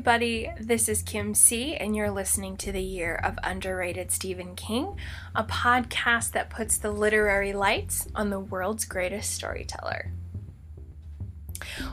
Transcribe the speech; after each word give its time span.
Everybody, 0.00 0.50
this 0.58 0.88
is 0.88 1.02
Kim 1.02 1.34
C, 1.34 1.76
and 1.76 1.94
you're 1.94 2.10
listening 2.10 2.56
to 2.56 2.72
the 2.72 2.80
Year 2.80 3.16
of 3.22 3.38
Underrated 3.42 4.10
Stephen 4.10 4.56
King, 4.56 4.96
a 5.34 5.44
podcast 5.44 6.32
that 6.32 6.48
puts 6.48 6.78
the 6.78 6.90
literary 6.90 7.52
lights 7.52 8.08
on 8.14 8.30
the 8.30 8.40
world's 8.40 8.86
greatest 8.86 9.34
storyteller. 9.34 10.10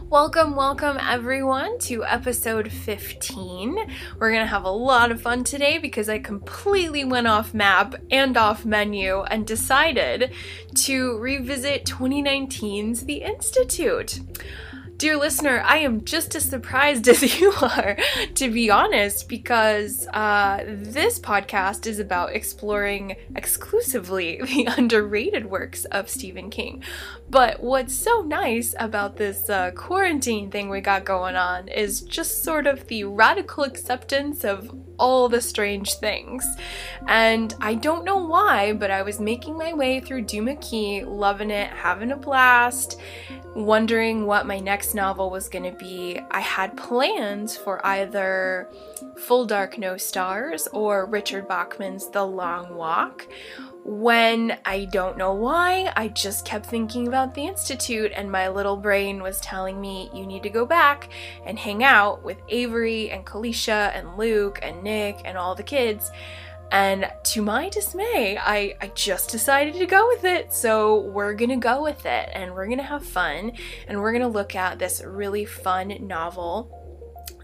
Welcome, 0.03 0.55
welcome 0.55 0.97
everyone 1.01 1.79
to 1.79 2.05
episode 2.05 2.71
15. 2.71 3.77
We're 4.17 4.31
gonna 4.31 4.48
have 4.48 4.63
a 4.63 4.70
lot 4.70 5.12
of 5.12 5.21
fun 5.21 5.43
today 5.43 5.77
because 5.77 6.07
I 6.07 6.20
completely 6.20 7.03
went 7.03 7.27
off 7.27 7.53
map 7.53 7.93
and 8.09 8.37
off 8.37 8.63
menu 8.63 9.23
and 9.23 9.45
decided 9.45 10.31
to 10.76 11.17
revisit 11.17 11.84
2019's 11.84 13.03
The 13.03 13.23
Institute. 13.23 14.21
Dear 14.97 15.17
listener, 15.17 15.61
I 15.63 15.77
am 15.77 16.05
just 16.05 16.33
as 16.33 16.45
surprised 16.45 17.07
as 17.09 17.39
you 17.39 17.53
are, 17.61 17.97
to 18.33 18.49
be 18.49 18.71
honest, 18.71 19.29
because 19.29 20.07
uh, 20.07 20.63
this 20.65 21.20
podcast 21.20 21.85
is 21.85 21.99
about 21.99 22.33
exploring 22.33 23.15
exclusively 23.35 24.41
the 24.43 24.65
underrated 24.65 25.51
works 25.51 25.85
of 25.85 26.09
Stephen 26.09 26.49
King. 26.49 26.83
But 27.29 27.61
what's 27.61 27.93
so 27.93 28.21
nice 28.21 28.73
about 28.79 29.17
this 29.17 29.51
uh, 29.51 29.70
quarantine 29.71 30.49
thing 30.49 30.67
we 30.67 30.81
got 30.81 31.05
going 31.05 31.35
on 31.35 31.67
is 31.67 32.01
just 32.01 32.43
sort 32.43 32.65
of 32.65 32.87
the 32.87 33.03
radical 33.03 33.65
acceptance 33.65 34.43
of 34.43 34.73
all 34.98 35.29
the 35.29 35.41
strange 35.41 35.93
things. 35.95 36.43
And 37.07 37.54
I 37.61 37.76
don't 37.76 38.04
know 38.04 38.17
why, 38.17 38.73
but 38.73 38.89
I 38.89 39.04
was 39.04 39.20
making 39.20 39.57
my 39.57 39.73
way 39.73 39.99
through 39.99 40.23
Duma-Key, 40.23 41.04
loving 41.04 41.51
it, 41.51 41.70
having 41.70 42.11
a 42.11 42.17
blast, 42.17 42.99
wondering 43.58 44.27
what 44.27 44.46
my 44.46 44.60
next 44.60 44.94
novel 44.94 45.32
was 45.32 45.50
going 45.50 45.63
to 45.63 45.77
be. 45.77 46.20
I 46.30 46.41
had 46.41 46.77
plans 46.77 47.58
for 47.58 47.84
either 47.84 48.70
Full 49.18 49.46
Dark 49.48 49.80
No 49.80 49.98
Stars 49.98 50.68
or 50.74 51.08
Richard 51.08 51.48
Bachman's 51.48 52.08
The 52.10 52.24
Long 52.24 52.76
Walk. 52.76 53.28
When 53.84 54.60
I 54.63 54.85
don't 54.85 55.18
know 55.18 55.34
why, 55.34 55.91
I 55.96 56.10
just 56.10 56.46
kept 56.46 56.68
thinking 56.68 57.08
about 57.08 57.34
the 57.34 57.48
Institute, 57.48 58.12
and 58.13 58.32
my 58.32 58.48
little 58.50 58.78
brain 58.78 59.24
was 59.24 59.40
telling 59.40 59.82
me 59.82 60.12
you 60.13 60.28
need 60.28 60.44
to 60.44 60.50
go 60.50 60.66
back 60.66 61.10
and 61.46 61.58
hang 61.58 61.84
out 61.84 62.24
with 62.24 62.38
Avery 62.50 63.10
and 63.10 63.26
Kalisha 63.26 63.91
and 63.96 64.18
Luke 64.18 64.59
and 64.62 64.84
Nick 64.84 65.22
and 65.25 65.35
all 65.38 65.56
the 65.56 65.63
kids. 65.63 66.12
And 66.72 67.09
to 67.23 67.41
my 67.41 67.69
dismay, 67.69 68.38
I, 68.40 68.75
I 68.81 68.91
just 68.94 69.31
decided 69.31 69.75
to 69.75 69.85
go 69.85 70.07
with 70.07 70.25
it. 70.25 70.53
So 70.53 71.01
we're 71.01 71.34
gonna 71.34 71.57
go 71.57 71.84
with 71.84 72.06
it 72.06 72.29
and 72.34 72.53
we're 72.53 72.68
gonna 72.68 72.84
have 72.84 73.06
fun 73.06 73.53
and 73.88 74.00
we're 74.00 74.12
gonna 74.12 74.28
look 74.28 74.56
at 74.56 74.79
this 74.79 75.01
really 75.03 75.45
fun 75.45 75.95
novel 76.01 76.73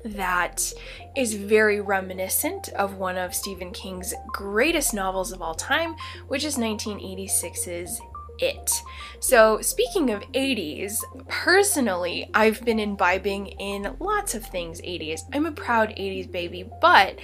that 0.05 0.73
is 1.15 1.33
very 1.33 1.79
reminiscent 1.79 2.69
of 2.69 2.95
one 2.95 3.17
of 3.17 3.33
Stephen 3.33 3.71
King's 3.71 4.13
greatest 4.27 4.93
novels 4.93 5.31
of 5.31 5.41
all 5.41 5.55
time, 5.55 5.95
which 6.27 6.43
is 6.43 6.57
1986's 6.57 8.01
it. 8.39 8.71
So, 9.19 9.61
speaking 9.61 10.09
of 10.09 10.21
80s, 10.33 10.97
personally, 11.27 12.29
I've 12.33 12.65
been 12.65 12.79
imbibing 12.79 13.47
in 13.47 13.95
lots 13.99 14.35
of 14.35 14.45
things 14.45 14.81
80s. 14.81 15.21
I'm 15.31 15.45
a 15.45 15.51
proud 15.51 15.89
80s 15.89 16.31
baby, 16.31 16.69
but 16.81 17.19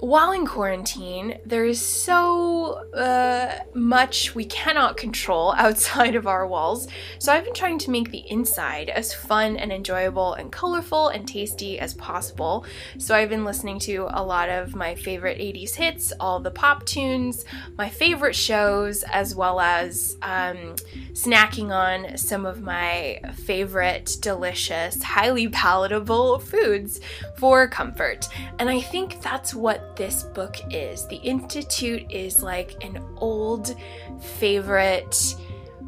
while 0.00 0.30
in 0.30 0.46
quarantine, 0.46 1.38
there 1.44 1.64
is 1.64 1.80
so 1.80 2.88
uh, 2.94 3.58
much 3.74 4.34
we 4.34 4.44
cannot 4.44 4.96
control 4.96 5.52
outside 5.56 6.14
of 6.14 6.26
our 6.26 6.46
walls. 6.46 6.86
So 7.18 7.32
I've 7.32 7.44
been 7.44 7.54
trying 7.54 7.78
to 7.80 7.90
make 7.90 8.10
the 8.10 8.22
inside 8.30 8.90
as 8.90 9.12
fun 9.12 9.56
and 9.56 9.72
enjoyable 9.72 10.34
and 10.34 10.52
colorful 10.52 11.08
and 11.08 11.26
tasty 11.26 11.78
as 11.80 11.94
possible. 11.94 12.64
So 12.98 13.14
I've 13.14 13.28
been 13.28 13.44
listening 13.44 13.80
to 13.80 14.08
a 14.10 14.22
lot 14.22 14.48
of 14.48 14.76
my 14.76 14.94
favorite 14.94 15.38
80s 15.38 15.74
hits, 15.74 16.12
all 16.20 16.38
the 16.38 16.50
pop 16.50 16.86
tunes, 16.86 17.44
my 17.76 17.88
favorite 17.88 18.36
shows, 18.36 19.02
as 19.04 19.34
well 19.34 19.58
as 19.60 20.16
um, 20.22 20.76
snacking 21.12 21.70
on 21.70 22.16
some 22.16 22.46
of 22.46 22.62
my 22.62 23.20
favorite, 23.34 24.16
delicious, 24.20 25.02
highly 25.02 25.48
palatable 25.58 26.38
foods 26.38 27.00
for 27.36 27.66
comfort. 27.66 28.28
And 28.58 28.70
I 28.70 28.80
think 28.80 29.20
that's 29.22 29.54
what 29.54 29.87
this 29.98 30.22
book 30.22 30.56
is. 30.70 31.06
The 31.08 31.16
Institute 31.16 32.06
is 32.10 32.42
like 32.42 32.82
an 32.82 33.04
old 33.18 33.76
favorite 34.20 35.34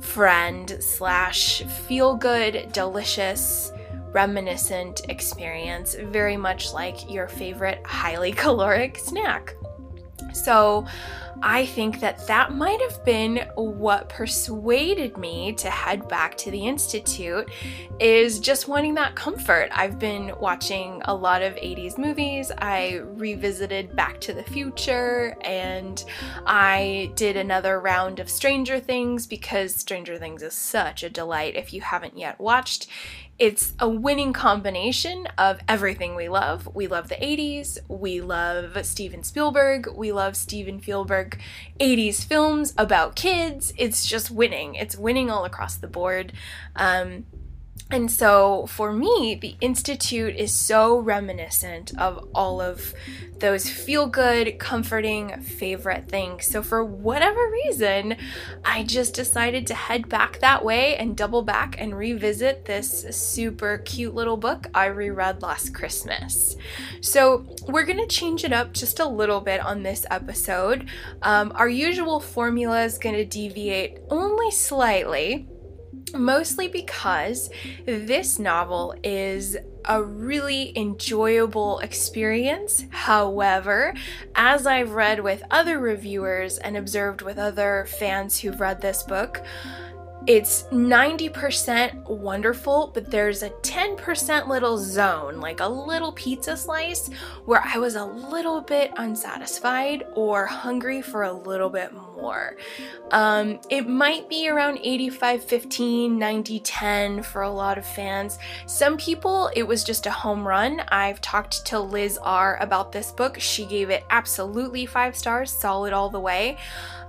friend 0.00 0.76
slash 0.80 1.62
feel 1.62 2.16
good, 2.16 2.70
delicious, 2.72 3.72
reminiscent 4.12 5.08
experience, 5.08 5.94
very 5.94 6.36
much 6.36 6.72
like 6.72 7.08
your 7.08 7.28
favorite 7.28 7.80
highly 7.86 8.32
caloric 8.42 8.98
snack. 8.98 9.54
So, 10.34 10.86
I 11.42 11.64
think 11.64 12.00
that 12.00 12.26
that 12.26 12.52
might 12.54 12.80
have 12.82 13.02
been 13.04 13.48
what 13.54 14.08
persuaded 14.08 15.16
me 15.16 15.52
to 15.54 15.70
head 15.70 16.06
back 16.06 16.36
to 16.38 16.50
the 16.50 16.66
Institute 16.66 17.50
is 17.98 18.40
just 18.40 18.68
wanting 18.68 18.94
that 18.94 19.14
comfort. 19.14 19.68
I've 19.72 19.98
been 19.98 20.32
watching 20.38 21.00
a 21.06 21.14
lot 21.14 21.42
of 21.42 21.54
80s 21.54 21.96
movies. 21.96 22.52
I 22.58 23.00
revisited 23.04 23.96
Back 23.96 24.20
to 24.22 24.34
the 24.34 24.42
Future 24.44 25.36
and 25.40 26.04
I 26.46 27.10
did 27.14 27.36
another 27.36 27.80
round 27.80 28.20
of 28.20 28.28
Stranger 28.28 28.78
Things 28.78 29.26
because 29.26 29.74
Stranger 29.74 30.18
Things 30.18 30.42
is 30.42 30.54
such 30.54 31.02
a 31.02 31.10
delight 31.10 31.56
if 31.56 31.72
you 31.72 31.80
haven't 31.80 32.18
yet 32.18 32.38
watched. 32.38 32.86
It's 33.40 33.72
a 33.80 33.88
winning 33.88 34.34
combination 34.34 35.26
of 35.38 35.60
everything 35.66 36.14
we 36.14 36.28
love. 36.28 36.68
We 36.74 36.86
love 36.86 37.08
the 37.08 37.14
80s, 37.14 37.78
we 37.88 38.20
love 38.20 38.84
Steven 38.84 39.22
Spielberg, 39.22 39.88
we 39.94 40.12
love 40.12 40.36
Steven 40.36 40.78
Spielberg 40.78 41.40
80s 41.80 42.22
films 42.22 42.74
about 42.76 43.16
kids. 43.16 43.72
It's 43.78 44.04
just 44.04 44.30
winning. 44.30 44.74
It's 44.74 44.94
winning 44.94 45.30
all 45.30 45.46
across 45.46 45.76
the 45.76 45.86
board. 45.88 46.34
Um, 46.76 47.24
and 47.90 48.10
so 48.10 48.66
for 48.66 48.92
me, 48.92 49.38
the 49.40 49.56
Institute 49.60 50.36
is 50.36 50.52
so 50.52 50.98
reminiscent 50.98 51.92
of 51.98 52.28
all 52.34 52.60
of 52.60 52.94
those 53.40 53.68
feel 53.68 54.06
good, 54.06 54.58
comforting, 54.58 55.40
favorite 55.40 56.06
things. 56.08 56.46
So 56.46 56.62
for 56.62 56.84
whatever 56.84 57.40
reason, 57.50 58.16
I 58.64 58.84
just 58.84 59.14
decided 59.14 59.66
to 59.66 59.74
head 59.74 60.08
back 60.08 60.38
that 60.40 60.64
way 60.64 60.96
and 60.96 61.16
double 61.16 61.42
back 61.42 61.74
and 61.80 61.96
revisit 61.96 62.66
this 62.66 63.06
super 63.10 63.78
cute 63.78 64.14
little 64.14 64.36
book 64.36 64.68
I 64.74 64.86
reread 64.86 65.42
last 65.42 65.74
Christmas. 65.74 66.56
So 67.00 67.46
we're 67.66 67.86
going 67.86 67.98
to 67.98 68.06
change 68.06 68.44
it 68.44 68.52
up 68.52 68.72
just 68.72 69.00
a 69.00 69.08
little 69.08 69.40
bit 69.40 69.60
on 69.60 69.82
this 69.82 70.06
episode. 70.10 70.88
Um, 71.22 71.52
our 71.56 71.68
usual 71.68 72.20
formula 72.20 72.84
is 72.84 72.98
going 72.98 73.16
to 73.16 73.24
deviate 73.24 73.98
only 74.10 74.50
slightly 74.50 75.48
mostly 76.14 76.68
because 76.68 77.50
this 77.86 78.38
novel 78.38 78.94
is 79.02 79.56
a 79.84 80.02
really 80.02 80.76
enjoyable 80.76 81.78
experience. 81.80 82.84
However, 82.90 83.94
as 84.34 84.66
I've 84.66 84.92
read 84.92 85.20
with 85.20 85.42
other 85.50 85.78
reviewers 85.78 86.58
and 86.58 86.76
observed 86.76 87.22
with 87.22 87.38
other 87.38 87.86
fans 87.88 88.40
who've 88.40 88.60
read 88.60 88.80
this 88.80 89.02
book, 89.02 89.42
it's 90.30 90.62
90% 90.70 92.08
wonderful, 92.08 92.92
but 92.94 93.10
there's 93.10 93.42
a 93.42 93.50
10% 93.50 94.46
little 94.46 94.78
zone, 94.78 95.40
like 95.40 95.58
a 95.58 95.66
little 95.66 96.12
pizza 96.12 96.56
slice, 96.56 97.08
where 97.46 97.60
I 97.64 97.78
was 97.78 97.96
a 97.96 98.04
little 98.04 98.60
bit 98.60 98.92
unsatisfied 98.96 100.04
or 100.14 100.46
hungry 100.46 101.02
for 101.02 101.24
a 101.24 101.32
little 101.32 101.68
bit 101.68 101.92
more. 101.92 102.56
Um, 103.10 103.58
it 103.70 103.88
might 103.88 104.28
be 104.28 104.48
around 104.48 104.78
85 104.84 105.42
15, 105.42 106.16
90 106.16 106.60
10 106.60 107.22
for 107.24 107.42
a 107.42 107.50
lot 107.50 107.76
of 107.76 107.84
fans. 107.84 108.38
Some 108.66 108.98
people, 108.98 109.50
it 109.56 109.64
was 109.64 109.82
just 109.82 110.06
a 110.06 110.12
home 110.12 110.46
run. 110.46 110.78
I've 110.90 111.20
talked 111.20 111.66
to 111.66 111.80
Liz 111.80 112.20
R 112.22 112.56
about 112.60 112.92
this 112.92 113.10
book. 113.10 113.40
She 113.40 113.66
gave 113.66 113.90
it 113.90 114.04
absolutely 114.10 114.86
five 114.86 115.16
stars, 115.16 115.50
solid 115.50 115.92
all 115.92 116.08
the 116.08 116.20
way. 116.20 116.56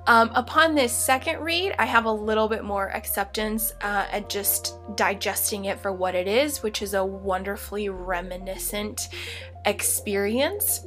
Um, 0.07 0.31
upon 0.33 0.73
this 0.73 0.91
second 0.91 1.41
read, 1.41 1.75
I 1.77 1.85
have 1.85 2.05
a 2.05 2.11
little 2.11 2.47
bit 2.47 2.63
more 2.63 2.89
acceptance 2.89 3.71
uh, 3.81 4.05
at 4.11 4.29
just 4.29 4.77
digesting 4.95 5.65
it 5.65 5.79
for 5.79 5.91
what 5.91 6.15
it 6.15 6.27
is, 6.27 6.63
which 6.63 6.81
is 6.81 6.93
a 6.93 7.05
wonderfully 7.05 7.89
reminiscent 7.89 9.09
experience. 9.65 10.85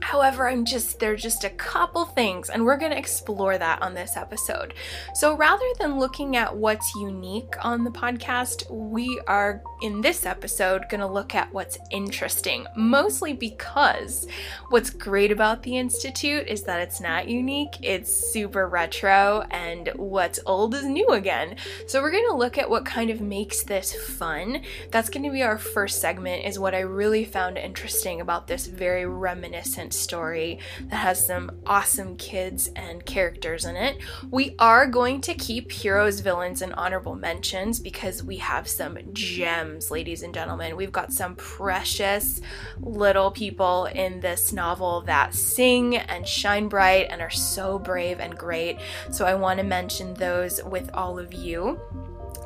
However, 0.00 0.48
I'm 0.48 0.64
just, 0.64 1.00
there's 1.00 1.22
just 1.22 1.44
a 1.44 1.50
couple 1.50 2.04
things, 2.04 2.50
and 2.50 2.64
we're 2.64 2.76
going 2.76 2.92
to 2.92 2.98
explore 2.98 3.56
that 3.56 3.80
on 3.80 3.94
this 3.94 4.16
episode. 4.16 4.74
So 5.14 5.36
rather 5.36 5.66
than 5.78 5.98
looking 5.98 6.36
at 6.36 6.54
what's 6.54 6.94
unique 6.94 7.54
on 7.62 7.84
the 7.84 7.90
podcast, 7.90 8.70
we 8.70 9.20
are 9.26 9.62
in 9.84 10.00
this 10.00 10.24
episode 10.24 10.88
going 10.88 11.02
to 11.02 11.06
look 11.06 11.34
at 11.34 11.52
what's 11.52 11.76
interesting, 11.90 12.66
mostly 12.74 13.34
because 13.34 14.26
what's 14.70 14.88
great 14.88 15.30
about 15.30 15.62
the 15.62 15.76
Institute 15.76 16.48
is 16.48 16.62
that 16.62 16.80
it's 16.80 17.02
not 17.02 17.28
unique, 17.28 17.76
it's 17.82 18.10
super 18.10 18.66
retro, 18.66 19.44
and 19.50 19.90
what's 19.96 20.40
old 20.46 20.74
is 20.74 20.86
new 20.86 21.06
again. 21.08 21.56
So 21.86 22.00
we're 22.00 22.12
going 22.12 22.30
to 22.30 22.34
look 22.34 22.56
at 22.56 22.70
what 22.70 22.86
kind 22.86 23.10
of 23.10 23.20
makes 23.20 23.62
this 23.62 23.92
fun. 23.92 24.62
That's 24.90 25.10
going 25.10 25.24
to 25.24 25.30
be 25.30 25.42
our 25.42 25.58
first 25.58 26.00
segment, 26.00 26.46
is 26.46 26.58
what 26.58 26.74
I 26.74 26.80
really 26.80 27.26
found 27.26 27.58
interesting 27.58 28.22
about 28.22 28.46
this 28.46 28.66
very 28.66 29.04
reminiscent 29.04 29.92
story 29.92 30.60
that 30.84 30.96
has 30.96 31.26
some 31.26 31.50
awesome 31.66 32.16
kids 32.16 32.70
and 32.74 33.04
characters 33.04 33.66
in 33.66 33.76
it. 33.76 33.98
We 34.30 34.54
are 34.58 34.86
going 34.86 35.20
to 35.20 35.34
keep 35.34 35.70
heroes, 35.70 36.20
villains, 36.20 36.62
and 36.62 36.72
honorable 36.72 37.16
mentions 37.16 37.80
because 37.80 38.22
we 38.22 38.38
have 38.38 38.66
some 38.66 38.96
gems, 39.12 39.73
ladies 39.90 40.22
and 40.22 40.32
gentlemen. 40.32 40.76
We've 40.76 40.92
got 40.92 41.12
some 41.12 41.34
precious 41.36 42.40
little 42.80 43.30
people 43.30 43.86
in 43.86 44.20
this 44.20 44.52
novel 44.52 45.02
that 45.02 45.34
sing 45.34 45.96
and 45.96 46.26
shine 46.26 46.68
bright 46.68 47.08
and 47.10 47.20
are 47.20 47.30
so 47.30 47.78
brave 47.78 48.20
and 48.20 48.36
great. 48.36 48.78
So 49.10 49.26
I 49.26 49.34
want 49.34 49.58
to 49.58 49.64
mention 49.64 50.14
those 50.14 50.62
with 50.64 50.90
all 50.94 51.18
of 51.18 51.34
you. 51.34 51.80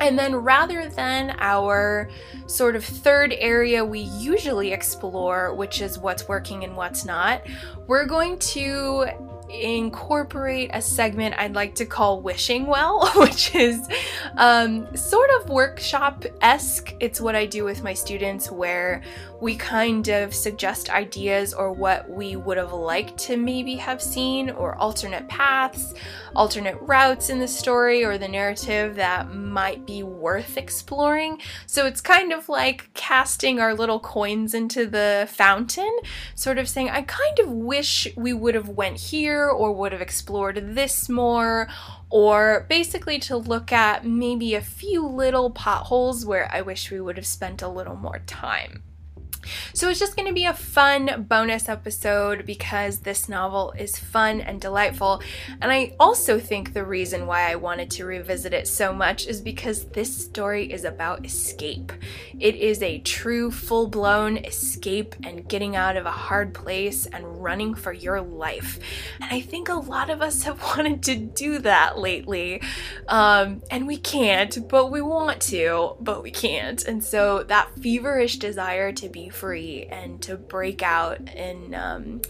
And 0.00 0.18
then 0.18 0.36
rather 0.36 0.88
than 0.88 1.36
our 1.38 2.08
sort 2.46 2.76
of 2.76 2.84
third 2.84 3.34
area 3.36 3.84
we 3.84 4.00
usually 4.00 4.72
explore, 4.72 5.54
which 5.54 5.80
is 5.80 5.98
what's 5.98 6.28
working 6.28 6.64
and 6.64 6.76
what's 6.76 7.04
not, 7.04 7.42
we're 7.86 8.06
going 8.06 8.38
to 8.38 9.06
incorporate 9.50 10.70
a 10.72 10.82
segment 10.82 11.34
I'd 11.38 11.54
like 11.54 11.74
to 11.76 11.86
call 11.86 12.20
Wishing 12.20 12.66
Well, 12.66 13.10
which 13.16 13.54
is 13.54 13.88
um, 14.36 14.94
sort 14.96 15.30
of 15.40 15.48
workshop 15.48 16.24
esque. 16.40 16.94
It's 17.00 17.20
what 17.20 17.34
I 17.34 17.46
do 17.46 17.64
with 17.64 17.82
my 17.82 17.94
students 17.94 18.50
where 18.50 19.02
we 19.40 19.54
kind 19.56 20.08
of 20.08 20.34
suggest 20.34 20.90
ideas 20.90 21.54
or 21.54 21.72
what 21.72 22.10
we 22.10 22.34
would 22.36 22.56
have 22.56 22.72
liked 22.72 23.16
to 23.18 23.36
maybe 23.36 23.76
have 23.76 24.02
seen, 24.02 24.50
or 24.50 24.74
alternate 24.76 25.28
paths, 25.28 25.94
alternate 26.34 26.76
routes 26.80 27.30
in 27.30 27.38
the 27.38 27.46
story 27.46 28.04
or 28.04 28.18
the 28.18 28.26
narrative 28.26 28.96
that 28.96 29.32
might 29.32 29.86
be 29.86 30.02
worth 30.02 30.56
exploring. 30.56 31.40
So 31.66 31.86
it's 31.86 32.00
kind 32.00 32.32
of 32.32 32.48
like 32.48 32.90
casting 32.94 33.60
our 33.60 33.74
little 33.74 34.00
coins 34.00 34.54
into 34.54 34.86
the 34.86 35.28
fountain, 35.30 35.96
sort 36.34 36.58
of 36.58 36.68
saying, 36.68 36.90
I 36.90 37.02
kind 37.02 37.38
of 37.38 37.50
wish 37.50 38.08
we 38.16 38.32
would 38.32 38.54
have 38.54 38.70
went 38.70 38.96
here 38.96 39.37
or 39.46 39.72
would 39.72 39.92
have 39.92 40.00
explored 40.00 40.74
this 40.74 41.08
more 41.08 41.68
or 42.10 42.66
basically 42.68 43.18
to 43.18 43.36
look 43.36 43.70
at 43.72 44.04
maybe 44.04 44.54
a 44.54 44.60
few 44.60 45.06
little 45.06 45.50
potholes 45.50 46.24
where 46.24 46.48
I 46.52 46.62
wish 46.62 46.90
we 46.90 47.00
would 47.00 47.16
have 47.16 47.26
spent 47.26 47.62
a 47.62 47.68
little 47.68 47.96
more 47.96 48.20
time. 48.26 48.82
So 49.72 49.88
it's 49.88 50.00
just 50.00 50.16
going 50.16 50.28
to 50.28 50.34
be 50.34 50.44
a 50.44 50.54
fun 50.54 51.26
bonus 51.28 51.68
episode 51.68 52.44
because 52.44 53.00
this 53.00 53.28
novel 53.28 53.72
is 53.78 53.98
fun 53.98 54.40
and 54.40 54.60
delightful. 54.60 55.22
And 55.60 55.70
I 55.70 55.94
also 56.00 56.38
think 56.38 56.72
the 56.72 56.84
reason 56.84 57.26
why 57.26 57.50
I 57.50 57.56
wanted 57.56 57.90
to 57.92 58.04
revisit 58.04 58.52
it 58.52 58.68
so 58.68 58.92
much 58.92 59.26
is 59.26 59.40
because 59.40 59.84
this 59.86 60.24
story 60.24 60.72
is 60.72 60.84
about 60.84 61.24
escape. 61.24 61.92
It 62.38 62.56
is 62.56 62.82
a 62.82 62.98
true 62.98 63.50
full 63.50 63.88
blown 63.88 64.38
escape 64.38 65.14
and 65.22 65.48
getting 65.48 65.76
out 65.76 65.96
of 65.96 66.06
a 66.06 66.10
hard 66.10 66.54
place 66.54 67.06
and 67.06 67.42
running 67.42 67.74
for 67.74 67.92
your 67.92 68.20
life. 68.20 68.78
And 69.20 69.32
I 69.32 69.40
think 69.40 69.68
a 69.68 69.74
lot 69.74 70.10
of 70.10 70.20
us 70.20 70.42
have 70.42 70.60
wanted 70.76 71.02
to 71.04 71.16
do 71.16 71.58
that 71.60 71.98
lately. 71.98 72.62
Um, 73.06 73.62
and 73.70 73.86
we 73.86 73.96
can't, 73.96 74.68
but 74.68 74.90
we 74.90 75.00
want 75.00 75.40
to, 75.42 75.96
but 76.00 76.22
we 76.22 76.30
can't. 76.30 76.84
And 76.84 77.02
so 77.02 77.44
that 77.44 77.70
feverish 77.80 78.36
desire 78.36 78.92
to 78.92 79.08
be 79.08 79.27
free 79.30 79.86
and 79.90 80.20
to 80.22 80.36
break 80.36 80.82
out 80.82 81.18
and 81.30 81.74
um, 81.74 82.22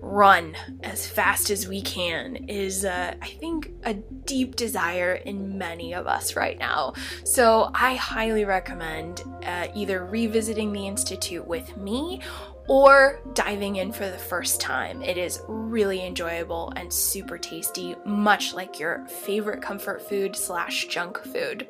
run 0.00 0.54
as 0.82 1.06
fast 1.06 1.50
as 1.50 1.66
we 1.68 1.82
can 1.82 2.36
is, 2.48 2.84
uh, 2.84 3.14
I 3.20 3.28
think, 3.28 3.72
a 3.84 3.94
deep 3.94 4.56
desire 4.56 5.14
in 5.14 5.58
many 5.58 5.94
of 5.94 6.06
us 6.06 6.36
right 6.36 6.58
now. 6.58 6.94
So 7.24 7.70
I 7.74 7.94
highly 7.94 8.44
recommend 8.44 9.22
uh, 9.44 9.68
either 9.74 10.04
revisiting 10.04 10.72
the 10.72 10.86
Institute 10.86 11.46
with 11.46 11.76
me 11.76 12.20
or 12.68 13.22
diving 13.32 13.76
in 13.76 13.90
for 13.90 14.08
the 14.08 14.18
first 14.18 14.60
time. 14.60 15.02
It 15.02 15.16
is 15.16 15.40
really 15.48 16.04
enjoyable 16.04 16.72
and 16.76 16.92
super 16.92 17.38
tasty, 17.38 17.96
much 18.04 18.52
like 18.52 18.78
your 18.78 19.06
favorite 19.06 19.62
comfort 19.62 20.06
food 20.06 20.36
slash 20.36 20.86
junk 20.86 21.18
food. 21.32 21.66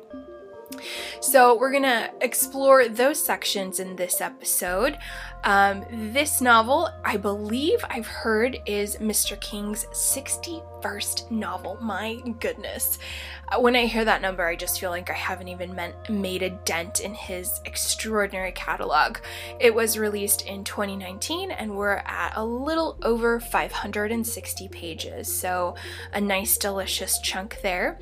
So, 1.21 1.57
we're 1.57 1.71
gonna 1.71 2.11
explore 2.21 2.87
those 2.87 3.21
sections 3.21 3.79
in 3.79 3.95
this 3.95 4.21
episode. 4.21 4.97
Um, 5.43 5.85
this 6.13 6.41
novel, 6.41 6.89
I 7.05 7.15
believe 7.15 7.83
I've 7.89 8.07
heard, 8.07 8.59
is 8.65 8.97
Mr. 8.97 9.39
King's 9.39 9.85
61st 9.85 11.31
novel. 11.31 11.77
My 11.81 12.21
goodness. 12.39 12.99
Uh, 13.47 13.59
when 13.59 13.75
I 13.75 13.85
hear 13.85 14.03
that 14.03 14.21
number, 14.21 14.45
I 14.45 14.55
just 14.55 14.79
feel 14.79 14.89
like 14.89 15.09
I 15.09 15.13
haven't 15.13 15.47
even 15.47 15.73
meant, 15.73 16.09
made 16.09 16.43
a 16.43 16.49
dent 16.49 16.99
in 16.99 17.13
his 17.13 17.61
extraordinary 17.65 18.51
catalog. 18.51 19.19
It 19.59 19.73
was 19.73 19.97
released 19.97 20.45
in 20.45 20.63
2019, 20.65 21.51
and 21.51 21.75
we're 21.75 22.03
at 22.05 22.33
a 22.35 22.43
little 22.43 22.97
over 23.03 23.39
560 23.39 24.67
pages, 24.67 25.33
so 25.33 25.75
a 26.13 26.19
nice, 26.19 26.57
delicious 26.57 27.19
chunk 27.19 27.61
there. 27.61 27.97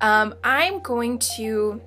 Um, 0.00 0.34
I'm 0.44 0.80
going 0.80 1.18
to 1.36 1.80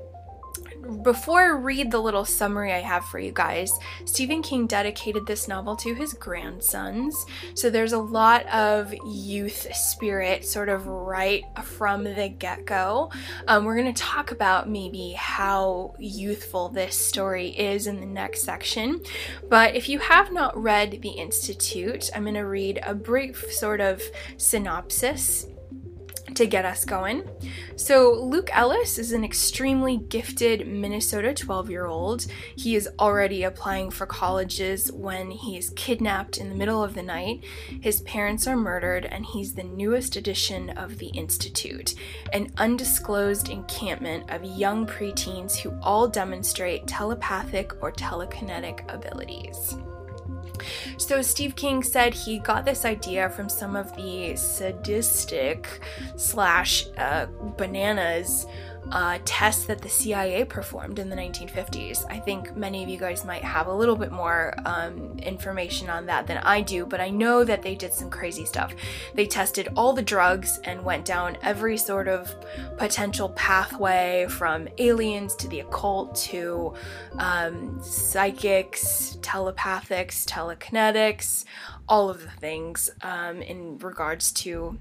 before 1.03 1.41
I 1.41 1.49
read 1.49 1.91
the 1.91 1.99
little 1.99 2.25
summary 2.25 2.73
I 2.73 2.79
have 2.79 3.05
for 3.05 3.19
you 3.19 3.31
guys, 3.31 3.71
Stephen 4.05 4.41
King 4.41 4.67
dedicated 4.67 5.25
this 5.25 5.47
novel 5.47 5.75
to 5.77 5.93
his 5.93 6.13
grandsons. 6.13 7.25
So 7.53 7.69
there's 7.69 7.93
a 7.93 7.97
lot 7.97 8.45
of 8.47 8.93
youth 9.05 9.73
spirit 9.75 10.45
sort 10.45 10.69
of 10.69 10.87
right 10.87 11.43
from 11.63 12.03
the 12.03 12.29
get 12.29 12.65
go. 12.65 13.11
Um, 13.47 13.65
we're 13.65 13.77
going 13.77 13.93
to 13.93 14.01
talk 14.01 14.31
about 14.31 14.69
maybe 14.69 15.11
how 15.11 15.95
youthful 15.99 16.69
this 16.69 16.95
story 16.95 17.49
is 17.49 17.87
in 17.87 17.99
the 17.99 18.05
next 18.05 18.43
section. 18.43 19.01
But 19.49 19.75
if 19.75 19.89
you 19.89 19.99
have 19.99 20.31
not 20.31 20.61
read 20.61 20.99
The 21.01 21.09
Institute, 21.09 22.09
I'm 22.15 22.23
going 22.23 22.35
to 22.35 22.41
read 22.41 22.79
a 22.83 22.93
brief 22.93 23.51
sort 23.51 23.81
of 23.81 24.01
synopsis 24.37 25.47
to 26.35 26.45
get 26.45 26.65
us 26.65 26.85
going. 26.85 27.23
So, 27.75 28.11
Luke 28.13 28.49
Ellis 28.53 28.97
is 28.97 29.11
an 29.11 29.23
extremely 29.23 29.97
gifted 29.97 30.67
Minnesota 30.67 31.33
12 31.33 31.69
year 31.69 31.85
old. 31.85 32.25
He 32.55 32.75
is 32.75 32.89
already 32.99 33.43
applying 33.43 33.91
for 33.91 34.05
colleges 34.05 34.91
when 34.91 35.31
he 35.31 35.57
is 35.57 35.69
kidnapped 35.71 36.37
in 36.37 36.49
the 36.49 36.55
middle 36.55 36.83
of 36.83 36.93
the 36.93 37.03
night. 37.03 37.43
His 37.81 38.01
parents 38.01 38.47
are 38.47 38.57
murdered, 38.57 39.05
and 39.05 39.25
he's 39.25 39.53
the 39.53 39.63
newest 39.63 40.15
addition 40.15 40.71
of 40.71 40.97
the 40.97 41.07
Institute, 41.07 41.95
an 42.33 42.51
undisclosed 42.57 43.49
encampment 43.49 44.29
of 44.29 44.43
young 44.43 44.85
preteens 44.85 45.55
who 45.55 45.77
all 45.81 46.07
demonstrate 46.07 46.87
telepathic 46.87 47.71
or 47.81 47.91
telekinetic 47.91 48.91
abilities. 48.93 49.77
So, 50.97 51.21
Steve 51.21 51.55
King 51.55 51.83
said 51.83 52.13
he 52.13 52.39
got 52.39 52.65
this 52.65 52.85
idea 52.85 53.29
from 53.29 53.49
some 53.49 53.75
of 53.75 53.95
the 53.95 54.35
sadistic 54.35 55.81
slash 56.15 56.87
uh, 56.97 57.27
bananas 57.57 58.45
uh, 58.91 59.19
tests 59.25 59.65
that 59.65 59.81
the 59.81 59.89
CIA 59.89 60.45
performed 60.45 60.99
in 60.99 61.09
the 61.09 61.15
1950s. 61.15 62.05
I 62.09 62.19
think 62.19 62.55
many 62.55 62.83
of 62.83 62.89
you 62.89 62.97
guys 62.97 63.25
might 63.25 63.43
have 63.43 63.67
a 63.67 63.73
little 63.73 63.95
bit 63.95 64.11
more 64.11 64.53
um, 64.65 65.17
information 65.19 65.89
on 65.89 66.05
that 66.05 66.27
than 66.27 66.37
I 66.39 66.61
do, 66.61 66.85
but 66.85 67.01
I 67.01 67.09
know 67.09 67.43
that 67.43 67.61
they 67.61 67.75
did 67.75 67.93
some 67.93 68.09
crazy 68.09 68.45
stuff. 68.45 68.73
They 69.13 69.25
tested 69.25 69.69
all 69.75 69.93
the 69.93 70.01
drugs 70.01 70.59
and 70.63 70.83
went 70.83 71.05
down 71.05 71.37
every 71.41 71.77
sort 71.77 72.07
of 72.07 72.35
potential 72.77 73.29
pathway 73.29 74.27
from 74.29 74.67
aliens 74.77 75.35
to 75.35 75.47
the 75.47 75.61
occult 75.61 76.15
to 76.15 76.73
um, 77.17 77.81
psychics, 77.81 79.17
telepathics, 79.21 80.25
telekinetics, 80.25 81.45
all 81.89 82.09
of 82.09 82.21
the 82.21 82.29
things 82.29 82.89
um, 83.01 83.41
in 83.41 83.77
regards 83.79 84.31
to 84.31 84.77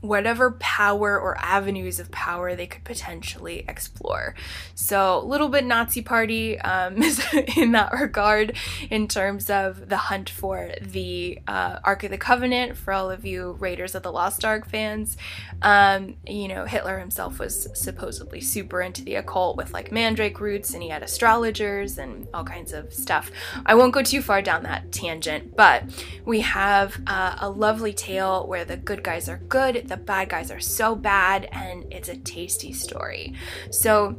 whatever 0.00 0.52
power 0.52 1.18
or 1.18 1.36
avenues 1.38 1.98
of 1.98 2.10
power 2.10 2.54
they 2.54 2.66
could 2.66 2.84
potentially 2.84 3.64
explore. 3.68 4.34
So, 4.74 5.18
a 5.18 5.24
little 5.24 5.48
bit 5.48 5.64
Nazi 5.64 6.02
party 6.02 6.58
um, 6.60 7.02
in 7.56 7.72
that 7.72 7.92
regard, 7.92 8.56
in 8.90 9.08
terms 9.08 9.50
of 9.50 9.88
the 9.88 9.96
hunt 9.96 10.30
for 10.30 10.72
the 10.80 11.40
uh, 11.46 11.80
Ark 11.84 12.04
of 12.04 12.10
the 12.10 12.18
Covenant. 12.18 12.76
For 12.76 12.92
all 12.92 13.10
of 13.10 13.24
you 13.24 13.52
Raiders 13.58 13.94
of 13.94 14.02
the 14.02 14.12
Lost 14.12 14.44
Ark 14.44 14.68
fans, 14.68 15.16
um, 15.62 16.16
you 16.26 16.48
know 16.48 16.64
Hitler 16.64 16.98
himself 16.98 17.38
was 17.38 17.68
supposedly 17.74 18.40
super 18.40 18.80
into 18.80 19.02
the 19.02 19.16
occult 19.16 19.56
with 19.56 19.72
like 19.72 19.92
mandrake 19.92 20.40
roots, 20.40 20.74
and 20.74 20.82
he 20.82 20.88
had 20.88 21.02
astrologers 21.02 21.98
and 21.98 22.28
all 22.32 22.44
kinds 22.44 22.72
of 22.72 22.92
stuff. 22.92 23.30
I 23.66 23.74
won't 23.74 23.92
go 23.92 24.02
too 24.02 24.22
far 24.22 24.42
down 24.42 24.62
that 24.64 24.92
tangent, 24.92 25.56
but 25.56 25.84
we 26.24 26.40
have 26.40 27.00
uh, 27.06 27.36
a 27.40 27.50
lovely 27.50 27.92
tale 27.92 28.46
where 28.46 28.64
the 28.64 28.76
good 28.76 29.02
guys 29.02 29.28
are 29.28 29.38
good 29.48 29.77
the 29.86 29.96
bad 29.96 30.30
guys 30.30 30.50
are 30.50 30.60
so 30.60 30.94
bad, 30.96 31.48
and 31.52 31.84
it's 31.92 32.08
a 32.08 32.16
tasty 32.16 32.72
story. 32.72 33.34
So, 33.70 34.16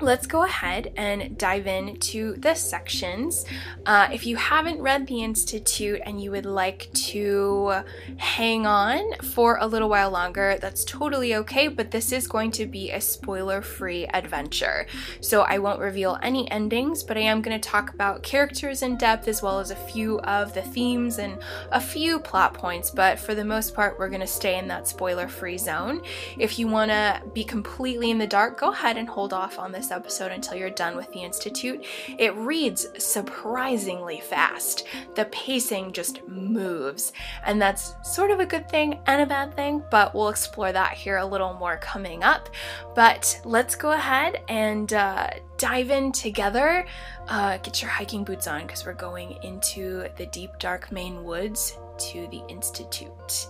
let's 0.00 0.26
go 0.26 0.44
ahead 0.44 0.92
and 0.96 1.36
dive 1.36 1.66
into 1.66 2.36
the 2.36 2.54
sections. 2.54 3.44
Uh, 3.84 4.08
if 4.12 4.26
you 4.26 4.36
haven't 4.36 4.80
read 4.80 5.06
The 5.06 5.22
Institute 5.22 6.00
and 6.04 6.22
you 6.22 6.30
would 6.30 6.46
like 6.46 6.92
to 6.92 7.82
hang 8.16 8.66
on 8.66 9.14
for 9.22 9.58
a 9.60 9.66
little 9.66 9.88
while 9.88 10.10
longer, 10.10 10.56
that's 10.60 10.84
totally 10.84 11.34
okay, 11.34 11.68
but 11.68 11.90
this 11.90 12.12
is 12.12 12.28
going 12.28 12.52
to 12.52 12.66
be 12.66 12.90
a 12.90 13.00
spoiler 13.00 13.60
free 13.60 14.06
adventure. 14.06 14.86
So 15.20 15.42
I 15.42 15.58
won't 15.58 15.80
reveal 15.80 16.18
any 16.22 16.48
endings, 16.50 17.02
but 17.02 17.16
I 17.16 17.22
am 17.22 17.42
going 17.42 17.60
to 17.60 17.68
talk 17.68 17.92
about 17.92 18.22
characters 18.22 18.82
in 18.82 18.96
depth 18.96 19.26
as 19.26 19.42
well 19.42 19.58
as 19.58 19.70
a 19.70 19.76
few 19.76 20.20
of 20.20 20.54
the 20.54 20.62
themes 20.62 21.18
and 21.18 21.38
a 21.72 21.80
few 21.80 22.20
plot 22.20 22.54
points, 22.54 22.90
but 22.90 23.18
for 23.18 23.34
the 23.34 23.44
most 23.44 23.74
part, 23.74 23.98
we're 23.98 24.08
going 24.08 24.20
to 24.20 24.26
stay 24.26 24.58
in 24.58 24.68
that 24.68 24.86
spoiler 24.86 25.26
free 25.26 25.58
zone. 25.58 26.02
If 26.38 26.58
you 26.58 26.68
want 26.68 26.90
to 26.90 27.20
be 27.34 27.42
completely 27.42 28.10
in 28.10 28.18
the 28.18 28.26
dark, 28.26 28.60
go 28.60 28.70
ahead 28.70 28.96
and 28.96 29.08
hold 29.08 29.32
off 29.32 29.58
on 29.58 29.72
this 29.72 29.87
this 29.88 29.96
episode 29.96 30.32
until 30.32 30.56
you're 30.56 30.70
done 30.70 30.96
with 30.96 31.10
the 31.12 31.20
Institute. 31.20 31.84
It 32.18 32.34
reads 32.36 32.86
surprisingly 33.02 34.20
fast. 34.20 34.86
The 35.14 35.24
pacing 35.26 35.92
just 35.92 36.26
moves, 36.28 37.12
and 37.44 37.60
that's 37.60 37.94
sort 38.02 38.30
of 38.30 38.40
a 38.40 38.46
good 38.46 38.68
thing 38.68 39.00
and 39.06 39.22
a 39.22 39.26
bad 39.26 39.54
thing, 39.54 39.82
but 39.90 40.14
we'll 40.14 40.28
explore 40.28 40.72
that 40.72 40.92
here 40.92 41.18
a 41.18 41.26
little 41.26 41.54
more 41.54 41.78
coming 41.78 42.22
up. 42.22 42.50
But 42.94 43.40
let's 43.44 43.74
go 43.74 43.92
ahead 43.92 44.42
and 44.48 44.92
uh, 44.92 45.30
dive 45.56 45.90
in 45.90 46.12
together. 46.12 46.86
Uh, 47.28 47.58
get 47.58 47.80
your 47.82 47.90
hiking 47.90 48.24
boots 48.24 48.46
on 48.46 48.62
because 48.62 48.84
we're 48.84 48.94
going 48.94 49.38
into 49.42 50.08
the 50.16 50.26
deep, 50.26 50.50
dark 50.58 50.92
Maine 50.92 51.24
woods 51.24 51.78
to 51.98 52.28
the 52.30 52.42
Institute. 52.48 53.48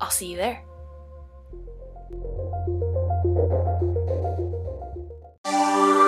I'll 0.00 0.10
see 0.10 0.30
you 0.30 0.36
there. 0.36 0.62
Música 5.50 5.99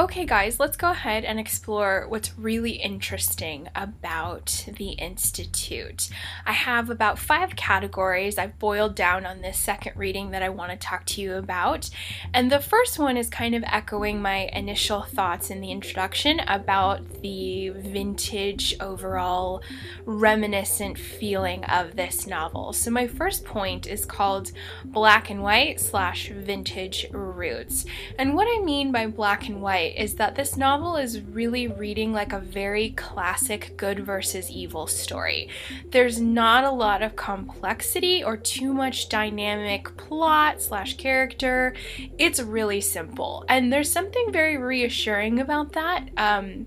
Okay, 0.00 0.24
guys, 0.24 0.58
let's 0.58 0.78
go 0.78 0.92
ahead 0.92 1.26
and 1.26 1.38
explore 1.38 2.06
what's 2.08 2.32
really 2.38 2.70
interesting 2.70 3.68
about 3.74 4.64
the 4.78 4.92
Institute. 4.92 6.08
I 6.46 6.52
have 6.52 6.88
about 6.88 7.18
five 7.18 7.54
categories 7.54 8.38
I've 8.38 8.58
boiled 8.58 8.94
down 8.94 9.26
on 9.26 9.42
this 9.42 9.58
second 9.58 9.92
reading 9.96 10.30
that 10.30 10.42
I 10.42 10.48
want 10.48 10.70
to 10.70 10.78
talk 10.78 11.04
to 11.04 11.20
you 11.20 11.34
about. 11.34 11.90
And 12.32 12.50
the 12.50 12.60
first 12.60 12.98
one 12.98 13.18
is 13.18 13.28
kind 13.28 13.54
of 13.54 13.62
echoing 13.66 14.22
my 14.22 14.48
initial 14.54 15.02
thoughts 15.02 15.50
in 15.50 15.60
the 15.60 15.70
introduction 15.70 16.40
about 16.48 17.20
the 17.20 17.68
vintage, 17.68 18.76
overall, 18.80 19.62
reminiscent 20.06 20.98
feeling 20.98 21.62
of 21.64 21.96
this 21.96 22.26
novel. 22.26 22.72
So, 22.72 22.90
my 22.90 23.06
first 23.06 23.44
point 23.44 23.86
is 23.86 24.06
called 24.06 24.50
Black 24.82 25.28
and 25.28 25.42
White 25.42 25.78
slash 25.78 26.30
Vintage 26.30 27.06
Roots. 27.10 27.84
And 28.18 28.34
what 28.34 28.48
I 28.50 28.64
mean 28.64 28.92
by 28.92 29.06
black 29.06 29.46
and 29.46 29.60
white 29.60 29.89
is 29.96 30.14
that 30.14 30.34
this 30.34 30.56
novel 30.56 30.96
is 30.96 31.20
really 31.20 31.66
reading 31.66 32.12
like 32.12 32.32
a 32.32 32.40
very 32.40 32.90
classic 32.90 33.74
good 33.76 34.00
versus 34.00 34.50
evil 34.50 34.86
story. 34.86 35.48
There's 35.90 36.20
not 36.20 36.64
a 36.64 36.70
lot 36.70 37.02
of 37.02 37.16
complexity 37.16 38.22
or 38.24 38.36
too 38.36 38.72
much 38.72 39.08
dynamic 39.08 39.96
plot 39.96 40.60
slash 40.60 40.96
character. 40.96 41.74
It's 42.18 42.40
really 42.40 42.80
simple, 42.80 43.44
and 43.48 43.72
there's 43.72 43.90
something 43.90 44.32
very 44.32 44.56
reassuring 44.56 45.40
about 45.40 45.72
that. 45.72 46.08
Um, 46.16 46.66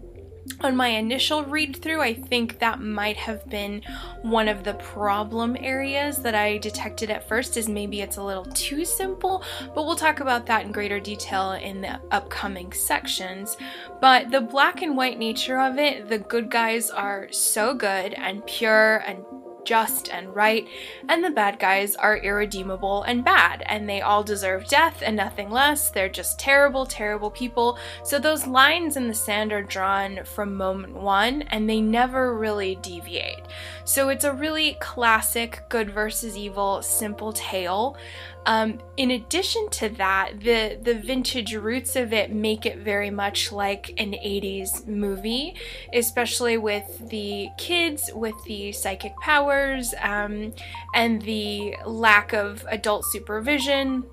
on 0.62 0.76
my 0.76 0.88
initial 0.90 1.44
read 1.44 1.76
through, 1.76 2.02
I 2.02 2.14
think 2.14 2.60
that 2.60 2.82
might 2.82 3.18
have 3.18 3.48
been 3.50 3.82
one 4.22 4.48
of 4.48 4.64
the 4.64 4.74
problem 4.76 5.58
areas 5.60 6.22
that 6.22 6.36
I 6.36 6.58
detected 6.58 7.10
at 7.10 7.28
first 7.28 7.58
is 7.58 7.68
maybe 7.68 8.02
it's 8.02 8.18
a 8.18 8.24
little 8.24 8.46
too 8.46 8.86
simple, 8.86 9.44
but 9.76 9.86
we'll 9.86 9.96
talk 9.96 10.20
about 10.20 10.46
that 10.48 10.66
in 10.66 10.72
greater 10.72 11.00
detail 11.00 11.52
in 11.54 11.82
the 11.82 12.00
upcoming 12.12 12.72
sections. 12.72 13.58
But 14.02 14.32
the 14.32 14.42
black 14.42 14.82
and 14.82 14.96
white 14.98 15.20
nature 15.20 15.60
of 15.60 15.78
it, 15.78 16.10
the 16.10 16.20
good 16.20 16.50
guys 16.50 16.90
are 16.90 17.28
so 17.32 17.74
good 17.74 18.14
and 18.14 18.46
pure 18.46 18.98
and 18.98 19.24
just 19.66 20.10
and 20.10 20.36
right, 20.36 20.68
and 21.08 21.24
the 21.24 21.30
bad 21.30 21.60
guys 21.60 21.96
are 21.96 22.18
irredeemable 22.18 23.04
and 23.04 23.24
bad, 23.24 23.64
and 23.66 23.88
they 23.88 24.02
all 24.02 24.24
deserve 24.24 24.68
death 24.68 25.02
and 25.06 25.16
nothing 25.16 25.50
less. 25.50 25.90
They're 25.90 26.10
just 26.10 26.40
terrible, 26.40 26.86
terrible 26.86 27.32
people. 27.32 27.78
So 28.04 28.20
those 28.20 28.48
lines 28.48 28.98
in 28.98 29.08
the 29.08 29.14
sand 29.14 29.52
are 29.54 29.64
drawn 29.64 30.24
from 30.24 30.56
moment 30.56 30.94
one, 30.94 31.44
and 31.44 31.70
they 31.70 31.82
never 31.82 32.38
really 32.38 32.76
deviate. 32.76 33.44
So 33.86 34.10
it's 34.10 34.26
a 34.26 34.34
really 34.34 34.78
classic 34.80 35.64
good 35.70 35.90
versus 35.90 36.38
evil, 36.38 36.82
simple 36.82 37.34
tale. 37.34 37.98
Um, 38.46 38.80
in 38.98 39.12
addition 39.12 39.70
to 39.72 39.90
that, 39.90 40.42
the 40.42 40.78
the 40.82 40.96
vintage 40.96 41.54
roots 41.56 41.96
of 41.96 42.14
it 42.14 42.32
make 42.32 42.66
it 42.66 42.80
very 42.80 43.10
much 43.10 43.52
like 43.52 43.94
an 43.98 44.12
80s 44.12 44.86
movie, 44.88 45.56
especially 45.94 46.58
with 46.58 47.10
the 47.10 47.50
kids 47.58 48.12
with 48.14 48.36
the 48.46 48.72
psychic 48.72 49.16
powers 49.22 49.94
um, 50.02 50.54
and 50.94 51.22
the 51.22 51.76
lack 51.86 52.34
of 52.34 52.66
adult 52.70 53.06
supervision 53.06 54.04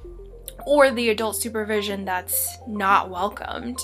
or 0.67 0.91
the 0.91 1.09
adult 1.09 1.37
supervision 1.37 2.05
that's 2.05 2.59
not 2.67 3.11
welcomed. 3.11 3.79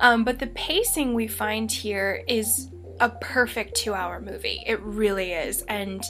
Um, 0.00 0.24
but 0.24 0.38
the 0.38 0.48
pacing 0.48 1.14
we 1.14 1.26
find 1.26 1.70
here 1.70 2.22
is 2.28 2.70
a 3.00 3.08
perfect 3.08 3.74
two 3.74 3.94
hour 3.94 4.20
movie. 4.20 4.62
It 4.66 4.80
really 4.82 5.32
is. 5.32 5.62
And 5.62 6.04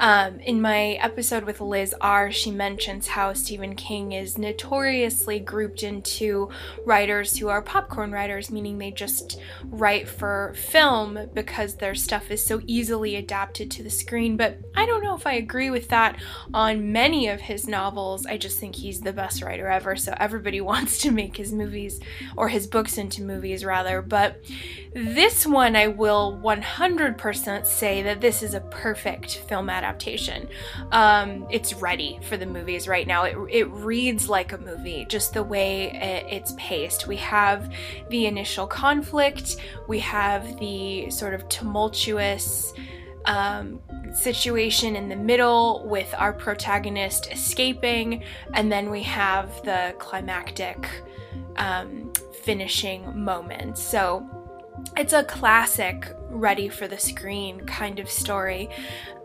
um, 0.00 0.40
in 0.40 0.60
my 0.60 0.92
episode 1.00 1.44
with 1.44 1.60
Liz 1.60 1.94
R., 2.00 2.32
she 2.32 2.50
mentions 2.50 3.08
how 3.08 3.32
Stephen 3.32 3.74
King 3.74 4.12
is 4.12 4.38
notoriously 4.38 5.38
grouped 5.38 5.82
into 5.82 6.48
writers 6.84 7.36
who 7.36 7.48
are 7.48 7.62
popcorn 7.62 8.12
writers, 8.12 8.50
meaning 8.50 8.78
they 8.78 8.90
just 8.90 9.40
write 9.64 10.08
for 10.08 10.54
film 10.56 11.28
because 11.34 11.76
their 11.76 11.94
stuff 11.94 12.30
is 12.30 12.44
so 12.44 12.60
easily 12.66 13.16
adapted 13.16 13.70
to 13.72 13.82
the 13.82 13.90
screen. 13.90 14.36
But 14.36 14.58
I 14.74 14.86
don't 14.86 15.02
know 15.02 15.14
if 15.14 15.26
I 15.26 15.34
agree 15.34 15.70
with 15.70 15.88
that 15.88 16.20
on 16.54 16.92
many 16.92 17.28
of 17.28 17.40
his 17.40 17.68
novels. 17.68 18.26
I 18.26 18.36
just 18.38 18.58
think 18.58 18.76
he's 18.76 19.00
the 19.00 19.12
best 19.12 19.42
writer 19.42 19.68
ever, 19.68 19.96
so 19.96 20.14
everybody 20.18 20.60
wants 20.72 20.98
to 20.98 21.10
make 21.10 21.36
his 21.36 21.52
movies 21.52 22.00
or 22.36 22.48
his 22.48 22.66
books 22.66 22.96
into 22.96 23.22
movies, 23.22 23.64
rather. 23.64 24.00
But 24.02 24.42
this 24.94 25.46
one 25.46 25.76
I 25.76 25.88
will 25.88 26.21
will 26.30 26.38
100% 26.38 27.66
say 27.66 28.02
that 28.02 28.20
this 28.20 28.42
is 28.42 28.54
a 28.54 28.60
perfect 28.60 29.38
film 29.38 29.68
adaptation. 29.68 30.48
Um, 30.92 31.46
it's 31.50 31.74
ready 31.74 32.18
for 32.22 32.36
the 32.36 32.46
movies 32.46 32.86
right 32.86 33.06
now. 33.06 33.24
It, 33.24 33.36
it 33.50 33.64
reads 33.70 34.28
like 34.28 34.52
a 34.52 34.58
movie, 34.58 35.04
just 35.08 35.34
the 35.34 35.42
way 35.42 35.90
it, 35.92 36.32
it's 36.32 36.54
paced. 36.56 37.06
We 37.06 37.16
have 37.16 37.72
the 38.10 38.26
initial 38.26 38.66
conflict, 38.66 39.56
we 39.88 39.98
have 40.00 40.58
the 40.58 41.10
sort 41.10 41.34
of 41.34 41.48
tumultuous. 41.48 42.72
Um, 43.24 43.78
situation 44.12 44.96
in 44.96 45.08
the 45.08 45.14
middle 45.14 45.86
with 45.86 46.12
our 46.18 46.32
protagonist 46.32 47.30
escaping, 47.30 48.24
and 48.54 48.70
then 48.70 48.90
we 48.90 49.00
have 49.04 49.62
the 49.62 49.94
climactic 50.00 50.88
um, 51.54 52.12
finishing 52.42 53.16
moment. 53.24 53.78
So 53.78 54.41
it's 54.96 55.12
a 55.12 55.24
classic 55.24 56.14
ready 56.28 56.68
for 56.68 56.88
the 56.88 56.98
screen 56.98 57.60
kind 57.66 57.98
of 57.98 58.08
story. 58.08 58.68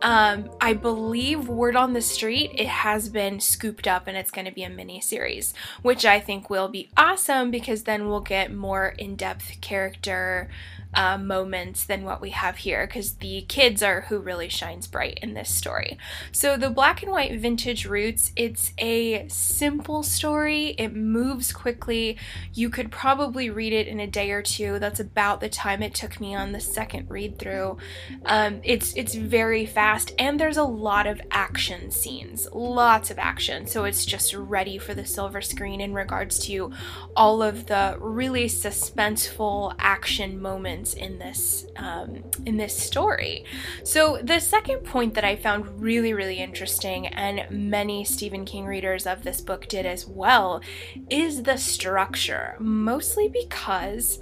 Um, 0.01 0.49
I 0.61 0.73
believe 0.73 1.47
word 1.47 1.75
on 1.75 1.93
the 1.93 2.01
street 2.01 2.51
it 2.55 2.67
has 2.67 3.09
been 3.09 3.39
scooped 3.39 3.87
up 3.87 4.07
and 4.07 4.15
it's 4.15 4.31
going 4.31 4.45
to 4.45 4.51
be 4.51 4.63
a 4.63 4.69
mini 4.69 5.01
series, 5.01 5.53
which 5.81 6.05
I 6.05 6.19
think 6.19 6.49
will 6.49 6.67
be 6.67 6.89
awesome 6.95 7.51
because 7.51 7.83
then 7.83 8.07
we'll 8.07 8.21
get 8.21 8.53
more 8.53 8.89
in 8.97 9.15
depth 9.15 9.59
character 9.61 10.49
uh, 10.97 11.15
moments 11.15 11.85
than 11.85 12.03
what 12.03 12.19
we 12.19 12.31
have 12.31 12.57
here 12.57 12.87
because 12.87 13.13
the 13.17 13.41
kids 13.47 13.83
are 13.83 14.01
who 14.01 14.17
really 14.17 14.49
shines 14.49 14.87
bright 14.87 15.19
in 15.21 15.35
this 15.35 15.53
story. 15.53 15.95
So, 16.31 16.57
the 16.57 16.71
black 16.71 17.03
and 17.03 17.11
white 17.11 17.39
vintage 17.39 17.85
roots, 17.85 18.31
it's 18.35 18.73
a 18.79 19.27
simple 19.27 20.01
story, 20.01 20.69
it 20.79 20.95
moves 20.95 21.53
quickly. 21.53 22.17
You 22.55 22.71
could 22.71 22.91
probably 22.91 23.47
read 23.51 23.73
it 23.73 23.87
in 23.87 23.99
a 23.99 24.07
day 24.07 24.31
or 24.31 24.41
two. 24.41 24.79
That's 24.79 24.99
about 24.99 25.39
the 25.39 25.49
time 25.49 25.83
it 25.83 25.93
took 25.93 26.19
me 26.19 26.33
on 26.33 26.51
the 26.51 26.59
second 26.59 27.11
read 27.11 27.37
through. 27.37 27.77
Um, 28.25 28.61
it's 28.63 28.95
it's 28.95 29.13
very 29.13 29.67
fast 29.67 30.13
and 30.17 30.39
there's 30.39 30.57
a 30.57 30.63
lot 30.63 31.05
of 31.05 31.21
action 31.29 31.91
scenes, 31.91 32.47
lots 32.51 33.11
of 33.11 33.19
action. 33.19 33.67
So 33.67 33.85
it's 33.85 34.03
just 34.03 34.33
ready 34.33 34.79
for 34.79 34.95
the 34.95 35.05
silver 35.05 35.41
screen 35.41 35.79
in 35.79 35.93
regards 35.93 36.39
to 36.47 36.71
all 37.15 37.43
of 37.43 37.67
the 37.67 37.97
really 37.99 38.47
suspenseful 38.47 39.75
action 39.77 40.41
moments 40.41 40.86
in 40.93 41.19
this 41.19 41.65
um, 41.75 42.23
in 42.45 42.57
this 42.57 42.75
story. 42.75 43.45
So 43.83 44.19
the 44.23 44.39
second 44.39 44.79
point 44.79 45.13
that 45.15 45.23
I 45.23 45.35
found 45.35 45.81
really 45.81 46.13
really 46.13 46.37
interesting, 46.37 47.07
and 47.07 47.45
many 47.49 48.03
Stephen 48.03 48.45
King 48.45 48.65
readers 48.65 49.05
of 49.05 49.23
this 49.23 49.41
book 49.41 49.67
did 49.67 49.85
as 49.85 50.05
well, 50.07 50.61
is 51.09 51.43
the 51.43 51.57
structure. 51.57 52.55
Mostly 52.59 53.27
because 53.27 54.21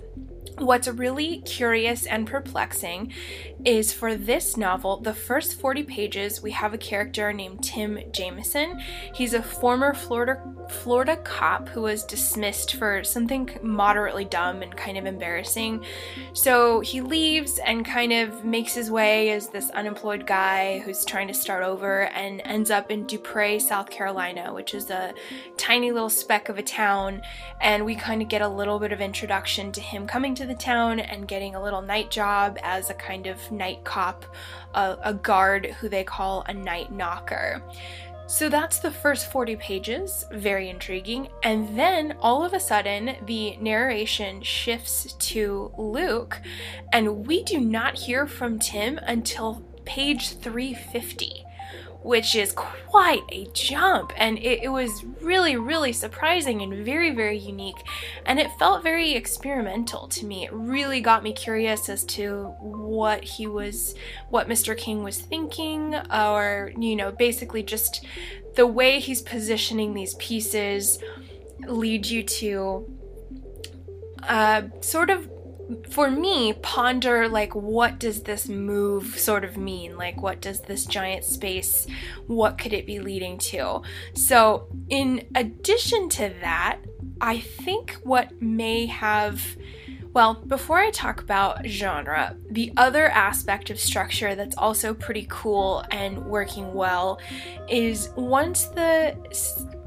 What's 0.57 0.87
really 0.87 1.41
curious 1.41 2.05
and 2.05 2.25
perplexing 2.25 3.11
is 3.65 3.91
for 3.91 4.15
this 4.15 4.55
novel, 4.55 5.01
the 5.01 5.13
first 5.13 5.59
40 5.59 5.83
pages, 5.83 6.41
we 6.41 6.51
have 6.51 6.73
a 6.73 6.77
character 6.77 7.33
named 7.33 7.61
Tim 7.61 7.99
Jameson. 8.13 8.79
He's 9.13 9.33
a 9.33 9.43
former 9.43 9.93
Florida 9.93 10.41
Florida 10.69 11.17
cop 11.17 11.69
who 11.69 11.81
was 11.81 12.03
dismissed 12.03 12.75
for 12.75 13.03
something 13.03 13.49
moderately 13.61 14.25
dumb 14.25 14.61
and 14.61 14.75
kind 14.75 14.97
of 14.97 15.05
embarrassing. 15.05 15.83
So 16.33 16.79
he 16.79 17.01
leaves 17.01 17.59
and 17.59 17.85
kind 17.85 18.11
of 18.11 18.43
makes 18.43 18.73
his 18.73 18.89
way 18.89 19.31
as 19.31 19.49
this 19.49 19.69
unemployed 19.71 20.25
guy 20.25 20.79
who's 20.79 21.05
trying 21.05 21.27
to 21.27 21.33
start 21.33 21.63
over 21.63 22.07
and 22.07 22.41
ends 22.45 22.71
up 22.71 22.89
in 22.91 23.05
DuPray, 23.05 23.61
South 23.61 23.89
Carolina, 23.89 24.53
which 24.53 24.73
is 24.73 24.89
a 24.89 25.13
tiny 25.57 25.91
little 25.91 26.09
speck 26.09 26.49
of 26.49 26.57
a 26.57 26.63
town. 26.63 27.21
And 27.61 27.85
we 27.85 27.95
kind 27.95 28.21
of 28.21 28.27
get 28.27 28.41
a 28.41 28.47
little 28.47 28.79
bit 28.79 28.91
of 28.91 29.01
introduction 29.01 29.71
to 29.73 29.81
him 29.81 30.07
coming 30.07 30.33
to 30.35 30.44
the 30.45 30.55
town 30.55 30.99
and 30.99 31.27
getting 31.27 31.55
a 31.55 31.63
little 31.63 31.81
night 31.81 32.11
job 32.11 32.57
as 32.63 32.89
a 32.89 32.93
kind 32.93 33.27
of 33.27 33.51
night 33.51 33.83
cop, 33.83 34.25
a, 34.73 34.97
a 35.03 35.13
guard 35.13 35.65
who 35.79 35.89
they 35.89 36.03
call 36.03 36.43
a 36.47 36.53
night 36.53 36.91
knocker. 36.91 37.61
So 38.27 38.49
that's 38.49 38.79
the 38.79 38.89
first 38.89 39.31
40 39.31 39.55
pages, 39.57 40.25
very 40.31 40.69
intriguing. 40.69 41.29
And 41.43 41.77
then 41.77 42.17
all 42.19 42.43
of 42.43 42.53
a 42.53 42.59
sudden, 42.59 43.15
the 43.25 43.55
narration 43.57 44.41
shifts 44.41 45.13
to 45.13 45.71
Luke, 45.77 46.41
and 46.91 47.27
we 47.27 47.43
do 47.43 47.59
not 47.59 47.95
hear 47.95 48.25
from 48.25 48.57
Tim 48.57 48.99
until 49.03 49.63
page 49.85 50.37
350 50.37 51.44
which 52.05 52.35
is 52.35 52.51
quite 52.51 53.23
a 53.29 53.47
jump. 53.51 54.13
And 54.15 54.37
it, 54.37 54.61
it, 54.61 54.67
was 54.69 55.03
really, 55.21 55.55
really 55.55 55.91
surprising 55.91 56.61
and 56.61 56.85
very, 56.85 57.09
very 57.09 57.35
unique. 57.35 57.83
And 58.27 58.39
it 58.39 58.51
felt 58.59 58.83
very 58.83 59.13
experimental 59.13 60.07
to 60.09 60.23
me. 60.23 60.45
It 60.45 60.53
really 60.53 61.01
got 61.01 61.23
me 61.23 61.33
curious 61.33 61.89
as 61.89 62.03
to 62.05 62.53
what 62.59 63.23
he 63.23 63.47
was, 63.47 63.95
what 64.29 64.47
Mr. 64.47 64.77
King 64.77 65.01
was 65.01 65.19
thinking, 65.19 65.95
or, 66.13 66.71
you 66.77 66.95
know, 66.95 67.11
basically 67.11 67.63
just 67.63 68.05
the 68.53 68.67
way 68.67 68.99
he's 68.99 69.23
positioning 69.23 69.95
these 69.95 70.13
pieces 70.15 70.99
lead 71.67 72.05
you 72.05 72.21
to 72.21 72.87
uh, 74.21 74.61
sort 74.81 75.09
of 75.09 75.27
for 75.89 76.09
me 76.09 76.53
ponder 76.53 77.27
like 77.27 77.55
what 77.55 77.99
does 77.99 78.23
this 78.23 78.47
move 78.47 79.17
sort 79.19 79.43
of 79.43 79.57
mean? 79.57 79.97
Like 79.97 80.21
what 80.21 80.41
does 80.41 80.61
this 80.61 80.85
giant 80.85 81.23
space 81.23 81.87
what 82.27 82.57
could 82.57 82.73
it 82.73 82.85
be 82.85 82.99
leading 82.99 83.37
to? 83.37 83.81
So 84.13 84.67
in 84.89 85.27
addition 85.35 86.09
to 86.09 86.33
that 86.41 86.79
i 87.21 87.39
think 87.39 87.93
what 88.03 88.41
may 88.41 88.85
have 88.85 89.55
well, 90.15 90.33
before 90.33 90.77
I 90.79 90.91
talk 90.91 91.19
about 91.19 91.67
genre, 91.67 92.37
the 92.49 92.71
other 92.77 93.09
aspect 93.09 93.69
of 93.69 93.77
structure 93.77 94.33
that's 94.33 94.55
also 94.55 94.93
pretty 94.93 95.27
cool 95.29 95.83
and 95.91 96.27
working 96.27 96.73
well 96.73 97.19
is 97.67 98.11
once 98.15 98.67
the 98.67 99.13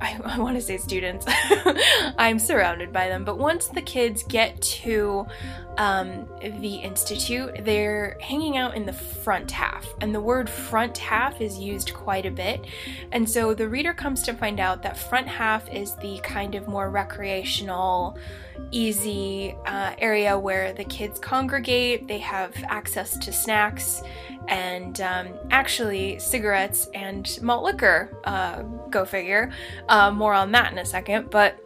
I, 0.01 0.19
I 0.25 0.39
want 0.39 0.57
to 0.57 0.63
say 0.63 0.77
students, 0.77 1.27
I'm 2.19 2.39
surrounded 2.39 2.93
by 2.93 3.09
them, 3.09 3.25
but 3.25 3.39
once 3.39 3.67
the 3.67 3.83
kids 3.83 4.23
get 4.23 4.61
to 4.63 5.27
um, 5.77 6.29
the 6.41 6.77
Institute, 6.77 7.65
they're 7.65 8.17
hanging 8.21 8.57
out 8.57 8.75
in 8.75 8.85
the 8.85 8.93
front 8.93 9.51
half, 9.51 9.87
and 10.01 10.15
the 10.15 10.21
word 10.21 10.51
front 10.51 10.99
half 10.99 11.41
is 11.41 11.59
used 11.59 11.95
quite 11.95 12.27
a 12.27 12.31
bit. 12.31 12.65
And 13.13 13.29
so 13.29 13.55
the 13.55 13.69
reader 13.69 13.95
comes 13.95 14.23
to 14.23 14.35
find 14.35 14.61
out 14.61 14.83
that 14.83 14.97
front 14.97 15.29
half 15.29 15.69
is 15.73 15.95
the 15.97 16.19
kind 16.23 16.55
of 16.55 16.69
more 16.69 16.91
recreational, 16.91 18.19
easy 18.71 19.57
uh, 19.67 19.95
area 19.99 20.39
where 20.39 20.73
the 20.73 20.85
kids 20.85 21.19
congregate, 21.19 22.09
they 22.09 22.19
have 22.19 22.55
access 22.65 23.17
to 23.19 23.33
snacks 23.33 24.03
and 24.49 25.01
um, 25.01 25.29
actually 25.51 26.19
cigarettes 26.19 26.89
and 26.95 27.39
malt 27.43 27.65
liquor. 27.65 28.17
Uh, 28.25 28.63
go 28.91 29.05
figure. 29.05 29.53
Uh, 29.89 30.11
more 30.11 30.35
on 30.35 30.53
that 30.53 30.73
in 30.73 30.79
a 30.79 30.85
second, 30.85 31.31
but 31.31 31.59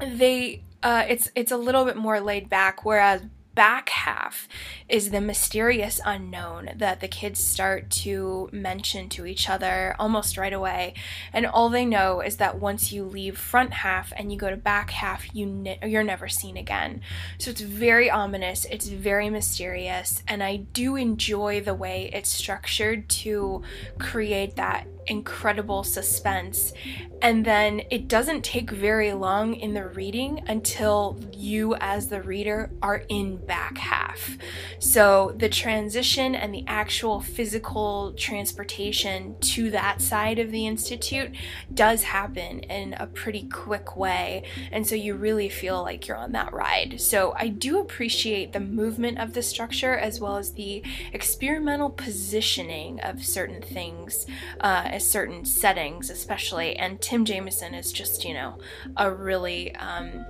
they 0.00 0.62
uh, 0.82 1.04
it's 1.08 1.30
it's 1.34 1.52
a 1.52 1.56
little 1.56 1.84
bit 1.84 1.96
more 1.96 2.20
laid 2.20 2.48
back, 2.48 2.84
whereas 2.84 3.22
back 3.54 3.88
half 3.88 4.46
is 4.88 5.10
the 5.10 5.20
mysterious 5.20 6.00
unknown 6.04 6.70
that 6.76 7.00
the 7.00 7.08
kids 7.08 7.42
start 7.44 7.90
to 7.90 8.48
mention 8.52 9.08
to 9.10 9.26
each 9.26 9.48
other 9.48 9.94
almost 9.98 10.38
right 10.38 10.52
away. 10.52 10.94
And 11.32 11.46
all 11.46 11.68
they 11.68 11.84
know 11.84 12.20
is 12.20 12.36
that 12.36 12.58
once 12.58 12.92
you 12.92 13.04
leave 13.04 13.36
front 13.36 13.72
half 13.74 14.12
and 14.16 14.32
you 14.32 14.38
go 14.38 14.50
to 14.50 14.56
back 14.56 14.90
half, 14.90 15.34
you 15.34 15.46
ne- 15.46 15.78
you're 15.84 16.02
never 16.02 16.28
seen 16.28 16.56
again. 16.56 17.02
So 17.38 17.50
it's 17.50 17.60
very 17.60 18.10
ominous, 18.10 18.64
it's 18.66 18.88
very 18.88 19.28
mysterious, 19.28 20.22
and 20.26 20.42
I 20.42 20.56
do 20.56 20.96
enjoy 20.96 21.60
the 21.60 21.74
way 21.74 22.10
it's 22.12 22.30
structured 22.30 23.08
to 23.08 23.62
create 23.98 24.56
that 24.56 24.86
incredible 25.08 25.82
suspense. 25.82 26.72
And 27.20 27.44
then 27.44 27.82
it 27.90 28.08
doesn't 28.08 28.44
take 28.44 28.70
very 28.70 29.12
long 29.12 29.54
in 29.54 29.74
the 29.74 29.86
reading 29.86 30.44
until 30.46 31.18
you, 31.32 31.74
as 31.80 32.08
the 32.08 32.22
reader, 32.22 32.70
are 32.82 33.02
in 33.08 33.38
back 33.38 33.78
half. 33.78 34.36
So 34.78 35.34
the 35.36 35.48
transition 35.48 36.34
and 36.34 36.54
the 36.54 36.64
actual 36.66 37.20
physical 37.20 38.12
transportation 38.12 39.36
to 39.40 39.70
that 39.70 40.00
side 40.00 40.38
of 40.38 40.50
the 40.50 40.66
Institute 40.66 41.32
does 41.74 42.02
happen 42.02 42.60
in 42.60 42.94
a 42.94 43.06
pretty 43.06 43.48
quick 43.48 43.96
way. 43.96 44.44
And 44.70 44.86
so 44.86 44.94
you 44.94 45.14
really 45.14 45.48
feel 45.48 45.82
like 45.82 46.06
you're 46.06 46.16
on 46.16 46.32
that 46.32 46.52
ride. 46.52 47.00
So 47.00 47.34
I 47.36 47.48
do 47.48 47.80
appreciate 47.80 48.52
the 48.52 48.60
movement 48.60 49.18
of 49.18 49.34
the 49.34 49.42
structure 49.42 49.96
as 49.96 50.20
well 50.20 50.36
as 50.36 50.52
the 50.52 50.82
experimental 51.12 51.90
positioning 51.90 53.00
of 53.00 53.24
certain 53.24 53.62
things. 53.62 54.26
Uh, 54.60 54.98
certain 54.98 55.44
settings, 55.44 56.10
especially. 56.10 56.76
And 56.76 57.00
Tim 57.00 57.24
Jameson 57.24 57.74
is 57.74 57.92
just, 57.92 58.24
you 58.24 58.34
know, 58.34 58.58
a 58.96 59.10
really. 59.10 59.74
Um, 59.76 60.26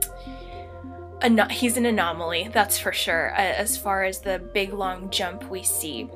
an- 1.22 1.50
he's 1.50 1.76
an 1.76 1.86
anomaly, 1.86 2.50
that's 2.52 2.78
for 2.78 2.92
sure, 2.92 3.28
as 3.30 3.76
far 3.76 4.04
as 4.04 4.20
the 4.20 4.38
big 4.38 4.72
long 4.72 5.10
jump 5.10 5.48
we 5.50 5.62
see. 5.62 6.08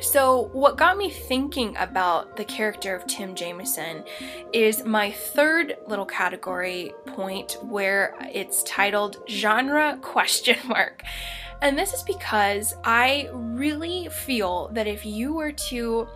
So, 0.00 0.50
what 0.52 0.76
got 0.76 0.98
me 0.98 1.08
thinking 1.08 1.74
about 1.78 2.36
the 2.36 2.44
character 2.44 2.94
of 2.94 3.06
Tim 3.06 3.34
Jameson 3.34 4.04
is 4.52 4.84
my 4.84 5.10
third 5.10 5.78
little 5.86 6.04
category 6.04 6.92
point 7.06 7.56
where 7.62 8.14
it's 8.32 8.62
titled 8.64 9.16
genre 9.28 9.98
question 10.02 10.56
mark. 10.68 11.02
And 11.62 11.78
this 11.78 11.94
is 11.94 12.02
because 12.02 12.74
I 12.84 13.30
really 13.32 14.08
feel 14.10 14.68
that 14.74 14.86
if 14.86 15.06
you 15.06 15.32
were 15.32 15.52
to 15.52 16.06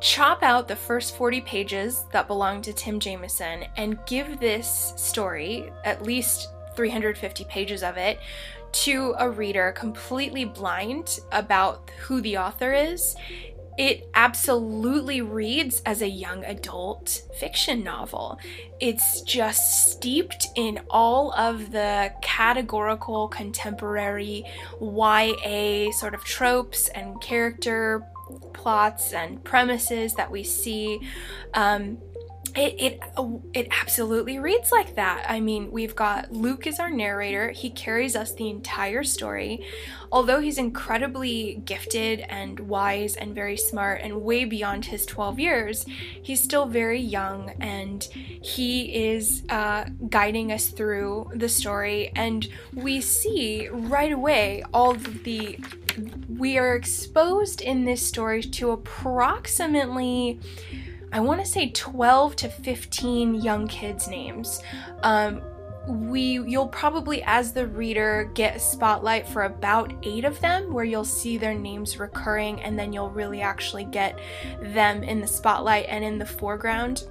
chop 0.00 0.42
out 0.42 0.68
the 0.68 0.76
first 0.76 1.16
40 1.16 1.40
pages 1.40 2.04
that 2.12 2.28
belong 2.28 2.62
to 2.62 2.72
Tim 2.72 3.00
Jameson 3.00 3.64
and 3.76 3.98
give 4.06 4.38
this 4.38 4.92
story, 4.96 5.72
at 5.84 6.04
least 6.04 6.53
350 6.76 7.44
pages 7.44 7.82
of 7.82 7.96
it, 7.96 8.18
to 8.72 9.14
a 9.18 9.30
reader 9.30 9.72
completely 9.72 10.44
blind 10.44 11.20
about 11.30 11.90
who 12.00 12.20
the 12.20 12.36
author 12.36 12.72
is, 12.72 13.14
it 13.76 14.08
absolutely 14.14 15.20
reads 15.20 15.80
as 15.84 16.00
a 16.00 16.08
young 16.08 16.44
adult 16.44 17.22
fiction 17.38 17.82
novel. 17.82 18.38
It's 18.80 19.20
just 19.22 19.90
steeped 19.90 20.46
in 20.54 20.80
all 20.90 21.32
of 21.32 21.72
the 21.72 22.12
categorical 22.22 23.28
contemporary 23.28 24.44
YA 24.80 25.90
sort 25.90 26.14
of 26.14 26.24
tropes 26.24 26.88
and 26.88 27.20
character 27.20 28.06
plots 28.52 29.12
and 29.12 29.42
premises 29.42 30.14
that 30.14 30.30
we 30.30 30.44
see. 30.44 31.00
Um, 31.52 31.98
it, 32.56 32.80
it 32.80 33.00
it 33.52 33.68
absolutely 33.80 34.38
reads 34.38 34.70
like 34.70 34.94
that. 34.94 35.26
I 35.28 35.40
mean, 35.40 35.72
we've 35.72 35.96
got 35.96 36.32
Luke 36.32 36.66
as 36.66 36.78
our 36.78 36.90
narrator. 36.90 37.50
He 37.50 37.68
carries 37.68 38.14
us 38.14 38.32
the 38.32 38.48
entire 38.48 39.02
story. 39.02 39.66
Although 40.12 40.40
he's 40.40 40.58
incredibly 40.58 41.62
gifted 41.64 42.20
and 42.20 42.60
wise 42.60 43.16
and 43.16 43.34
very 43.34 43.56
smart 43.56 44.02
and 44.02 44.22
way 44.22 44.44
beyond 44.44 44.84
his 44.84 45.04
12 45.04 45.40
years, 45.40 45.84
he's 46.22 46.40
still 46.40 46.66
very 46.66 47.00
young 47.00 47.50
and 47.60 48.04
he 48.04 48.94
is 49.06 49.42
uh, 49.48 49.86
guiding 50.08 50.52
us 50.52 50.68
through 50.68 51.32
the 51.34 51.48
story. 51.48 52.12
And 52.14 52.46
we 52.72 53.00
see 53.00 53.68
right 53.68 54.12
away 54.12 54.62
all 54.72 54.94
the. 54.94 55.58
We 56.28 56.58
are 56.58 56.74
exposed 56.74 57.60
in 57.60 57.84
this 57.84 58.04
story 58.04 58.42
to 58.42 58.72
approximately 58.72 60.40
I 61.14 61.20
want 61.20 61.40
to 61.40 61.46
say 61.46 61.70
12 61.70 62.34
to 62.36 62.48
15 62.48 63.36
young 63.36 63.68
kids' 63.68 64.08
names. 64.08 64.60
Um, 65.04 65.42
we 65.86 66.40
you'll 66.40 66.68
probably 66.68 67.22
as 67.22 67.52
the 67.52 67.68
reader 67.68 68.30
get 68.34 68.60
spotlight 68.60 69.28
for 69.28 69.44
about 69.44 69.92
eight 70.02 70.24
of 70.24 70.40
them 70.40 70.72
where 70.72 70.84
you'll 70.84 71.04
see 71.04 71.38
their 71.38 71.54
names 71.54 72.00
recurring 72.00 72.60
and 72.62 72.76
then 72.76 72.92
you'll 72.92 73.10
really 73.10 73.42
actually 73.42 73.84
get 73.84 74.18
them 74.60 75.04
in 75.04 75.20
the 75.20 75.26
spotlight 75.26 75.84
and 75.90 76.02
in 76.02 76.18
the 76.18 76.24
foreground 76.24 77.06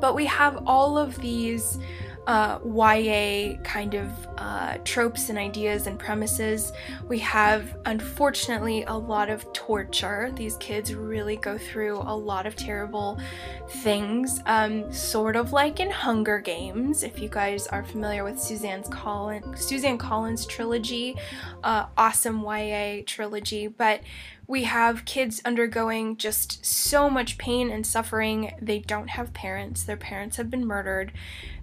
but 0.00 0.14
we 0.14 0.24
have 0.24 0.62
all 0.66 0.96
of 0.96 1.20
these 1.20 1.78
uh, 2.26 2.58
YA 2.64 3.56
kind 3.62 3.94
of 3.94 4.10
uh, 4.38 4.78
tropes 4.84 5.30
and 5.30 5.38
ideas 5.38 5.86
and 5.86 5.98
premises. 5.98 6.72
We 7.08 7.18
have, 7.20 7.76
unfortunately, 7.86 8.84
a 8.84 8.94
lot 8.96 9.30
of 9.30 9.50
torture. 9.52 10.30
These 10.34 10.56
kids 10.58 10.94
really 10.94 11.36
go 11.36 11.58
through 11.58 11.98
a 11.98 12.14
lot 12.14 12.46
of 12.46 12.56
terrible 12.56 13.18
things, 13.68 14.40
um, 14.46 14.92
sort 14.92 15.36
of 15.36 15.52
like 15.52 15.80
in 15.80 15.90
Hunger 15.90 16.38
Games. 16.38 17.02
If 17.02 17.20
you 17.20 17.28
guys 17.28 17.66
are 17.68 17.82
familiar 17.82 18.24
with 18.24 18.38
Suzanne's 18.38 18.88
Collins, 18.88 19.64
Suzanne 19.64 19.98
Collins 19.98 20.46
trilogy, 20.46 21.16
uh, 21.64 21.86
awesome 21.96 22.42
YA 22.42 23.02
trilogy, 23.06 23.66
but 23.66 24.00
we 24.50 24.64
have 24.64 25.04
kids 25.04 25.40
undergoing 25.44 26.16
just 26.16 26.66
so 26.66 27.08
much 27.08 27.38
pain 27.38 27.70
and 27.70 27.86
suffering. 27.86 28.52
They 28.60 28.80
don't 28.80 29.10
have 29.10 29.32
parents, 29.32 29.84
their 29.84 29.96
parents 29.96 30.38
have 30.38 30.50
been 30.50 30.66
murdered. 30.66 31.12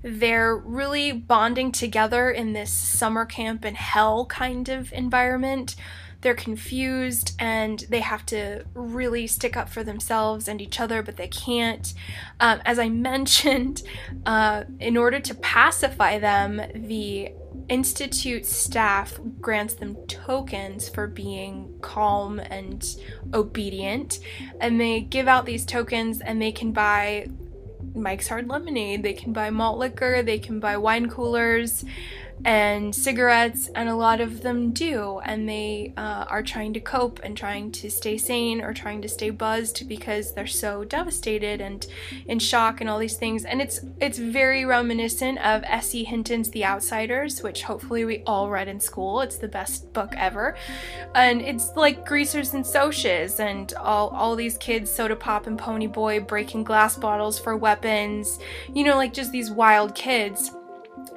They're 0.02 0.56
really 0.56 1.12
bonding 1.12 1.74
together 1.74 2.30
in 2.30 2.54
this 2.54 2.72
summer 2.72 3.26
camp 3.26 3.66
in 3.66 3.76
hell 3.76 4.26
kind 4.28 4.70
of 4.70 4.94
environment. 4.94 5.76
They're 6.22 6.34
confused 6.34 7.36
and 7.38 7.86
they 7.90 8.00
have 8.00 8.26
to 8.28 8.64
really 8.74 9.28
stick 9.28 9.58
up 9.58 9.68
for 9.68 9.84
themselves 9.84 10.48
and 10.48 10.62
each 10.62 10.80
other, 10.80 11.04
but 11.04 11.18
they 11.18 11.28
can't. 11.28 11.94
Um, 12.40 12.62
as 12.64 12.80
I 12.80 12.88
mentioned, 13.12 13.84
uh, 14.26 14.64
in 14.80 14.96
order 14.96 15.20
to 15.20 15.36
pacify 15.36 16.20
them, 16.20 16.62
the 16.74 17.34
Institute 17.70 18.46
staff 18.46 19.20
grants 19.42 19.74
them 19.74 19.96
tokens 20.08 20.88
for 20.88 21.06
being 21.08 21.78
calm 21.82 22.40
and 22.40 22.96
obedient, 23.34 24.20
and 24.62 24.80
they 24.80 25.02
give 25.02 25.28
out 25.28 25.46
these 25.46 25.66
tokens 25.66 26.22
and 26.22 26.42
they 26.42 26.52
can 26.52 26.72
buy 26.72 27.28
Mike's 27.94 28.28
Hard 28.28 28.48
Lemonade, 28.48 29.04
they 29.04 29.14
can 29.14 29.34
buy 29.34 29.50
malt 29.50 29.80
liquor, 29.80 30.22
they 30.24 30.40
can 30.40 30.60
buy 30.60 30.78
wine 30.78 31.10
coolers, 31.10 31.84
and 32.46 32.94
cigarettes, 32.94 33.70
and 33.76 33.90
a 33.90 33.96
lot 33.96 34.22
of 34.22 34.42
them 34.42 34.72
do, 34.72 35.20
and 35.26 35.48
they 35.50 35.94
uh, 35.98 36.26
are 36.28 36.44
trying 36.44 36.74
to 36.74 36.80
cope 36.80 37.20
and 37.24 37.36
trying 37.36 37.72
to 37.72 37.90
stay 37.90 38.18
sane 38.18 38.62
or 38.62 38.74
trying 38.74 39.02
to 39.02 39.08
stay 39.08 39.30
buzzed 39.30 39.88
because 39.88 40.34
they're 40.34 40.48
so 40.48 40.84
devastated 40.84 41.62
and 41.62 41.88
in 42.28 42.40
shock 42.40 42.80
and 42.80 42.90
all 42.90 43.00
these 43.00 43.18
things. 43.18 43.46
And 43.46 43.62
it's 43.62 43.82
it's 44.00 44.18
very 44.18 44.66
reminiscent 44.66 45.40
of 45.40 45.64
S.E. 45.66 46.04
Hinton's 46.04 46.52
The 46.52 46.66
Outsiders, 46.66 47.42
which 47.42 47.64
hopefully 47.64 48.06
we 48.06 48.24
all 48.26 48.50
read 48.50 48.68
in 48.68 48.80
school. 48.80 49.22
It's 49.22 49.38
the 49.38 49.48
best 49.48 49.92
book 49.94 50.14
ever, 50.16 50.56
and 51.16 51.42
it's 51.42 51.76
like 51.76 52.06
Greasers 52.06 52.54
and 52.54 52.64
Socs 52.64 53.40
and 53.40 53.74
all 53.74 54.10
all 54.10 54.36
these 54.36 54.58
kids, 54.58 54.92
Soda 54.92 55.16
Pop 55.16 55.48
and 55.48 55.58
Pony 55.58 55.88
Boy, 55.88 56.20
breaking 56.20 56.64
glass 56.64 56.96
bottles 56.96 57.40
for 57.40 57.58
weapons. 57.58 58.40
You 58.74 58.84
know, 58.84 58.96
like 58.96 59.14
just 59.14 59.32
these 59.32 59.50
wild 59.50 59.96
kids 59.96 60.52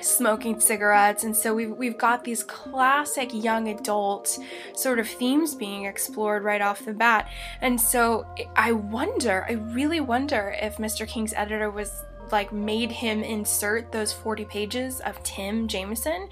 smoking 0.03 0.61
cigarettes 0.61 1.25
and 1.25 1.37
so 1.37 1.55
we've, 1.55 1.71
we've 1.71 1.99
got 1.99 2.25
these 2.25 2.43
classic 2.43 3.31
young 3.33 3.69
adult 3.69 4.39
sort 4.75 4.99
of 4.99 5.09
themes 5.09 5.55
being 5.55 5.85
explored 5.85 6.43
right 6.43 6.61
off 6.61 6.85
the 6.85 6.93
bat. 6.93 7.29
And 7.61 7.81
so 7.81 8.27
i 8.57 8.73
wonder 8.73 9.45
i 9.49 9.53
really 9.53 10.01
wonder 10.01 10.55
if 10.61 10.77
mr 10.77 11.07
king's 11.07 11.33
editor 11.35 11.71
was 11.71 12.05
like 12.31 12.53
made 12.53 12.91
him 12.91 13.23
insert 13.23 13.91
those 13.93 14.13
40 14.13 14.45
pages 14.45 15.01
of 15.01 15.23
tim 15.23 15.67
jameson 15.69 16.29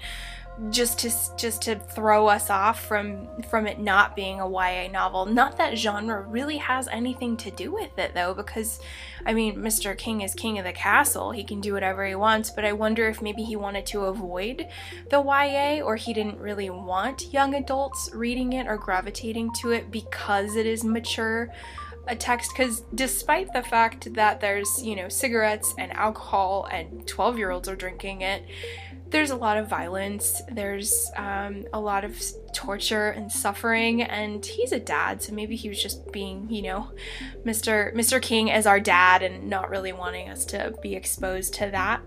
just 0.69 0.99
to 0.99 1.11
just 1.37 1.61
to 1.63 1.75
throw 1.75 2.27
us 2.27 2.49
off 2.49 2.85
from 2.85 3.27
from 3.49 3.65
it 3.65 3.79
not 3.79 4.15
being 4.15 4.41
a 4.41 4.49
YA 4.49 4.89
novel. 4.91 5.25
Not 5.25 5.57
that 5.57 5.77
genre 5.77 6.21
really 6.21 6.57
has 6.57 6.87
anything 6.89 7.37
to 7.37 7.51
do 7.51 7.71
with 7.71 7.97
it 7.97 8.13
though 8.13 8.33
because 8.33 8.79
I 9.25 9.33
mean 9.33 9.55
Mr. 9.57 9.97
King 9.97 10.21
is 10.21 10.33
king 10.33 10.59
of 10.59 10.65
the 10.65 10.73
castle. 10.73 11.31
He 11.31 11.43
can 11.43 11.61
do 11.61 11.73
whatever 11.73 12.05
he 12.05 12.15
wants, 12.15 12.51
but 12.51 12.65
I 12.65 12.73
wonder 12.73 13.07
if 13.07 13.21
maybe 13.21 13.43
he 13.43 13.55
wanted 13.55 13.85
to 13.87 14.01
avoid 14.01 14.67
the 15.09 15.21
YA 15.21 15.81
or 15.81 15.95
he 15.95 16.13
didn't 16.13 16.39
really 16.39 16.69
want 16.69 17.33
young 17.33 17.55
adults 17.55 18.09
reading 18.13 18.53
it 18.53 18.67
or 18.67 18.77
gravitating 18.77 19.51
to 19.61 19.71
it 19.71 19.89
because 19.89 20.55
it 20.55 20.65
is 20.65 20.83
mature 20.83 21.53
a 22.07 22.15
text 22.15 22.51
because 22.51 22.81
despite 22.95 23.53
the 23.53 23.61
fact 23.61 24.13
that 24.15 24.41
there's 24.41 24.81
you 24.83 24.95
know 24.95 25.07
cigarettes 25.07 25.75
and 25.77 25.93
alcohol 25.93 26.67
and 26.71 27.07
12 27.07 27.37
year 27.37 27.51
olds 27.51 27.69
are 27.69 27.75
drinking 27.75 28.21
it 28.21 28.43
there's 29.11 29.31
a 29.31 29.35
lot 29.35 29.57
of 29.57 29.67
violence, 29.67 30.41
there's 30.51 31.09
um, 31.15 31.65
a 31.73 31.79
lot 31.79 32.03
of 32.03 32.21
torture 32.53 33.09
and 33.09 33.31
suffering, 33.31 34.03
and 34.03 34.45
he's 34.45 34.71
a 34.71 34.79
dad, 34.79 35.21
so 35.21 35.33
maybe 35.33 35.55
he 35.55 35.69
was 35.69 35.81
just 35.81 36.11
being, 36.11 36.47
you 36.49 36.61
know, 36.61 36.91
Mr. 37.45 37.93
Mr. 37.95 38.21
King 38.21 38.51
as 38.51 38.67
our 38.67 38.79
dad 38.79 39.23
and 39.23 39.49
not 39.49 39.69
really 39.69 39.93
wanting 39.93 40.29
us 40.29 40.45
to 40.45 40.73
be 40.81 40.95
exposed 40.95 41.53
to 41.55 41.69
that 41.71 42.01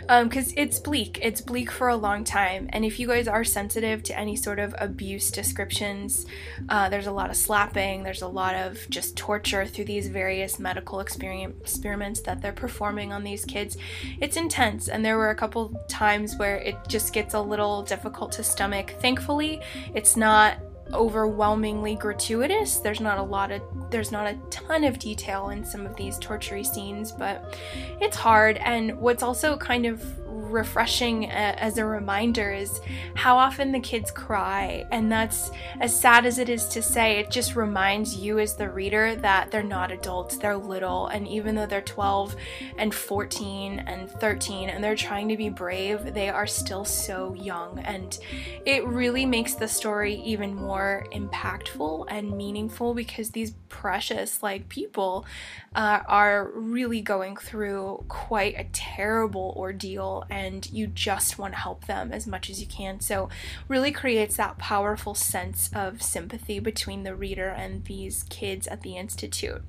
because 0.00 0.48
um, 0.48 0.54
it's 0.56 0.78
bleak. 0.78 1.18
It's 1.22 1.40
bleak 1.40 1.70
for 1.70 1.88
a 1.88 1.96
long 1.96 2.24
time. 2.24 2.68
And 2.70 2.84
if 2.84 2.98
you 2.98 3.06
guys 3.06 3.28
are 3.28 3.44
sensitive 3.44 4.02
to 4.04 4.18
any 4.18 4.36
sort 4.36 4.58
of 4.58 4.74
abuse 4.78 5.30
descriptions, 5.30 6.26
uh, 6.68 6.88
there's 6.88 7.06
a 7.06 7.12
lot 7.12 7.30
of 7.30 7.36
slapping, 7.36 8.02
there's 8.02 8.22
a 8.22 8.28
lot 8.28 8.54
of 8.54 8.78
just 8.90 9.16
torture 9.16 9.66
through 9.66 9.86
these 9.86 10.08
various 10.08 10.58
medical 10.58 11.00
experiments 11.00 12.20
that 12.20 12.40
they're 12.40 12.52
performing 12.52 13.12
on 13.12 13.24
these 13.24 13.44
kids. 13.44 13.76
It's 14.20 14.36
intense, 14.36 14.88
and 14.88 15.04
there 15.04 15.18
were 15.18 15.30
a 15.30 15.34
couple 15.34 15.74
times 15.88 16.36
where 16.36 16.56
it 16.56 16.76
just 16.88 17.12
gets 17.12 17.34
a 17.34 17.40
little 17.40 17.82
difficult 17.82 18.32
to 18.32 18.44
stomach. 18.44 18.94
Thankfully, 19.00 19.60
it's 19.94 20.16
not 20.16 20.58
overwhelmingly 20.92 21.96
gratuitous. 21.96 22.76
There's 22.76 23.00
not 23.00 23.18
a 23.18 23.22
lot 23.22 23.50
of 23.50 23.62
there's 23.90 24.12
not 24.12 24.26
a 24.26 24.38
ton 24.50 24.84
of 24.84 24.98
detail 24.98 25.50
in 25.50 25.64
some 25.64 25.86
of 25.86 25.96
these 25.96 26.18
torture 26.18 26.62
scenes, 26.64 27.12
but 27.12 27.56
it's 28.00 28.16
hard 28.16 28.58
and 28.58 28.98
what's 28.98 29.22
also 29.22 29.56
kind 29.56 29.86
of 29.86 30.02
refreshing 30.32 31.26
uh, 31.26 31.54
as 31.58 31.78
a 31.78 31.84
reminder 31.84 32.52
is 32.52 32.80
how 33.14 33.36
often 33.36 33.72
the 33.72 33.80
kids 33.80 34.10
cry. 34.10 34.86
And 34.90 35.10
that's 35.10 35.50
as 35.80 35.98
sad 35.98 36.26
as 36.26 36.38
it 36.38 36.48
is 36.48 36.66
to 36.68 36.82
say, 36.82 37.18
it 37.18 37.30
just 37.30 37.56
reminds 37.56 38.16
you 38.16 38.38
as 38.38 38.56
the 38.56 38.68
reader 38.68 39.14
that 39.16 39.50
they're 39.50 39.62
not 39.62 39.92
adults, 39.92 40.36
they're 40.36 40.56
little. 40.56 41.06
And 41.08 41.26
even 41.28 41.54
though 41.54 41.66
they're 41.66 41.80
12 41.80 42.36
and 42.78 42.94
14 42.94 43.80
and 43.80 44.10
13 44.10 44.70
and 44.70 44.82
they're 44.82 44.96
trying 44.96 45.28
to 45.28 45.36
be 45.36 45.48
brave, 45.48 46.14
they 46.14 46.28
are 46.28 46.46
still 46.46 46.84
so 46.84 47.34
young. 47.34 47.78
And 47.80 48.18
it 48.64 48.84
really 48.86 49.26
makes 49.26 49.54
the 49.54 49.68
story 49.68 50.14
even 50.16 50.54
more 50.54 51.06
impactful 51.12 52.06
and 52.08 52.36
meaningful 52.36 52.94
because 52.94 53.30
these 53.30 53.52
precious, 53.68 54.42
like, 54.42 54.68
people 54.68 55.26
uh, 55.74 56.00
are 56.06 56.50
really 56.54 57.00
going 57.00 57.36
through 57.36 58.04
quite 58.08 58.54
a 58.58 58.64
terrible 58.72 59.54
ordeal. 59.56 60.21
And 60.30 60.70
you 60.72 60.86
just 60.86 61.38
want 61.38 61.54
to 61.54 61.60
help 61.60 61.86
them 61.86 62.12
as 62.12 62.26
much 62.26 62.50
as 62.50 62.60
you 62.60 62.66
can. 62.66 63.00
So, 63.00 63.28
really 63.68 63.92
creates 63.92 64.36
that 64.36 64.58
powerful 64.58 65.14
sense 65.14 65.70
of 65.74 66.02
sympathy 66.02 66.58
between 66.58 67.02
the 67.02 67.14
reader 67.14 67.48
and 67.48 67.84
these 67.84 68.24
kids 68.24 68.66
at 68.66 68.82
the 68.82 68.96
Institute. 68.96 69.62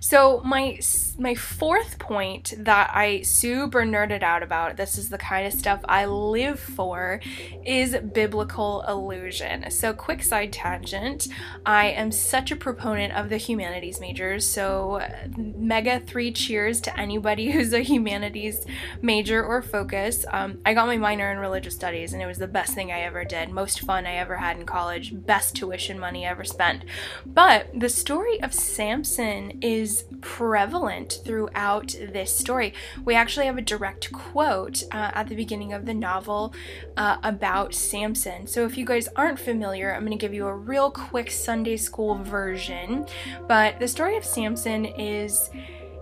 So 0.00 0.40
my 0.44 0.78
my 1.18 1.34
fourth 1.34 1.98
point 1.98 2.54
that 2.58 2.90
I 2.92 3.22
super 3.22 3.82
nerded 3.84 4.22
out 4.22 4.42
about, 4.42 4.76
this 4.76 4.98
is 4.98 5.10
the 5.10 5.18
kind 5.18 5.46
of 5.46 5.52
stuff 5.52 5.80
I 5.84 6.06
live 6.06 6.58
for, 6.58 7.20
is 7.64 7.96
biblical 7.96 8.82
allusion. 8.86 9.70
So 9.70 9.92
quick 9.92 10.22
side 10.22 10.52
tangent, 10.52 11.28
I 11.64 11.86
am 11.86 12.10
such 12.10 12.50
a 12.50 12.56
proponent 12.56 13.14
of 13.14 13.28
the 13.28 13.36
humanities 13.36 14.00
majors. 14.00 14.46
So 14.46 15.00
mega 15.36 16.00
three 16.00 16.32
cheers 16.32 16.80
to 16.82 16.98
anybody 16.98 17.50
who's 17.52 17.72
a 17.72 17.80
humanities 17.80 18.66
major 19.00 19.44
or 19.44 19.62
focus. 19.62 20.24
Um, 20.30 20.58
I 20.66 20.74
got 20.74 20.86
my 20.86 20.96
minor 20.96 21.30
in 21.30 21.38
religious 21.38 21.74
studies 21.74 22.12
and 22.12 22.22
it 22.22 22.26
was 22.26 22.38
the 22.38 22.48
best 22.48 22.74
thing 22.74 22.90
I 22.90 23.00
ever 23.00 23.24
did, 23.24 23.50
most 23.50 23.80
fun 23.80 24.06
I 24.06 24.14
ever 24.14 24.36
had 24.36 24.56
in 24.56 24.66
college, 24.66 25.12
best 25.14 25.54
tuition 25.54 25.98
money 25.98 26.24
ever 26.24 26.44
spent. 26.44 26.84
But 27.24 27.68
the 27.74 27.88
story 27.88 28.42
of 28.42 28.52
Samson 28.52 29.43
Is 29.62 30.04
prevalent 30.20 31.20
throughout 31.24 31.88
this 31.88 32.34
story. 32.34 32.74
We 33.04 33.14
actually 33.14 33.46
have 33.46 33.58
a 33.58 33.62
direct 33.62 34.12
quote 34.12 34.82
uh, 34.92 35.10
at 35.14 35.28
the 35.28 35.36
beginning 35.36 35.72
of 35.72 35.86
the 35.86 35.94
novel 35.94 36.54
uh, 36.96 37.18
about 37.22 37.74
Samson. 37.74 38.46
So 38.46 38.64
if 38.64 38.76
you 38.76 38.84
guys 38.84 39.08
aren't 39.16 39.38
familiar, 39.38 39.94
I'm 39.94 40.04
going 40.04 40.16
to 40.16 40.20
give 40.20 40.34
you 40.34 40.46
a 40.46 40.54
real 40.54 40.90
quick 40.90 41.30
Sunday 41.30 41.76
school 41.76 42.16
version. 42.16 43.06
But 43.46 43.78
the 43.78 43.88
story 43.88 44.16
of 44.16 44.24
Samson 44.24 44.84
is 44.84 45.50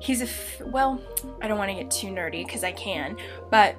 he's 0.01 0.21
a 0.21 0.25
f- 0.25 0.61
well, 0.63 1.01
I 1.41 1.49
don't 1.49 1.59
want 1.59 1.71
to 1.71 1.77
get 1.77 1.91
too 1.91 2.09
nerdy 2.09 2.45
because 2.45 2.65
I 2.65 2.73
can, 2.73 3.17
but 3.51 3.77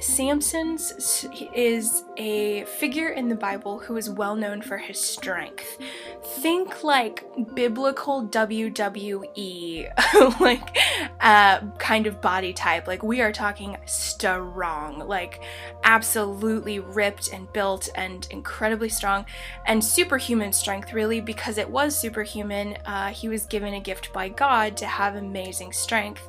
Samson's 0.00 1.26
is 1.54 2.04
a 2.16 2.64
figure 2.64 3.08
in 3.08 3.28
the 3.28 3.34
Bible 3.34 3.78
who 3.78 3.96
is 3.96 4.10
well 4.10 4.36
known 4.36 4.62
for 4.62 4.76
his 4.76 5.00
strength. 5.00 5.78
Think 6.22 6.82
like 6.82 7.24
biblical 7.54 8.26
WWE, 8.26 9.88
like 10.40 10.76
uh, 11.20 11.60
kind 11.78 12.06
of 12.06 12.20
body 12.20 12.52
type. 12.52 12.86
Like 12.86 13.02
we 13.02 13.20
are 13.20 13.32
talking 13.32 13.76
strong, 13.86 15.00
like 15.00 15.42
absolutely 15.84 16.80
ripped 16.80 17.32
and 17.32 17.50
built 17.52 17.88
and 17.94 18.26
incredibly 18.30 18.88
strong 18.88 19.26
and 19.66 19.82
superhuman 19.82 20.52
strength, 20.52 20.92
really, 20.92 21.20
because 21.20 21.58
it 21.58 21.68
was 21.68 21.98
superhuman. 21.98 22.76
Uh, 22.84 23.08
he 23.08 23.28
was 23.28 23.46
given 23.46 23.74
a 23.74 23.80
gift 23.80 24.12
by 24.12 24.28
God 24.28 24.76
to 24.78 24.86
have 24.86 25.14
amazing 25.14 25.72
strength. 25.72 26.28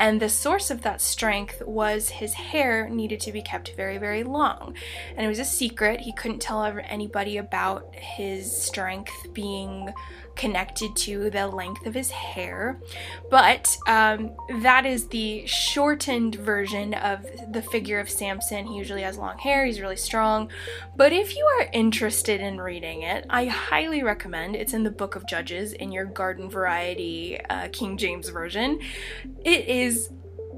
And 0.00 0.18
the 0.18 0.30
source 0.30 0.70
of 0.70 0.80
that 0.80 1.02
strength 1.02 1.62
was 1.66 2.08
his 2.08 2.32
hair 2.32 2.88
needed 2.88 3.20
to 3.20 3.32
be 3.32 3.42
kept 3.42 3.74
very, 3.76 3.98
very 3.98 4.24
long. 4.24 4.74
And 5.14 5.26
it 5.26 5.28
was 5.28 5.38
a 5.38 5.44
secret. 5.44 6.00
He 6.00 6.14
couldn't 6.14 6.40
tell 6.40 6.64
anybody 6.64 7.36
about 7.36 7.94
his 7.94 8.50
strength 8.50 9.12
being 9.34 9.92
connected 10.40 10.96
to 10.96 11.28
the 11.28 11.46
length 11.46 11.84
of 11.84 11.92
his 11.92 12.10
hair. 12.10 12.80
But 13.30 13.76
um, 13.86 14.30
that 14.62 14.86
is 14.86 15.08
the 15.08 15.46
shortened 15.46 16.36
version 16.36 16.94
of 16.94 17.26
the 17.52 17.60
figure 17.60 18.00
of 18.00 18.08
Samson. 18.08 18.66
He 18.66 18.78
usually 18.78 19.02
has 19.02 19.18
long 19.18 19.36
hair, 19.36 19.66
he's 19.66 19.82
really 19.82 19.96
strong. 19.96 20.50
But 20.96 21.12
if 21.12 21.36
you 21.36 21.44
are 21.44 21.68
interested 21.74 22.40
in 22.40 22.58
reading 22.58 23.02
it, 23.02 23.26
I 23.28 23.44
highly 23.44 24.02
recommend 24.02 24.56
it's 24.56 24.72
in 24.72 24.82
the 24.82 24.90
Book 24.90 25.14
of 25.14 25.26
Judges 25.26 25.74
in 25.74 25.92
your 25.92 26.06
garden 26.06 26.48
variety 26.48 27.38
uh, 27.50 27.68
King 27.70 27.98
James 27.98 28.30
Version. 28.30 28.80
It 29.44 29.68
is 29.68 30.08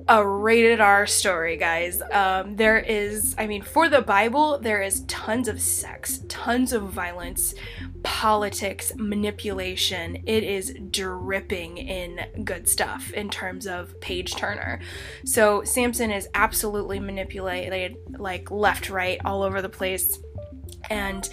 a 0.08 0.26
rated 0.26 0.80
R 0.80 1.06
story, 1.06 1.56
guys. 1.56 2.02
Um, 2.10 2.56
there 2.56 2.78
is, 2.78 3.34
I 3.38 3.46
mean, 3.46 3.62
for 3.62 3.88
the 3.88 4.02
Bible, 4.02 4.58
there 4.58 4.82
is 4.82 5.00
tons 5.02 5.48
of 5.48 5.60
sex, 5.60 6.20
tons 6.28 6.72
of 6.72 6.82
violence, 6.84 7.54
politics, 8.02 8.92
manipulation. 8.96 10.22
It 10.26 10.44
is 10.44 10.74
dripping 10.90 11.78
in 11.78 12.44
good 12.44 12.68
stuff 12.68 13.12
in 13.12 13.30
terms 13.30 13.66
of 13.66 14.00
page 14.00 14.34
turner. 14.34 14.80
So 15.24 15.62
Samson 15.64 16.10
is 16.10 16.28
absolutely 16.34 17.00
manipulated, 17.00 17.96
like 18.18 18.50
left, 18.50 18.90
right, 18.90 19.20
all 19.24 19.42
over 19.42 19.62
the 19.62 19.68
place. 19.68 20.18
And 20.90 21.28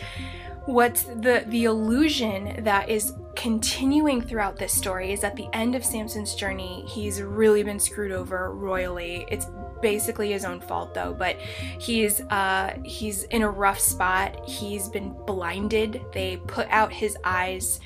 what's 0.65 1.03
the 1.03 1.43
the 1.47 1.63
illusion 1.63 2.63
that 2.63 2.89
is 2.89 3.11
continuing 3.35 4.21
throughout 4.21 4.57
this 4.57 4.73
story 4.73 5.11
is 5.13 5.23
at 5.23 5.35
the 5.35 5.47
end 5.53 5.75
of 5.75 5.85
Samson's 5.85 6.35
journey, 6.35 6.83
he's 6.87 7.21
really 7.21 7.63
been 7.63 7.79
screwed 7.79 8.11
over 8.11 8.53
royally. 8.53 9.25
It's 9.29 9.47
basically 9.81 10.31
his 10.31 10.43
own 10.43 10.59
fault 10.59 10.93
though, 10.93 11.13
but 11.13 11.37
he's 11.79 12.21
uh 12.21 12.77
he's 12.83 13.23
in 13.23 13.41
a 13.41 13.49
rough 13.49 13.79
spot. 13.79 14.47
He's 14.47 14.89
been 14.89 15.15
blinded. 15.25 16.03
They 16.11 16.37
put 16.37 16.67
out 16.69 16.91
his 16.91 17.17
eyes 17.23 17.79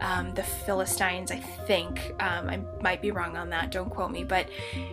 um, 0.00 0.34
the 0.34 0.42
Philistines, 0.42 1.30
I 1.30 1.38
think. 1.38 2.14
Um, 2.20 2.48
I 2.48 2.60
might 2.82 3.02
be 3.02 3.10
wrong 3.10 3.36
on 3.36 3.50
that, 3.50 3.70
don't 3.70 3.90
quote 3.90 4.10
me, 4.10 4.24
but 4.24 4.48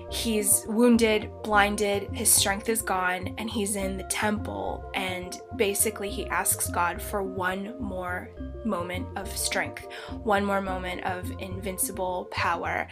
he's 0.10 0.66
wounded, 0.68 1.32
blinded, 1.44 2.10
his 2.14 2.32
strength 2.32 2.70
is 2.70 2.82
gone, 2.82 3.34
and 3.38 3.50
he's 3.50 3.76
in 3.76 3.98
the 3.98 4.04
temple. 4.06 4.90
And 4.94 5.40
basically, 5.56 6.10
he 6.10 6.28
asks 6.28 6.70
God 6.70 7.02
for 7.02 7.24
one 7.24 7.76
more 7.80 8.30
moment 8.66 9.08
of 9.16 9.36
strength, 9.36 9.88
one 10.24 10.44
more 10.46 10.62
moment 10.62 11.04
of 11.06 11.32
invincible 11.40 12.28
power. 12.32 12.88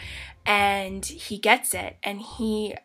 And 0.45 1.06
he 1.06 1.38
gets 1.38 1.73
it, 1.73 1.97
and 2.04 2.21
he 2.21 2.75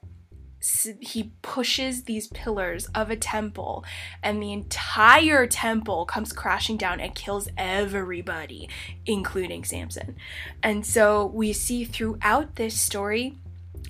he 1.01 1.33
pushes 1.43 2.05
these 2.05 2.29
pillars 2.29 2.87
of 2.95 3.11
a 3.11 3.17
temple 3.17 3.85
and 4.23 4.43
the 4.43 4.53
entire 4.53 5.47
temple 5.47 6.05
comes 6.05 6.33
crashing 6.33 6.77
down 6.77 7.01
and 7.01 7.15
kills 7.15 7.49
everybody 7.57 8.69
including 9.07 9.65
Samson. 9.65 10.17
And 10.63 10.85
so 10.85 11.27
we 11.27 11.53
see 11.53 11.85
throughout 11.85 12.57
this 12.57 12.79
story 12.79 13.39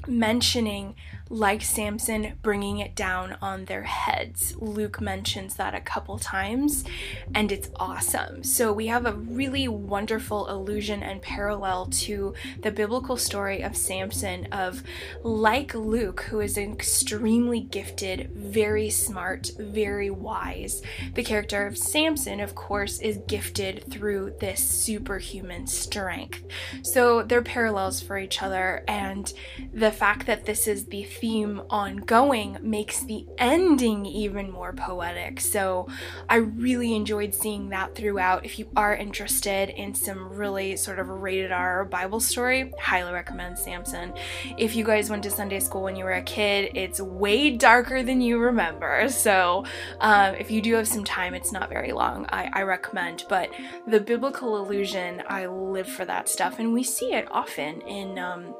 mentioning 0.06 0.94
like 1.33 1.62
Samson, 1.62 2.33
bringing 2.43 2.79
it 2.79 2.97
down 2.97 3.37
on 3.40 3.66
their 3.66 3.85
heads. 3.85 4.57
Luke 4.59 5.01
mentions 5.01 5.55
that 5.55 5.77
a 5.77 5.81
couple 5.81 6.19
times, 6.19 6.85
and 7.33 7.53
it's 7.53 7.71
awesome. 7.77 8.43
So, 8.43 8.73
we 8.73 8.88
have 8.88 9.07
a 9.07 9.12
really 9.12 9.69
wonderful 9.69 10.51
allusion 10.51 11.05
and 11.05 11.23
parallel 11.23 11.87
to 11.87 12.35
the 12.62 12.73
biblical 12.73 13.16
story 13.16 13.62
of 13.62 13.77
Samson, 13.77 14.49
of 14.51 14.83
like 15.23 15.73
Luke, 15.73 16.23
who 16.23 16.40
is 16.40 16.59
extremely 16.59 17.61
gifted, 17.61 18.33
very 18.35 18.90
smart, 18.90 19.53
very 19.57 20.11
wise. 20.11 20.83
The 21.14 21.23
character 21.23 21.64
of 21.64 21.79
Samson, 21.79 22.40
of 22.40 22.57
course, 22.57 22.99
is 22.99 23.19
gifted 23.29 23.88
through 23.88 24.35
this 24.40 24.69
superhuman 24.69 25.69
strength. 25.69 26.43
So, 26.83 27.23
they're 27.23 27.40
parallels 27.40 28.01
for 28.01 28.19
each 28.19 28.43
other, 28.43 28.85
and 28.88 29.33
the 29.73 29.93
fact 29.93 30.27
that 30.27 30.45
this 30.45 30.66
is 30.66 30.87
the 30.87 31.05
theme 31.20 31.62
ongoing 31.68 32.56
makes 32.62 33.02
the 33.02 33.26
ending 33.38 34.06
even 34.06 34.50
more 34.50 34.72
poetic. 34.72 35.40
So 35.40 35.87
I 36.28 36.37
really 36.37 36.94
enjoyed 36.94 37.35
seeing 37.35 37.68
that 37.70 37.94
throughout. 37.94 38.44
If 38.44 38.59
you 38.59 38.68
are 38.76 38.94
interested 38.94 39.70
in 39.70 39.94
some 39.94 40.30
really 40.30 40.76
sort 40.76 40.98
of 40.98 41.09
rated 41.09 41.52
R 41.52 41.85
Bible 41.85 42.20
story, 42.20 42.72
highly 42.80 43.12
recommend 43.12 43.59
Samson. 43.59 44.14
If 44.56 44.74
you 44.74 44.85
guys 44.85 45.11
went 45.11 45.22
to 45.24 45.30
Sunday 45.30 45.61
school 45.61 45.83
when 45.83 45.96
you 45.96 46.04
were 46.04 46.12
a 46.12 46.22
kid, 46.22 46.72
it's 46.74 47.00
way 47.00 47.50
darker 47.50 48.02
than 48.02 48.20
you 48.20 48.38
remember. 48.38 49.09
So 49.09 49.64
um, 50.00 50.35
if 50.37 50.50
you 50.50 50.62
do 50.62 50.74
have 50.74 50.88
some 50.88 51.04
time, 51.04 51.35
it's 51.35 51.52
not 51.52 51.68
very 51.68 51.92
long. 51.92 52.26
I, 52.30 52.50
I 52.52 52.62
recommend. 52.62 53.24
But 53.28 53.50
the 53.87 54.00
biblical 54.00 54.56
illusion, 54.56 55.22
I 55.28 55.46
live 55.46 55.88
for 55.88 56.04
that 56.06 56.28
stuff, 56.28 56.59
and 56.59 56.72
we 56.72 56.83
see 56.83 57.12
it 57.12 57.28
often 57.30 57.83
in. 57.83 58.18
Um, 58.18 58.54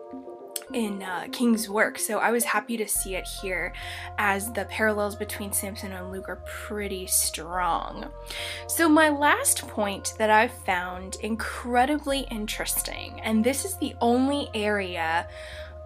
in 0.73 1.03
uh, 1.03 1.27
King's 1.33 1.69
work. 1.69 1.99
So 1.99 2.19
I 2.19 2.31
was 2.31 2.45
happy 2.45 2.77
to 2.77 2.87
see 2.87 3.15
it 3.15 3.27
here 3.27 3.73
as 4.19 4.53
the 4.53 4.65
parallels 4.67 5.17
between 5.17 5.53
Samson 5.53 5.93
and 5.93 6.11
Luke 6.11 6.29
are 6.29 6.43
pretty 6.47 7.07
strong. 7.07 8.07
So, 8.67 8.89
my 8.89 9.09
last 9.09 9.67
point 9.69 10.15
that 10.19 10.31
I've 10.31 10.53
found 10.53 11.17
incredibly 11.23 12.21
interesting, 12.31 13.21
and 13.23 13.45
this 13.45 13.65
is 13.65 13.77
the 13.77 13.95
only 14.01 14.49
area 14.55 15.29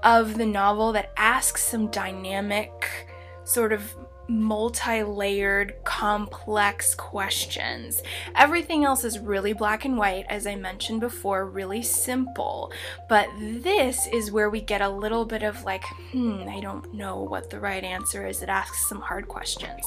of 0.02 0.36
the 0.36 0.46
novel 0.46 0.92
that 0.92 1.12
asks 1.16 1.62
some 1.62 1.88
dynamic, 1.88 3.08
sort 3.44 3.72
of 3.72 3.94
multi 4.28 5.02
layered, 5.02 5.74
complex 5.84 6.94
questions. 6.94 8.02
Everything 8.34 8.84
else 8.84 9.04
is 9.04 9.18
really 9.18 9.52
black 9.52 9.84
and 9.84 9.96
white, 9.98 10.26
as 10.28 10.46
I 10.46 10.54
mentioned 10.54 11.00
before, 11.00 11.46
really 11.46 11.82
simple. 11.82 12.72
But 13.08 13.28
this 13.38 14.06
is 14.12 14.32
where 14.32 14.50
we 14.50 14.60
get 14.60 14.80
a 14.80 14.88
little 14.88 15.24
bit 15.24 15.42
of 15.42 15.64
like, 15.64 15.84
hmm, 16.10 16.44
I 16.48 16.60
don't 16.60 16.94
know 16.94 17.20
what 17.20 17.50
the 17.50 17.60
right 17.60 17.84
answer 17.84 18.26
is. 18.26 18.42
It 18.42 18.48
asks 18.48 18.88
some 18.88 19.00
hard 19.00 19.28
questions. 19.28 19.84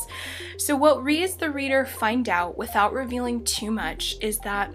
So, 0.57 0.75
what 0.75 1.03
we 1.03 1.23
as 1.23 1.35
the 1.35 1.51
reader 1.51 1.85
find 1.85 2.29
out 2.29 2.57
without 2.57 2.93
revealing 2.93 3.43
too 3.43 3.71
much 3.71 4.15
is 4.21 4.39
that 4.39 4.73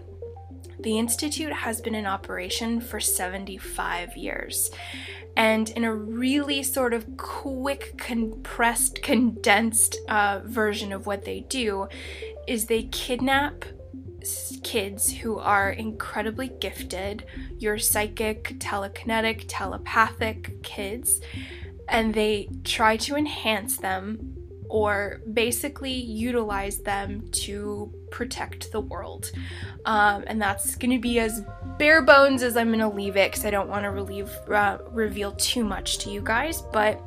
the 0.82 0.98
Institute 0.98 1.52
has 1.52 1.80
been 1.80 1.94
in 1.94 2.06
operation 2.06 2.80
for 2.80 3.00
75 3.00 4.16
years. 4.16 4.70
And 5.36 5.70
in 5.70 5.84
a 5.84 5.94
really 5.94 6.62
sort 6.62 6.92
of 6.92 7.16
quick, 7.16 7.96
compressed, 7.96 9.02
condensed 9.02 9.96
uh, 10.08 10.40
version 10.44 10.92
of 10.92 11.06
what 11.06 11.24
they 11.24 11.40
do, 11.40 11.88
is 12.46 12.66
they 12.66 12.84
kidnap 12.84 13.64
kids 14.62 15.12
who 15.12 15.38
are 15.38 15.70
incredibly 15.70 16.48
gifted, 16.48 17.24
your 17.58 17.78
psychic, 17.78 18.58
telekinetic, 18.58 19.44
telepathic 19.48 20.62
kids, 20.62 21.20
and 21.88 22.14
they 22.14 22.48
try 22.64 22.96
to 22.96 23.16
enhance 23.16 23.78
them 23.78 24.41
or 24.72 25.20
basically 25.30 25.92
utilize 25.92 26.78
them 26.78 27.28
to 27.30 27.92
protect 28.10 28.72
the 28.72 28.80
world. 28.80 29.30
Um, 29.84 30.24
and 30.26 30.40
that's 30.40 30.76
going 30.76 30.92
to 30.92 30.98
be 30.98 31.18
as 31.18 31.44
bare 31.78 32.00
bones 32.00 32.42
as 32.42 32.56
I'm 32.56 32.68
going 32.68 32.78
to 32.78 32.88
leave 32.88 33.18
it 33.18 33.30
because 33.30 33.44
I 33.44 33.50
don't 33.50 33.68
want 33.68 33.84
to 33.84 34.50
uh, 34.50 34.78
reveal 34.90 35.32
too 35.32 35.62
much 35.62 35.98
to 35.98 36.10
you 36.10 36.22
guys. 36.22 36.62
But 36.72 37.06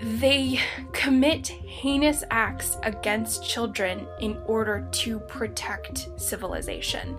they 0.00 0.58
commit 0.92 1.46
heinous 1.46 2.24
acts 2.32 2.76
against 2.82 3.48
children 3.48 4.08
in 4.18 4.36
order 4.46 4.88
to 4.90 5.20
protect 5.20 6.08
civilization. 6.16 7.16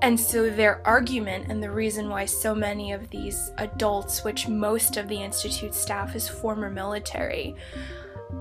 And 0.00 0.20
so, 0.20 0.48
their 0.48 0.86
argument, 0.86 1.46
and 1.48 1.60
the 1.60 1.70
reason 1.70 2.08
why 2.08 2.26
so 2.26 2.54
many 2.54 2.92
of 2.92 3.10
these 3.10 3.50
adults, 3.58 4.22
which 4.22 4.46
most 4.46 4.96
of 4.96 5.08
the 5.08 5.16
Institute 5.16 5.74
staff 5.74 6.14
is 6.14 6.28
former 6.28 6.70
military, 6.70 7.56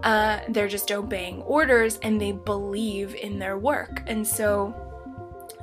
uh, 0.02 0.40
they're 0.50 0.68
just 0.68 0.92
obeying 0.92 1.42
orders 1.44 1.98
and 2.02 2.20
they 2.20 2.32
believe 2.32 3.16
in 3.16 3.40
their 3.40 3.58
work. 3.58 4.04
And 4.08 4.28
so, 4.28 4.76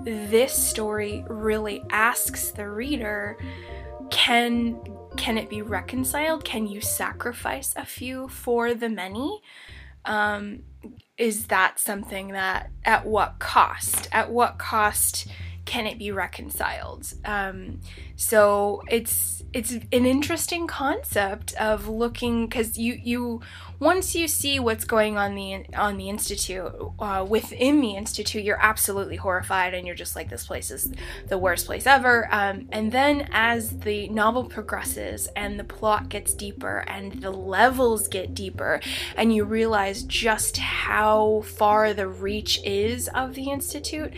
this 0.03 0.53
story 0.55 1.25
really 1.29 1.83
asks 1.90 2.53
the 2.53 2.69
reader 2.69 3.37
can 4.11 4.81
can 5.16 5.38
it 5.38 5.49
be 5.49 5.62
reconciled? 5.62 6.45
Can 6.45 6.66
you 6.66 6.81
sacrifice 6.81 7.75
a 7.77 7.85
few 7.85 8.29
for 8.29 8.75
the 8.75 8.88
many? 8.88 9.40
Um, 10.05 10.62
is 11.19 11.49
that 11.49 11.79
something 11.79 12.29
that, 12.29 12.71
at 12.85 13.07
what 13.07 13.38
cost? 13.38 14.09
At 14.12 14.31
what 14.31 14.59
cost 14.59 15.27
can 15.66 15.87
it 15.87 15.99
be 15.99 16.11
reconciled? 16.11 17.12
Um, 17.25 17.81
so 18.16 18.83
it's 18.88 19.43
it's 19.53 19.73
an 19.73 20.07
interesting 20.07 20.66
concept 20.66 21.55
of 21.55 21.88
looking 21.88 22.47
because 22.47 22.79
you 22.79 22.95
you 22.95 23.40
once 23.81 24.14
you 24.14 24.29
see 24.29 24.61
what's 24.61 24.85
going 24.85 25.16
on 25.16 25.35
the 25.35 25.64
on 25.75 25.97
the 25.97 26.11
institute 26.11 26.71
uh, 26.99 27.27
within 27.27 27.81
the 27.81 27.97
institute, 27.97 28.45
you're 28.45 28.61
absolutely 28.61 29.16
horrified 29.16 29.73
and 29.73 29.87
you're 29.87 29.97
just 29.97 30.14
like 30.14 30.29
this 30.29 30.47
place 30.47 30.71
is 30.71 30.93
the 31.29 31.38
worst 31.38 31.64
place 31.64 31.87
ever. 31.87 32.29
Um, 32.31 32.69
and 32.71 32.93
then 32.93 33.29
as 33.33 33.79
the 33.81 34.09
novel 34.11 34.45
progresses 34.45 35.29
and 35.35 35.59
the 35.59 35.64
plot 35.64 36.11
gets 36.11 36.35
deeper 36.35 36.85
and 36.87 37.23
the 37.23 37.31
levels 37.31 38.07
get 38.07 38.35
deeper, 38.35 38.81
and 39.16 39.35
you 39.35 39.45
realize 39.45 40.03
just 40.03 40.59
how 40.59 41.43
far 41.47 41.95
the 41.95 42.07
reach 42.07 42.62
is 42.62 43.09
of 43.09 43.35
the 43.35 43.51
institute, 43.51 44.12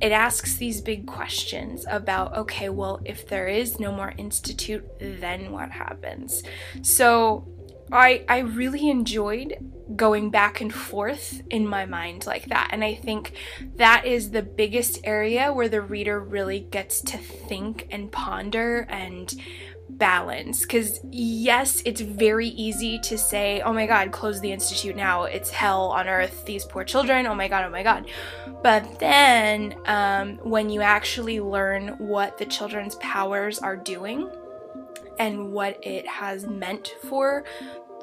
it 0.00 0.10
asks 0.10 0.56
these 0.56 0.80
big 0.80 1.06
questions 1.06 1.84
about 1.90 2.34
okay, 2.34 2.70
well, 2.70 2.98
if 3.04 3.28
there 3.28 3.46
is 3.46 3.78
no 3.78 3.92
more 3.92 4.14
institute, 4.16 4.88
then 4.98 5.52
what 5.52 5.70
happens? 5.70 6.42
So 6.80 7.46
I 7.92 8.24
I 8.28 8.38
really 8.38 8.88
enjoyed 8.88 9.56
going 9.96 10.30
back 10.30 10.60
and 10.60 10.72
forth 10.72 11.42
in 11.50 11.66
my 11.66 11.84
mind 11.84 12.26
like 12.26 12.46
that. 12.46 12.68
And 12.72 12.82
I 12.82 12.94
think 12.94 13.32
that 13.76 14.06
is 14.06 14.30
the 14.30 14.42
biggest 14.42 15.00
area 15.04 15.52
where 15.52 15.68
the 15.68 15.82
reader 15.82 16.18
really 16.20 16.60
gets 16.60 17.00
to 17.02 17.18
think 17.18 17.88
and 17.90 18.10
ponder 18.10 18.86
and 18.88 19.34
balance. 19.90 20.62
Because 20.62 21.00
yes 21.10 21.82
it's 21.84 22.00
very 22.00 22.48
easy 22.48 22.98
to 23.00 23.18
say 23.18 23.60
oh 23.60 23.72
my 23.72 23.86
god 23.86 24.12
close 24.12 24.40
the 24.40 24.52
institute 24.52 24.96
now. 24.96 25.24
It's 25.24 25.50
hell 25.50 25.88
on 25.88 26.08
earth. 26.08 26.44
These 26.46 26.64
poor 26.64 26.84
children. 26.84 27.26
Oh 27.26 27.34
my 27.34 27.48
god 27.48 27.64
oh 27.66 27.70
my 27.70 27.82
god. 27.82 28.08
But 28.62 28.98
then 28.98 29.74
um, 29.86 30.38
when 30.38 30.70
you 30.70 30.80
actually 30.80 31.40
learn 31.40 31.88
what 31.98 32.38
the 32.38 32.46
children's 32.46 32.94
powers 32.96 33.58
are 33.58 33.76
doing 33.76 34.30
and 35.18 35.52
what 35.52 35.78
it 35.84 36.06
has 36.06 36.46
meant 36.46 36.94
for 37.02 37.44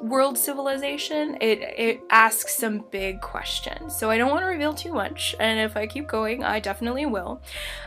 world 0.02 0.38
civilization, 0.38 1.36
it 1.40 1.60
it 1.60 2.00
asks 2.10 2.54
some 2.54 2.84
big 2.90 3.20
questions. 3.20 3.96
So 3.96 4.10
I 4.10 4.18
don't 4.18 4.30
want 4.30 4.42
to 4.42 4.46
reveal 4.46 4.74
too 4.74 4.92
much, 4.92 5.34
and 5.38 5.60
if 5.60 5.76
I 5.76 5.86
keep 5.86 6.08
going, 6.08 6.44
I 6.44 6.60
definitely 6.60 7.06
will. 7.06 7.40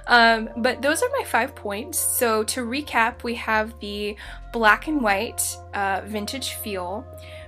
Um, 0.07 0.49
but 0.57 0.81
those 0.81 1.01
are 1.03 1.09
my 1.17 1.23
five 1.25 1.55
points. 1.55 1.97
So 1.99 2.43
to 2.45 2.61
recap, 2.61 3.23
we 3.23 3.35
have 3.35 3.79
the 3.79 4.15
black 4.51 4.87
and 4.87 5.01
white 5.01 5.57
uh, 5.73 6.01
vintage 6.05 6.53
feel. 6.53 7.05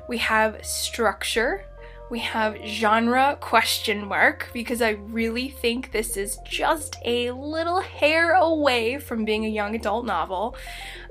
We 0.07 0.17
have 0.19 0.63
structure, 0.65 1.65
we 2.09 2.19
have 2.19 2.55
genre 2.63 3.35
question 3.41 4.07
mark 4.07 4.49
because 4.53 4.81
I 4.81 4.91
really 4.91 5.49
think 5.49 5.91
this 5.91 6.17
is 6.17 6.37
just 6.45 6.97
a 7.03 7.31
little 7.31 7.81
hair 7.81 8.33
away 8.33 8.99
from 8.99 9.25
being 9.25 9.45
a 9.45 9.49
young 9.49 9.75
adult 9.75 10.05
novel. 10.05 10.55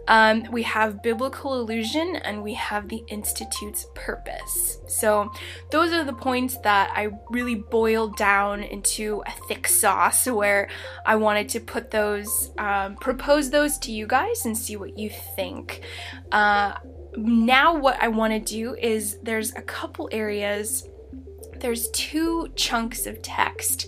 Um, 0.09 0.45
we 0.51 0.63
have 0.63 1.03
biblical 1.03 1.59
illusion 1.61 2.17
and 2.17 2.43
we 2.43 2.55
have 2.55 2.89
the 2.89 3.03
Institute's 3.09 3.87
purpose. 3.95 4.79
So, 4.87 5.31
those 5.71 5.93
are 5.93 6.05
the 6.05 6.13
points 6.13 6.59
that 6.59 6.93
I 6.95 7.09
really 7.31 7.55
boiled 7.55 8.17
down 8.17 8.63
into 8.63 9.23
a 9.27 9.33
thick 9.49 9.67
sauce 9.67 10.27
where 10.27 10.69
I 11.07 11.17
wanted 11.17 11.49
to 11.51 11.61
put 11.61 11.91
those, 11.91 12.51
um, 12.59 12.97
propose 12.97 13.51
those 13.51 13.79
to 13.79 13.93
you 13.93 14.07
guys 14.07 14.45
and 14.45 14.57
see 14.57 14.77
what 14.77 14.99
you 14.99 15.11
think. 15.11 15.83
Uh, 16.33 16.75
now, 17.17 17.77
what 17.79 18.01
I 18.03 18.09
want 18.09 18.33
to 18.33 18.41
do 18.41 18.75
is 18.75 19.19
there's 19.23 19.55
a 19.55 19.63
couple 19.63 20.09
areas 20.13 20.89
there's 21.65 21.89
two 21.93 22.47
chunks 22.57 23.07
of 23.07 23.23
text 23.23 23.87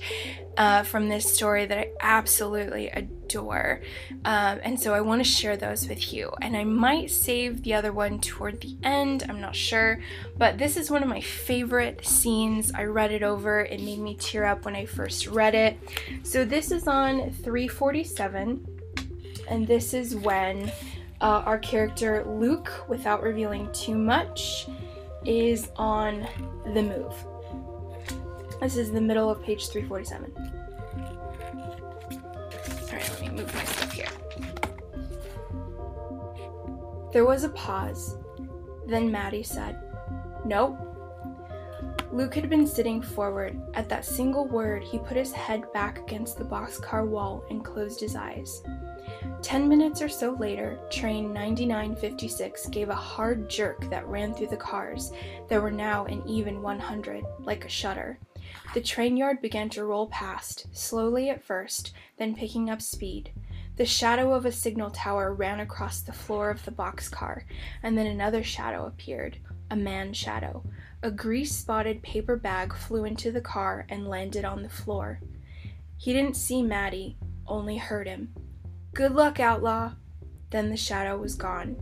uh, 0.57 0.83
from 0.83 1.11
this 1.11 1.31
story 1.31 1.67
that 1.67 1.77
I 1.77 1.91
absolutely 2.01 2.89
adore. 2.89 3.83
Um, 4.25 4.61
and 4.63 4.81
so 4.81 4.95
I 4.95 5.03
want 5.03 5.23
to 5.23 5.31
share 5.31 5.59
those 5.59 5.87
with 5.87 6.11
you. 6.11 6.33
And 6.41 6.57
I 6.57 6.65
might 6.65 7.11
save 7.11 7.63
the 7.65 7.75
other 7.75 7.93
one 7.93 8.19
toward 8.19 8.63
the 8.63 8.79
end, 8.83 9.27
I'm 9.29 9.43
not 9.43 9.55
sure. 9.55 10.01
But 10.39 10.57
this 10.57 10.79
is 10.79 10.91
one 10.91 11.03
of 11.03 11.09
my 11.11 11.21
favorite 11.21 12.07
scenes. 12.07 12.73
I 12.73 12.85
read 12.85 13.13
it 13.13 13.23
over, 13.23 13.61
it 13.61 13.83
made 13.83 13.99
me 13.99 14.17
tear 14.19 14.47
up 14.47 14.65
when 14.65 14.75
I 14.75 14.87
first 14.87 15.27
read 15.27 15.55
it. 15.55 15.77
So 16.23 16.47
this 16.47 16.71
is 16.71 16.89
on 16.89 17.31
347, 17.31 18.67
and 19.51 19.67
this 19.69 19.93
is 19.93 20.17
when 20.17 20.73
uh, 21.21 21.43
our 21.45 21.59
character 21.59 22.25
Luke, 22.25 22.89
without 22.89 23.23
revealing 23.23 23.71
too 23.75 23.99
much, 23.99 24.67
is 25.27 25.69
on 25.77 26.27
the 26.73 26.83
move. 26.83 27.36
This 28.61 28.77
is 28.77 28.91
the 28.91 29.01
middle 29.01 29.31
of 29.31 29.43
page 29.43 29.69
347. 29.69 30.33
Alright, 32.89 33.11
let 33.11 33.21
me 33.21 33.29
move 33.29 33.55
my 33.55 33.65
stuff 33.65 33.93
here. 33.93 34.09
There 37.13 37.25
was 37.25 37.45
a 37.45 37.51
pause. 37.51 38.17
Then 38.87 39.11
Maddie 39.11 39.43
said, 39.43 39.79
Nope. 40.45 40.79
Luke 42.13 42.35
had 42.35 42.49
been 42.49 42.67
sitting 42.67 43.03
forward. 43.03 43.61
At 43.75 43.89
that 43.91 44.05
single 44.05 44.47
word, 44.47 44.83
he 44.83 44.99
put 44.99 45.17
his 45.17 45.33
head 45.33 45.71
back 45.73 45.99
against 45.99 46.39
the 46.39 46.45
boxcar 46.45 47.07
wall 47.07 47.45
and 47.51 47.65
closed 47.65 48.01
his 48.01 48.17
eyes. 48.17 48.63
Ten 49.43 49.69
minutes 49.69 50.01
or 50.01 50.09
so 50.09 50.33
later, 50.33 50.79
train 50.91 51.33
9956 51.33 52.69
gave 52.69 52.89
a 52.89 52.95
hard 52.95 53.51
jerk 53.51 53.89
that 53.91 54.07
ran 54.07 54.33
through 54.33 54.49
the 54.49 54.57
cars. 54.57 55.13
There 55.49 55.61
were 55.61 55.71
now 55.71 56.07
an 56.07 56.23
even 56.27 56.63
100, 56.63 57.25
like 57.41 57.65
a 57.65 57.69
shutter. 57.69 58.19
The 58.77 58.83
train 58.83 59.17
yard 59.17 59.41
began 59.41 59.71
to 59.71 59.87
roll 59.87 60.07
past, 60.07 60.67
slowly 60.71 61.31
at 61.31 61.43
first, 61.43 61.95
then 62.19 62.37
picking 62.37 62.69
up 62.69 62.83
speed. 62.83 63.31
The 63.77 63.87
shadow 63.87 64.35
of 64.35 64.45
a 64.45 64.53
signal 64.53 64.91
tower 64.91 65.33
ran 65.33 65.61
across 65.61 66.03
the 66.03 66.13
floor 66.13 66.51
of 66.51 66.63
the 66.63 66.73
boxcar, 66.73 67.45
and 67.83 67.97
then 67.97 68.07
another 68.07 68.43
shadow 68.43 68.85
appeared 68.85 69.39
a 69.71 69.77
man 69.77 70.13
shadow. 70.13 70.63
A 71.03 71.11
grease 71.11 71.57
spotted 71.57 72.03
paper 72.03 72.37
bag 72.37 72.75
flew 72.75 73.07
into 73.07 73.33
the 73.33 73.41
car 73.41 73.87
and 73.89 74.09
landed 74.09 74.45
on 74.45 74.63
the 74.63 74.69
floor. 74.69 75.21
He 75.97 76.13
didn't 76.13 76.37
see 76.37 76.63
Maddie, 76.63 77.17
only 77.47 77.79
heard 77.79 78.07
him. 78.07 78.35
Good 78.93 79.13
luck, 79.13 79.41
outlaw! 79.41 79.93
Then 80.57 80.71
the 80.71 80.77
shadow 80.79 81.19
was 81.19 81.35
gone. 81.35 81.77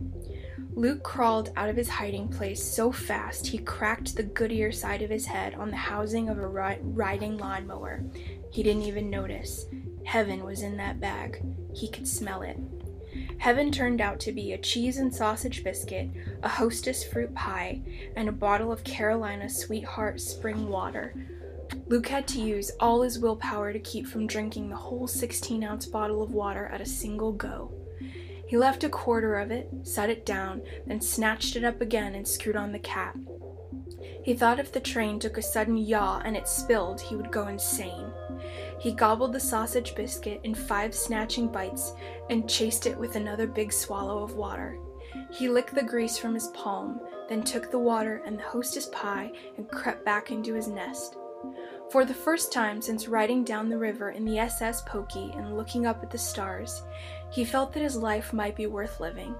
Luke 0.73 1.01
crawled 1.01 1.53
out 1.55 1.69
of 1.69 1.77
his 1.77 1.87
hiding 1.87 2.27
place 2.27 2.61
so 2.61 2.91
fast 2.91 3.47
he 3.47 3.57
cracked 3.57 4.17
the 4.17 4.23
Goodyear 4.23 4.73
side 4.73 5.01
of 5.01 5.09
his 5.09 5.27
head 5.27 5.55
on 5.55 5.69
the 5.69 5.77
housing 5.77 6.27
of 6.27 6.39
a 6.39 6.45
ri- 6.45 6.79
riding 6.81 7.37
lawnmower. 7.37 8.03
He 8.51 8.63
didn't 8.63 8.81
even 8.81 9.09
notice. 9.09 9.65
Heaven 10.03 10.43
was 10.43 10.61
in 10.61 10.75
that 10.75 10.99
bag. 10.99 11.41
He 11.73 11.87
could 11.87 12.05
smell 12.05 12.41
it. 12.41 12.57
Heaven 13.37 13.71
turned 13.71 14.01
out 14.01 14.19
to 14.19 14.33
be 14.33 14.51
a 14.51 14.57
cheese 14.57 14.97
and 14.97 15.15
sausage 15.15 15.63
biscuit, 15.63 16.09
a 16.43 16.49
hostess 16.49 17.01
fruit 17.01 17.33
pie, 17.33 17.81
and 18.17 18.27
a 18.27 18.33
bottle 18.33 18.73
of 18.73 18.83
Carolina 18.83 19.49
Sweetheart 19.49 20.19
spring 20.19 20.67
water. 20.67 21.15
Luke 21.87 22.09
had 22.09 22.27
to 22.27 22.41
use 22.41 22.71
all 22.81 23.03
his 23.03 23.19
willpower 23.19 23.71
to 23.71 23.79
keep 23.79 24.05
from 24.05 24.27
drinking 24.27 24.67
the 24.67 24.75
whole 24.75 25.07
16 25.07 25.63
ounce 25.63 25.85
bottle 25.85 26.21
of 26.21 26.33
water 26.33 26.65
at 26.65 26.81
a 26.81 26.85
single 26.85 27.31
go. 27.31 27.71
He 28.47 28.57
left 28.57 28.83
a 28.83 28.89
quarter 28.89 29.37
of 29.37 29.51
it, 29.51 29.69
set 29.83 30.09
it 30.09 30.25
down, 30.25 30.61
then 30.85 31.01
snatched 31.01 31.55
it 31.55 31.63
up 31.63 31.81
again 31.81 32.15
and 32.15 32.27
screwed 32.27 32.55
on 32.55 32.71
the 32.71 32.79
cap. 32.79 33.17
He 34.23 34.33
thought 34.33 34.59
if 34.59 34.71
the 34.71 34.79
train 34.79 35.19
took 35.19 35.37
a 35.37 35.41
sudden 35.41 35.77
yaw 35.77 36.21
and 36.25 36.35
it 36.35 36.47
spilled, 36.47 36.99
he 36.99 37.15
would 37.15 37.31
go 37.31 37.47
insane. 37.47 38.11
He 38.79 38.91
gobbled 38.91 39.33
the 39.33 39.39
sausage 39.39 39.95
biscuit 39.95 40.41
in 40.43 40.53
five 40.53 40.93
snatching 40.95 41.47
bites 41.47 41.93
and 42.29 42.49
chased 42.49 42.87
it 42.87 42.97
with 42.97 43.15
another 43.15 43.47
big 43.47 43.71
swallow 43.71 44.23
of 44.23 44.35
water. 44.35 44.79
He 45.31 45.47
licked 45.47 45.75
the 45.75 45.83
grease 45.83 46.17
from 46.17 46.33
his 46.33 46.47
palm, 46.47 46.99
then 47.29 47.43
took 47.43 47.71
the 47.71 47.79
water 47.79 48.21
and 48.25 48.37
the 48.37 48.43
hostess 48.43 48.87
pie 48.87 49.31
and 49.57 49.69
crept 49.69 50.03
back 50.05 50.31
into 50.31 50.53
his 50.53 50.67
nest. 50.67 51.17
For 51.91 52.03
the 52.03 52.13
first 52.13 52.51
time 52.51 52.81
since 52.81 53.07
riding 53.07 53.43
down 53.43 53.69
the 53.69 53.77
river 53.77 54.09
in 54.09 54.25
the 54.25 54.39
SS 54.39 54.81
Pokey 54.81 55.33
and 55.35 55.55
looking 55.55 55.85
up 55.85 56.01
at 56.01 56.09
the 56.09 56.17
stars, 56.17 56.81
he 57.31 57.45
felt 57.45 57.73
that 57.73 57.83
his 57.83 57.95
life 57.95 58.33
might 58.33 58.55
be 58.55 58.67
worth 58.67 58.99
living. 58.99 59.35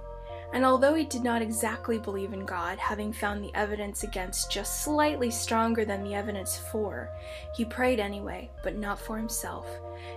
And 0.54 0.64
although 0.64 0.94
he 0.94 1.04
did 1.04 1.24
not 1.24 1.42
exactly 1.42 1.98
believe 1.98 2.32
in 2.32 2.46
God, 2.46 2.78
having 2.78 3.12
found 3.12 3.44
the 3.44 3.54
evidence 3.56 4.04
against 4.04 4.52
just 4.52 4.84
slightly 4.84 5.30
stronger 5.30 5.84
than 5.84 6.04
the 6.04 6.14
evidence 6.14 6.58
for, 6.58 7.10
he 7.54 7.66
prayed 7.66 8.00
anyway, 8.00 8.50
but 8.64 8.78
not 8.78 9.00
for 9.00 9.18
himself. 9.18 9.68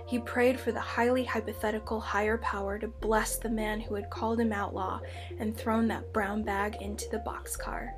He 0.05 0.19
prayed 0.19 0.59
for 0.59 0.71
the 0.71 0.79
highly 0.79 1.25
hypothetical 1.25 1.99
higher 1.99 2.37
power 2.37 2.79
to 2.79 2.87
bless 2.87 3.35
the 3.37 3.49
man 3.49 3.81
who 3.81 3.95
had 3.95 4.09
called 4.09 4.39
him 4.39 4.53
outlaw 4.53 5.01
and 5.39 5.57
thrown 5.57 5.87
that 5.89 6.13
brown 6.13 6.43
bag 6.43 6.77
into 6.79 7.09
the 7.09 7.19
boxcar. 7.19 7.89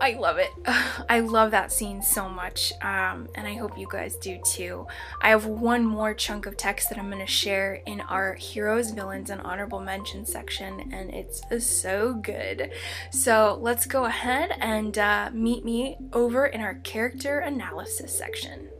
I 0.00 0.14
love 0.14 0.38
it. 0.38 0.50
I 1.08 1.20
love 1.20 1.52
that 1.52 1.72
scene 1.72 2.02
so 2.02 2.28
much, 2.28 2.72
um, 2.82 3.28
and 3.34 3.46
I 3.46 3.54
hope 3.54 3.78
you 3.78 3.86
guys 3.88 4.16
do 4.16 4.38
too. 4.44 4.86
I 5.20 5.30
have 5.30 5.46
one 5.46 5.84
more 5.84 6.14
chunk 6.14 6.46
of 6.46 6.56
text 6.56 6.88
that 6.88 6.98
I'm 6.98 7.10
going 7.10 7.24
to 7.24 7.30
share 7.30 7.74
in 7.86 8.00
our 8.02 8.34
heroes, 8.34 8.90
villains, 8.90 9.30
and 9.30 9.40
honorable 9.40 9.80
mention 9.80 10.26
section, 10.26 10.90
and 10.92 11.10
it's 11.10 11.42
so 11.64 12.14
good. 12.14 12.70
So 13.10 13.58
let's 13.60 13.86
go 13.86 14.04
ahead 14.04 14.50
and 14.60 14.96
uh, 14.98 15.30
meet 15.32 15.64
me 15.64 15.96
over 16.12 16.46
in 16.46 16.60
our 16.60 16.74
character 16.74 17.38
analysis 17.38 18.16
section. 18.16 18.70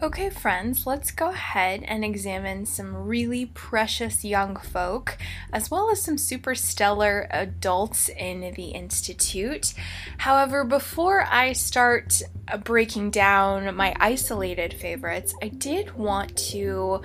Okay, 0.00 0.30
friends, 0.30 0.86
let's 0.86 1.10
go 1.10 1.30
ahead 1.30 1.82
and 1.82 2.04
examine 2.04 2.66
some 2.66 2.94
really 2.94 3.46
precious 3.46 4.24
young 4.24 4.54
folk, 4.54 5.18
as 5.52 5.72
well 5.72 5.90
as 5.90 6.00
some 6.00 6.16
super 6.16 6.54
stellar 6.54 7.26
adults 7.32 8.08
in 8.08 8.52
the 8.54 8.68
Institute. 8.68 9.74
However, 10.18 10.62
before 10.62 11.26
I 11.28 11.52
start 11.52 12.22
uh, 12.46 12.58
breaking 12.58 13.10
down 13.10 13.74
my 13.74 13.92
isolated 13.98 14.72
favorites, 14.72 15.34
I 15.42 15.48
did 15.48 15.98
want 15.98 16.36
to 16.52 17.02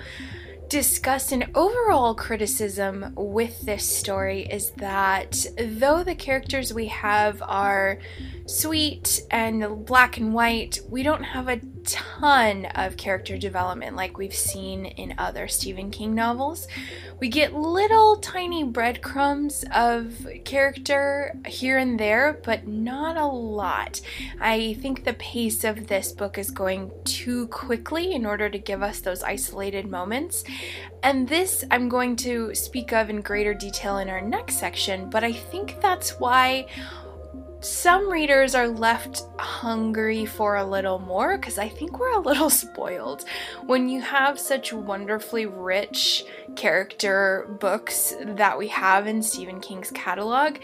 discuss 0.68 1.32
an 1.32 1.50
overall 1.54 2.14
criticism 2.14 3.12
with 3.16 3.60
this 3.62 3.88
story 3.88 4.42
is 4.42 4.70
that 4.70 5.46
though 5.58 6.02
the 6.02 6.14
characters 6.14 6.72
we 6.72 6.86
have 6.86 7.42
are 7.42 7.98
sweet 8.46 9.22
and 9.30 9.86
black 9.86 10.18
and 10.18 10.34
white, 10.34 10.80
we 10.88 11.02
don't 11.02 11.22
have 11.22 11.48
a 11.48 11.60
ton 11.84 12.66
of 12.74 12.96
character 12.96 13.36
development 13.36 13.94
like 13.94 14.16
we've 14.16 14.34
seen 14.34 14.86
in 14.86 15.14
other 15.18 15.48
Stephen 15.48 15.90
King 15.90 16.14
novels. 16.14 16.66
We 17.20 17.28
get 17.28 17.54
little 17.54 18.16
tiny 18.16 18.64
breadcrumbs 18.64 19.64
of 19.74 20.26
character 20.44 21.34
here 21.46 21.78
and 21.78 21.98
there, 21.98 22.40
but 22.44 22.66
not 22.66 23.16
a 23.16 23.26
lot. 23.26 24.00
I 24.40 24.74
think 24.74 25.04
the 25.04 25.14
pace 25.14 25.64
of 25.64 25.86
this 25.86 26.12
book 26.12 26.38
is 26.38 26.50
going 26.50 26.90
too 27.04 27.46
quickly 27.48 28.12
in 28.12 28.26
order 28.26 28.48
to 28.48 28.58
give 28.58 28.82
us 28.82 29.00
those 29.00 29.22
isolated 29.22 29.90
moments. 29.90 30.44
And 31.02 31.28
this 31.28 31.64
I'm 31.70 31.88
going 31.88 32.16
to 32.16 32.54
speak 32.54 32.92
of 32.92 33.10
in 33.10 33.20
greater 33.20 33.54
detail 33.54 33.98
in 33.98 34.08
our 34.08 34.22
next 34.22 34.58
section, 34.58 35.10
but 35.10 35.22
I 35.22 35.32
think 35.32 35.80
that's 35.80 36.18
why 36.18 36.66
some 37.64 38.10
readers 38.10 38.54
are 38.54 38.68
left 38.68 39.22
hungry 39.38 40.26
for 40.26 40.56
a 40.56 40.64
little 40.64 40.98
more 40.98 41.38
because 41.38 41.56
I 41.56 41.66
think 41.66 41.98
we're 41.98 42.12
a 42.12 42.20
little 42.20 42.50
spoiled. 42.64 43.24
When 43.64 43.88
you 43.88 44.02
have 44.02 44.38
such 44.38 44.72
wonderfully 44.72 45.46
rich 45.46 46.24
character 46.56 47.48
books 47.60 48.14
that 48.20 48.58
we 48.58 48.68
have 48.68 49.06
in 49.06 49.22
Stephen 49.22 49.60
King's 49.60 49.90
catalog, 49.92 50.58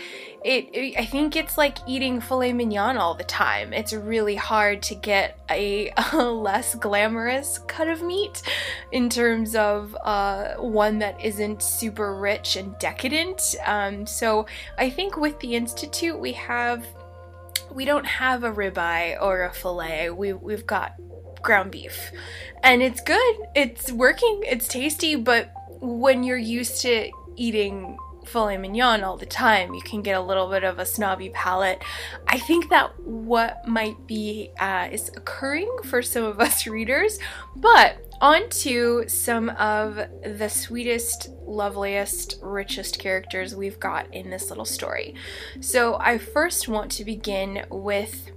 it, 0.45 0.74
it, 0.74 0.99
I 0.99 1.05
think 1.05 1.36
it's 1.36 1.59
like 1.59 1.78
eating 1.86 2.20
filet 2.20 2.53
mignon 2.53 2.97
all 2.97 3.14
the 3.14 3.24
time. 3.24 3.72
It's 3.72 3.93
really 3.93 4.36
hard 4.36 4.82
to 4.84 4.95
get 4.95 5.38
a, 5.51 5.93
a 6.12 6.22
less 6.22 6.74
glamorous 6.74 7.59
cut 7.66 7.88
of 7.88 8.03
meat 8.03 8.43
in 8.93 9.11
terms 9.11 9.55
of 9.55 9.97
uh, 10.03 10.55
one 10.55 10.99
that 11.01 11.20
isn't 11.22 11.62
super 11.62 12.16
rich 12.16 12.57
and 12.57 12.78
decadent. 12.78 13.55
Um, 13.66 14.07
so 14.07 14.47
I 14.78 14.91
think 14.91 15.16
with 15.16 15.38
the 15.41 15.55
Institute 15.55 16.18
we 16.18 16.32
have 16.32 16.86
we 17.72 17.84
don't 17.84 18.07
have 18.07 18.43
a 18.43 18.51
ribeye 18.51 19.20
or 19.20 19.45
a 19.45 19.53
fillet. 19.53 20.11
We 20.11 20.32
we've 20.32 20.66
got 20.66 20.95
ground 21.43 21.70
beef. 21.70 22.11
And 22.62 22.82
it's 22.82 23.01
good. 23.01 23.36
It's 23.55 23.93
working. 23.93 24.43
It's 24.47 24.68
tasty, 24.68 25.16
but 25.16 25.53
when 25.80 26.24
you're 26.24 26.36
used 26.36 26.82
to 26.82 27.11
eating 27.36 27.97
filet 28.25 28.57
mignon 28.57 29.05
all 29.05 29.16
the 29.16 29.27
time, 29.27 29.75
you 29.75 29.83
can 29.83 30.03
get 30.03 30.16
a 30.16 30.21
little 30.21 30.49
bit 30.49 30.64
of 30.64 30.79
a 30.79 30.87
snobby 30.87 31.31
palate. 31.31 31.83
I 32.27 32.39
think 32.39 32.71
that 32.71 32.99
what 33.01 33.66
might 33.66 34.07
be 34.07 34.51
uh, 34.59 34.89
is 34.91 35.09
occurring 35.11 35.71
for 35.85 36.03
some 36.03 36.25
of 36.25 36.41
us 36.41 36.66
readers, 36.66 37.18
but 37.57 37.99
on 38.21 38.49
to 38.51 39.05
some 39.09 39.49
of 39.51 39.99
the 40.23 40.49
sweetest, 40.49 41.31
loveliest, 41.47 42.39
richest 42.43 42.99
characters 42.99 43.55
we've 43.55 43.81
got 43.81 44.12
in 44.14 44.29
this 44.31 44.51
little 44.51 44.66
story. 44.66 45.14
So, 45.61 45.97
I 45.99 46.18
first 46.18 46.68
want 46.68 46.91
to 46.93 47.05
begin 47.05 47.64
with 47.71 48.31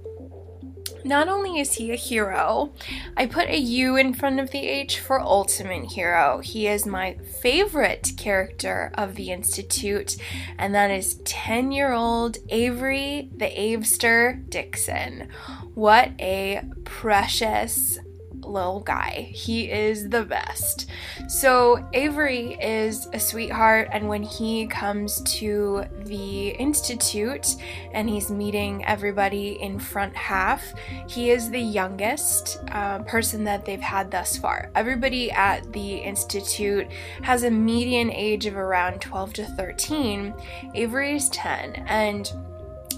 not 1.04 1.28
only 1.28 1.60
is 1.60 1.74
he 1.74 1.92
a 1.92 1.96
hero, 1.96 2.72
I 3.16 3.26
put 3.26 3.48
a 3.48 3.58
U 3.58 3.96
in 3.96 4.14
front 4.14 4.40
of 4.40 4.50
the 4.50 4.66
H 4.66 4.98
for 4.98 5.20
ultimate 5.20 5.92
hero. 5.92 6.40
He 6.40 6.66
is 6.66 6.86
my 6.86 7.14
favorite 7.42 8.12
character 8.16 8.90
of 8.94 9.14
the 9.14 9.30
Institute, 9.30 10.16
and 10.58 10.74
that 10.74 10.90
is 10.90 11.16
10 11.24 11.72
year 11.72 11.92
old 11.92 12.38
Avery 12.48 13.28
the 13.36 13.46
Avester 13.46 14.48
Dixon. 14.48 15.28
What 15.74 16.12
a 16.18 16.62
precious 16.84 17.98
little 18.44 18.80
guy. 18.80 19.28
He 19.32 19.70
is 19.70 20.08
the 20.08 20.24
best. 20.24 20.90
So, 21.28 21.86
Avery 21.92 22.54
is 22.60 23.08
a 23.12 23.20
sweetheart, 23.20 23.88
and 23.92 24.08
when 24.08 24.22
he 24.22 24.66
comes 24.66 25.22
to 25.38 25.84
the 26.00 26.48
Institute 26.50 27.56
and 27.92 28.08
he's 28.08 28.30
meeting 28.30 28.84
everybody 28.84 29.60
in 29.60 29.78
front 29.78 30.14
half, 30.16 30.74
he 31.08 31.30
is 31.30 31.50
the 31.50 31.60
youngest 31.60 32.60
uh, 32.70 33.00
person 33.00 33.44
that 33.44 33.64
they've 33.64 33.80
had 33.80 34.10
thus 34.10 34.36
far. 34.36 34.70
Everybody 34.74 35.30
at 35.30 35.72
the 35.72 35.96
Institute 35.96 36.88
has 37.22 37.42
a 37.42 37.50
median 37.50 38.10
age 38.10 38.46
of 38.46 38.56
around 38.56 39.00
12 39.00 39.32
to 39.34 39.44
13. 39.44 40.34
Avery 40.74 41.16
is 41.16 41.28
10, 41.30 41.84
and 41.88 42.32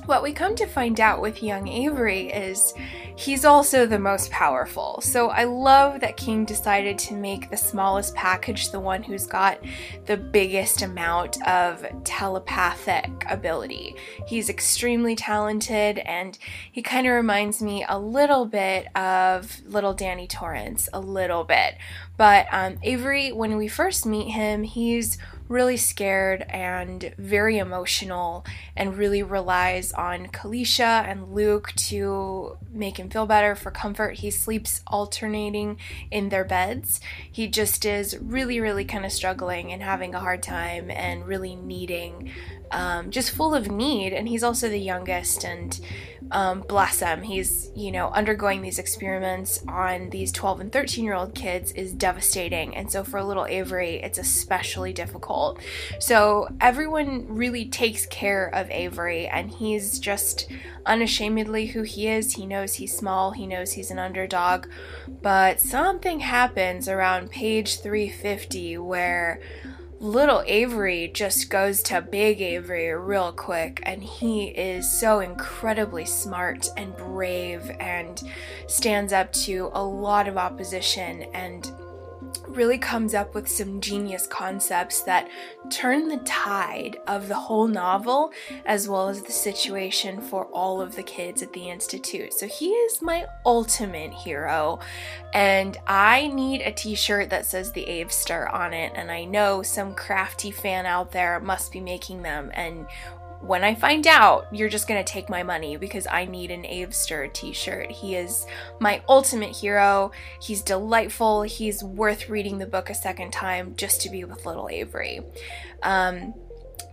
what 0.07 0.23
we 0.23 0.33
come 0.33 0.55
to 0.55 0.67
find 0.67 1.01
out 1.01 1.21
with 1.21 1.43
young 1.43 1.67
Avery 1.67 2.29
is 2.29 2.75
he's 3.17 3.45
also 3.45 3.87
the 3.87 3.99
most 3.99 4.31
powerful. 4.31 5.01
So 5.01 5.31
I 5.31 5.45
love 5.45 6.01
that 6.01 6.17
King 6.17 6.45
decided 6.45 6.97
to 7.01 7.15
make 7.15 7.51
the 7.51 7.57
smallest 7.57 8.15
package 8.15 8.71
the 8.71 8.79
one 8.79 9.03
who's 9.03 9.27
got 9.27 9.59
the 10.07 10.17
biggest 10.17 10.83
amount 10.83 11.45
of 11.47 11.85
telepathic 12.05 13.11
ability. 13.29 13.97
He's 14.29 14.49
extremely 14.49 15.17
talented 15.17 15.99
and 15.99 16.39
he 16.71 16.83
kind 16.83 17.07
of 17.07 17.13
reminds 17.13 17.61
me 17.61 17.85
a 17.89 17.99
little 17.99 18.47
bit 18.47 18.87
of 18.97 19.61
little 19.67 19.93
Danny 19.93 20.29
Torrance, 20.29 20.89
a 20.93 21.01
little 21.01 21.43
bit. 21.43 21.77
But 22.17 22.47
um, 22.53 22.79
Avery, 22.83 23.33
when 23.33 23.57
we 23.57 23.67
first 23.69 24.07
meet 24.07 24.31
him, 24.31 24.63
he's 24.63 25.19
really 25.49 25.77
scared 25.77 26.43
and 26.49 27.15
very 27.19 27.59
emotional 27.59 28.45
and 28.77 28.97
really 28.97 29.23
relies 29.23 29.93
on 29.93 30.27
Kalisha 30.27 31.07
and 31.07 31.33
Luke 31.35 31.73
to 31.77 32.59
make 32.73 32.99
him 32.99 33.09
feel 33.09 33.27
better 33.27 33.55
for 33.55 33.71
comfort. 33.71 34.19
He 34.19 34.31
sleeps 34.31 34.81
alternating 34.87 35.79
in 36.11 36.29
their 36.29 36.45
beds. 36.45 37.01
He 37.31 37.47
just 37.49 37.85
is 37.85 38.19
really, 38.21 38.61
really 38.61 38.85
kind 38.85 39.05
of 39.05 39.13
struggling 39.13 39.73
and 39.73 39.83
having 39.83 40.15
a 40.15 40.21
hard 40.21 40.43
time 40.43 40.91
and 40.91 41.27
really 41.27 41.55
needing, 41.55 42.33
um, 42.71 43.11
just 43.11 43.31
full 43.31 43.55
of 43.55 43.71
need. 43.71 44.13
And 44.13 44.29
he's 44.29 44.43
also 44.43 44.69
the 44.69 44.79
youngest 44.79 45.45
and 45.45 45.79
um, 46.31 46.63
bless 46.63 47.01
him, 47.01 47.23
he's, 47.23 47.71
you 47.75 47.93
know, 47.93 48.09
undergoing 48.09 48.63
these 48.63 48.79
experiments 48.79 49.63
on 49.69 50.11
these 50.11 50.33
12 50.33 50.61
and 50.61 50.73
13 50.73 51.05
year 51.05 51.15
old 51.15 51.35
kids 51.35 51.73
is 51.73 51.93
devastating. 51.93 52.77
And 52.77 52.91
so 52.91 53.05
for 53.05 53.23
little 53.23 53.47
Avery, 53.47 53.97
it's 54.03 54.19
especially 54.19 54.93
difficult. 54.93 55.61
So 56.01 56.49
everyone 56.61 57.27
really 57.29 57.67
takes 57.67 58.07
care 58.07 58.47
of 58.49 58.71
Avery, 58.71 59.27
and 59.29 59.51
he's 59.51 59.99
just 59.99 60.49
unashamedly 60.85 61.67
who 61.67 61.83
he 61.83 62.09
is. 62.09 62.35
He 62.35 62.47
knows 62.47 62.75
he's 62.75 62.97
small, 62.97 63.31
he 63.33 63.47
knows 63.47 63.73
he's 63.73 63.91
an 63.91 63.99
underdog, 63.99 64.67
but 65.23 65.61
something 65.61 66.21
happens 66.21 66.89
around 66.89 67.31
page 67.31 67.81
350 67.81 68.79
where 68.79 69.41
little 70.01 70.43
Avery 70.47 71.11
just 71.13 71.49
goes 71.51 71.83
to 71.85 72.03
big 72.03 72.41
Avery 72.41 72.93
real 72.95 73.33
quick, 73.33 73.81
and 73.85 74.03
he 74.03 74.49
is 74.49 74.91
so 74.91 75.21
incredibly 75.21 76.05
smart 76.05 76.69
and 76.77 76.97
brave 76.97 77.71
and 77.81 78.23
stands 78.67 79.13
up 79.13 79.33
to 79.33 79.71
a 79.73 79.83
lot 79.83 80.29
of 80.29 80.37
opposition 80.37 81.23
and 81.35 81.71
really 82.49 82.79
comes 82.79 83.15
up 83.15 83.35
with 83.35 83.49
some 83.49 83.81
genius 83.81 84.27
concepts 84.27 85.01
that 85.03 85.29
turn 85.71 86.09
the 86.09 86.19
tide 86.19 86.99
of 87.07 87.29
the 87.29 87.35
whole 87.35 87.67
novel 87.67 88.33
as 88.65 88.89
well 88.89 89.09
as 89.09 89.23
the 89.23 89.33
situation 89.33 90.21
for 90.21 90.47
all 90.47 90.81
of 90.81 90.95
the 90.97 91.03
kids 91.03 91.43
at 91.43 91.53
the 91.53 91.69
Institute. 91.69 92.33
So 92.33 92.47
he 92.47 92.69
is 92.71 93.03
my 93.03 93.27
ultimate 93.45 94.13
hero, 94.13 94.79
and 95.35 95.77
I 95.87 96.29
need 96.29 96.63
a 96.63 96.73
t 96.73 96.95
shirt 96.95 97.31
that 97.31 97.47
says 97.47 97.73
the 97.73 97.85
Avester 97.85 98.53
on 98.53 98.73
it. 98.73 98.93
And 98.95 99.11
I 99.11 99.25
know 99.25 99.63
some 99.63 99.95
crafty 99.95 100.51
fan 100.51 100.87
out 100.87 101.13
there 101.13 101.41
must 101.41 101.73
be 101.73 101.81
making 101.81 102.23
them, 102.23 102.51
and 102.55 102.87
when 103.41 103.65
I 103.65 103.75
find 103.75 104.07
out, 104.07 104.47
you're 104.53 104.69
just 104.69 104.89
gonna 104.89 105.05
take 105.05 105.29
my 105.29 105.43
money 105.43 105.77
because 105.77 106.07
I 106.07 106.25
need 106.25 106.51
an 106.51 106.63
Avester 106.63 107.33
t 107.33 107.53
shirt. 107.53 107.91
He 107.91 108.17
is 108.17 108.47
my 108.81 109.03
ultimate 109.09 109.55
hero. 109.55 110.11
He's 110.41 110.63
delightful. 110.63 111.43
He's 111.43 111.83
worth 111.83 112.29
reading 112.29 112.59
the 112.59 112.67
book 112.67 112.91
a 112.91 112.95
second 112.95 113.33
time 113.33 113.75
just 113.77 114.01
to 114.03 114.11
be 114.11 114.25
with 114.25 114.47
little 114.47 114.69
Avery. 114.69 115.21
Um, 115.83 116.35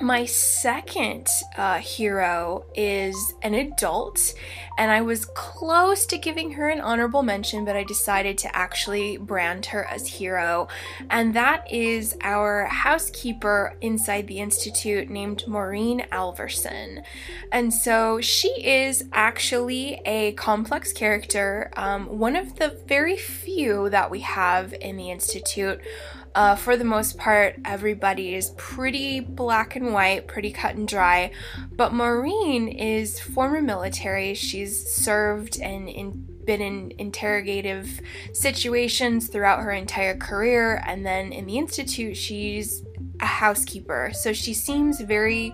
my 0.02 0.26
second 0.26 1.28
uh, 1.58 1.78
hero 1.78 2.66
is 2.76 3.34
an 3.41 3.54
adult, 3.54 4.34
and 4.78 4.91
I 4.91 5.02
was 5.02 5.26
close 5.26 6.06
to 6.08 6.18
giving 6.18 6.54
her 6.54 6.70
an 6.70 6.82
honorable 6.82 7.24
mention, 7.24 7.66
but 7.66 7.76
I 7.76 7.84
decided 7.84 8.38
to 8.39 8.56
actually 8.56 9.18
brand 9.18 9.68
her 9.68 9.86
as 9.86 10.08
hero, 10.08 10.68
and 11.10 11.34
that 11.36 11.72
is 11.72 12.18
our 12.22 12.66
housekeeper 12.66 13.76
inside 13.82 14.28
the 14.28 14.39
Institute 14.39 15.10
named 15.10 15.48
Maureen 15.48 16.06
Alvorson. 16.12 17.04
And 17.52 17.74
so 17.74 18.20
she 18.22 18.50
is 18.66 19.06
actually 19.14 20.02
a 20.06 20.34
complex 20.34 20.91
character, 20.91 21.72
um, 21.76 22.20
one 22.20 22.36
of 22.36 22.58
the 22.58 22.80
very 22.88 23.18
few 23.18 23.89
that 23.89 24.12
we 24.12 24.22
have 24.22 24.74
in 24.74 24.98
the 24.98 25.12
Institute 25.12 25.80
uh, 26.36 26.55
for 26.55 26.75
the 26.75 26.84
most 26.84 27.17
part, 27.17 27.55
everybody 27.63 28.34
is 28.34 28.51
pretty 28.57 29.19
black 29.19 29.75
and 29.75 29.93
white, 29.93 30.27
pretty 30.27 30.51
cut 30.51 30.75
and 30.75 30.88
dry. 30.88 31.31
But 31.71 31.93
Maureen 31.93 32.67
is 32.67 33.19
former 33.19 33.61
military. 33.61 34.34
She's 34.34 34.89
served 34.89 35.59
and 35.61 35.88
in, 35.88 36.27
been 36.45 36.61
in 36.61 36.93
interrogative 36.97 38.01
situations 38.34 39.27
throughout 39.27 39.61
her 39.61 39.71
entire 39.71 40.17
career. 40.17 40.81
And 40.88 41.05
then 41.05 41.31
in 41.31 41.45
the 41.45 41.57
Institute, 41.57 42.17
she's 42.17 42.84
a 43.19 43.25
housekeeper. 43.25 44.11
So 44.13 44.34
she 44.34 44.55
seems 44.55 45.01
very 45.01 45.53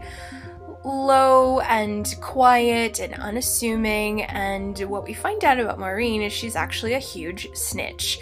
low 0.85 1.59
and 1.59 2.15
quiet 2.21 2.99
and 2.99 3.13
unassuming. 3.15 4.23
And 4.23 4.79
what 4.89 5.03
we 5.03 5.13
find 5.13 5.43
out 5.43 5.59
about 5.59 5.77
Maureen 5.77 6.21
is 6.21 6.31
she's 6.31 6.55
actually 6.55 6.93
a 6.93 6.99
huge 6.99 7.49
snitch. 7.53 8.19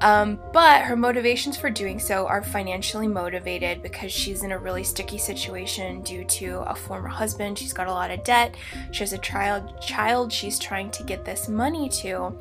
Um, 0.00 0.38
but 0.52 0.82
her 0.82 0.96
motivations 0.96 1.56
for 1.56 1.70
doing 1.70 1.98
so 1.98 2.26
are 2.26 2.42
financially 2.42 3.08
motivated 3.08 3.82
because 3.82 4.12
she's 4.12 4.42
in 4.44 4.52
a 4.52 4.58
really 4.58 4.84
sticky 4.84 5.18
situation 5.18 6.02
due 6.02 6.24
to 6.24 6.60
a 6.68 6.74
former 6.74 7.08
husband. 7.08 7.58
She's 7.58 7.72
got 7.72 7.88
a 7.88 7.92
lot 7.92 8.10
of 8.10 8.22
debt. 8.22 8.54
She 8.92 9.00
has 9.00 9.12
a 9.12 9.18
child 9.18 9.80
child 9.80 10.32
she's 10.32 10.58
trying 10.58 10.90
to 10.92 11.02
get 11.02 11.24
this 11.24 11.48
money 11.48 11.88
to. 11.88 12.38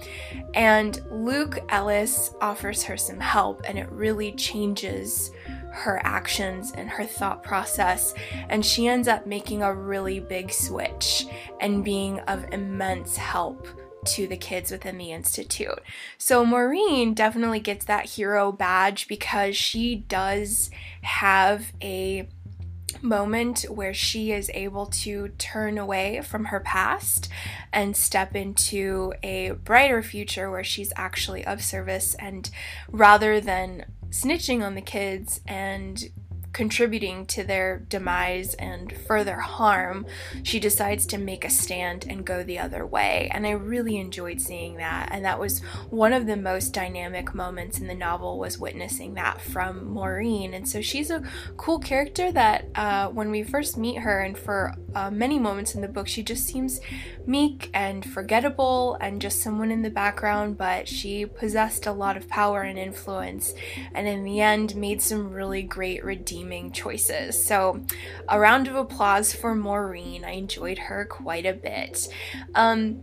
And 0.54 1.02
Luke 1.10 1.60
Ellis 1.70 2.34
offers 2.42 2.84
her 2.84 2.98
some 2.98 3.20
help 3.20 3.64
and 3.68 3.78
it 3.78 3.92
really 3.92 4.34
changes 4.34 5.32
her 5.72 6.02
actions 6.04 6.74
and 6.76 6.90
her 6.90 7.06
thought 7.06 7.44
process. 7.44 8.14
And 8.50 8.66
she 8.66 8.88
ends 8.88 9.08
up 9.08 9.28
making 9.28 9.62
a 9.62 9.74
really 9.74 10.20
big 10.20 10.52
switch 10.52 11.28
and 11.60 11.84
being 11.84 12.20
of 12.22 12.46
immense 12.52 13.16
help 13.16 13.68
to 14.08 14.28
the 14.28 14.38
kids 14.38 14.72
within 14.72 14.98
the 14.98 15.12
institute. 15.12 15.80
So 16.18 16.46
Maureen 16.46 17.14
definitely 17.14 17.60
gets 17.60 17.86
that 17.86 18.06
hero 18.06 18.52
badge 18.52 19.08
because 19.08 19.56
she 19.56 19.96
does 19.96 20.70
have 21.02 21.72
a 21.82 22.28
moment 23.02 23.66
where 23.70 23.94
she 23.94 24.32
is 24.32 24.50
able 24.54 24.88
to 24.88 25.30
turn 25.38 25.78
away 25.78 26.22
from 26.22 26.46
her 26.46 26.60
past 26.60 27.30
and 27.72 27.96
step 27.96 28.36
into 28.36 29.14
a 29.24 29.52
brighter 29.64 30.02
future 30.02 30.50
where 30.50 30.64
she's 30.64 30.94
actually 30.96 31.46
of 31.46 31.64
service 31.64 32.16
and 32.16 32.50
rather 32.90 33.40
than 33.40 33.86
snitching 34.10 34.64
on 34.64 34.76
the 34.76 34.82
kids 34.82 35.42
and 35.48 36.10
contributing 36.58 37.24
to 37.24 37.44
their 37.44 37.78
demise 37.88 38.56
and 38.56 38.92
further 39.06 39.36
harm, 39.36 40.08
she 40.42 40.60
decides 40.60 41.06
to 41.06 41.16
make 41.16 41.46
a 41.46 41.52
stand 41.52 42.04
and 42.10 42.26
go 42.26 42.42
the 42.42 42.58
other 42.58 42.84
way. 42.84 43.30
And 43.32 43.46
I 43.46 43.52
really 43.52 43.98
enjoyed 43.98 44.42
seeing 44.42 44.78
that. 44.78 45.10
And 45.12 45.24
that 45.24 45.40
was 45.40 45.60
one 45.92 46.14
of 46.14 46.26
the 46.26 46.36
most 46.36 46.74
dynamic 46.74 47.36
moments 47.36 47.80
in 47.80 47.86
the 47.86 47.94
novel 47.94 48.40
was 48.40 48.58
witnessing 48.58 49.14
that 49.14 49.40
from 49.40 49.86
Maureen. 49.86 50.56
And 50.56 50.68
so 50.68 50.82
she's 50.82 51.12
a 51.12 51.22
cool 51.58 51.78
character 51.78 52.32
that 52.32 52.66
uh, 52.74 53.10
when 53.10 53.30
we 53.30 53.44
first 53.44 53.78
meet 53.78 54.00
her 54.00 54.22
and 54.22 54.36
for 54.36 54.74
uh, 54.96 55.12
many 55.12 55.38
moments 55.38 55.76
in 55.76 55.82
the 55.82 55.88
book, 55.88 56.08
she 56.08 56.24
just 56.24 56.48
seems 56.48 56.80
meek 57.28 57.70
and 57.72 58.04
forgettable 58.04 58.98
and 59.00 59.22
just 59.22 59.44
someone 59.44 59.70
in 59.70 59.84
the 59.84 59.92
background, 59.92 60.58
but 60.58 60.88
she 60.88 61.24
possessed 61.24 61.86
a 61.86 61.92
lot 61.92 62.18
of 62.18 62.28
power 62.28 62.64
and 62.64 62.80
influence. 62.80 63.54
And 63.94 64.08
in 64.08 64.24
the 64.24 64.42
end, 64.42 64.76
made 64.76 65.04
some 65.04 65.32
really 65.32 65.62
great 65.62 66.04
redeeming 66.04 66.47
redeeming 66.48 66.72
choices. 66.72 67.46
So, 67.46 67.82
a 68.28 68.40
round 68.40 68.68
of 68.68 68.76
applause 68.76 69.34
for 69.34 69.54
Maureen. 69.56 70.24
I 70.24 70.32
enjoyed 70.32 70.78
her 70.78 71.06
quite 71.06 71.46
a 71.46 71.54
bit. 71.54 72.08
Um, 72.56 73.02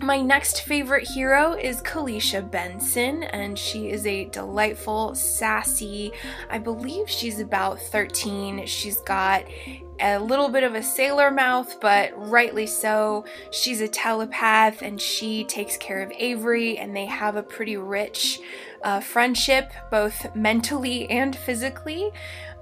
my 0.00 0.20
next 0.20 0.62
favorite 0.62 1.06
hero 1.06 1.52
is 1.52 1.80
Kalisha 1.82 2.48
Benson, 2.50 3.22
and 3.24 3.56
she 3.56 3.90
is 3.90 4.06
a 4.06 4.24
delightful, 4.26 5.14
sassy, 5.14 6.10
I 6.50 6.58
believe 6.58 7.08
she's 7.08 7.38
about 7.38 7.80
13. 7.80 8.66
She's 8.66 9.00
got 9.00 9.44
a 10.00 10.18
little 10.18 10.48
bit 10.48 10.64
of 10.64 10.74
a 10.74 10.82
sailor 10.82 11.30
mouth, 11.30 11.80
but 11.80 12.12
rightly 12.16 12.66
so. 12.66 13.24
She's 13.52 13.80
a 13.80 13.86
telepath 13.86 14.82
and 14.82 15.00
she 15.00 15.44
takes 15.44 15.76
care 15.76 16.02
of 16.02 16.10
Avery, 16.18 16.76
and 16.76 16.94
they 16.96 17.06
have 17.06 17.36
a 17.36 17.42
pretty 17.42 17.76
rich 17.76 18.40
uh, 18.82 19.00
friendship, 19.00 19.72
both 19.90 20.34
mentally 20.34 21.08
and 21.08 21.34
physically. 21.34 22.10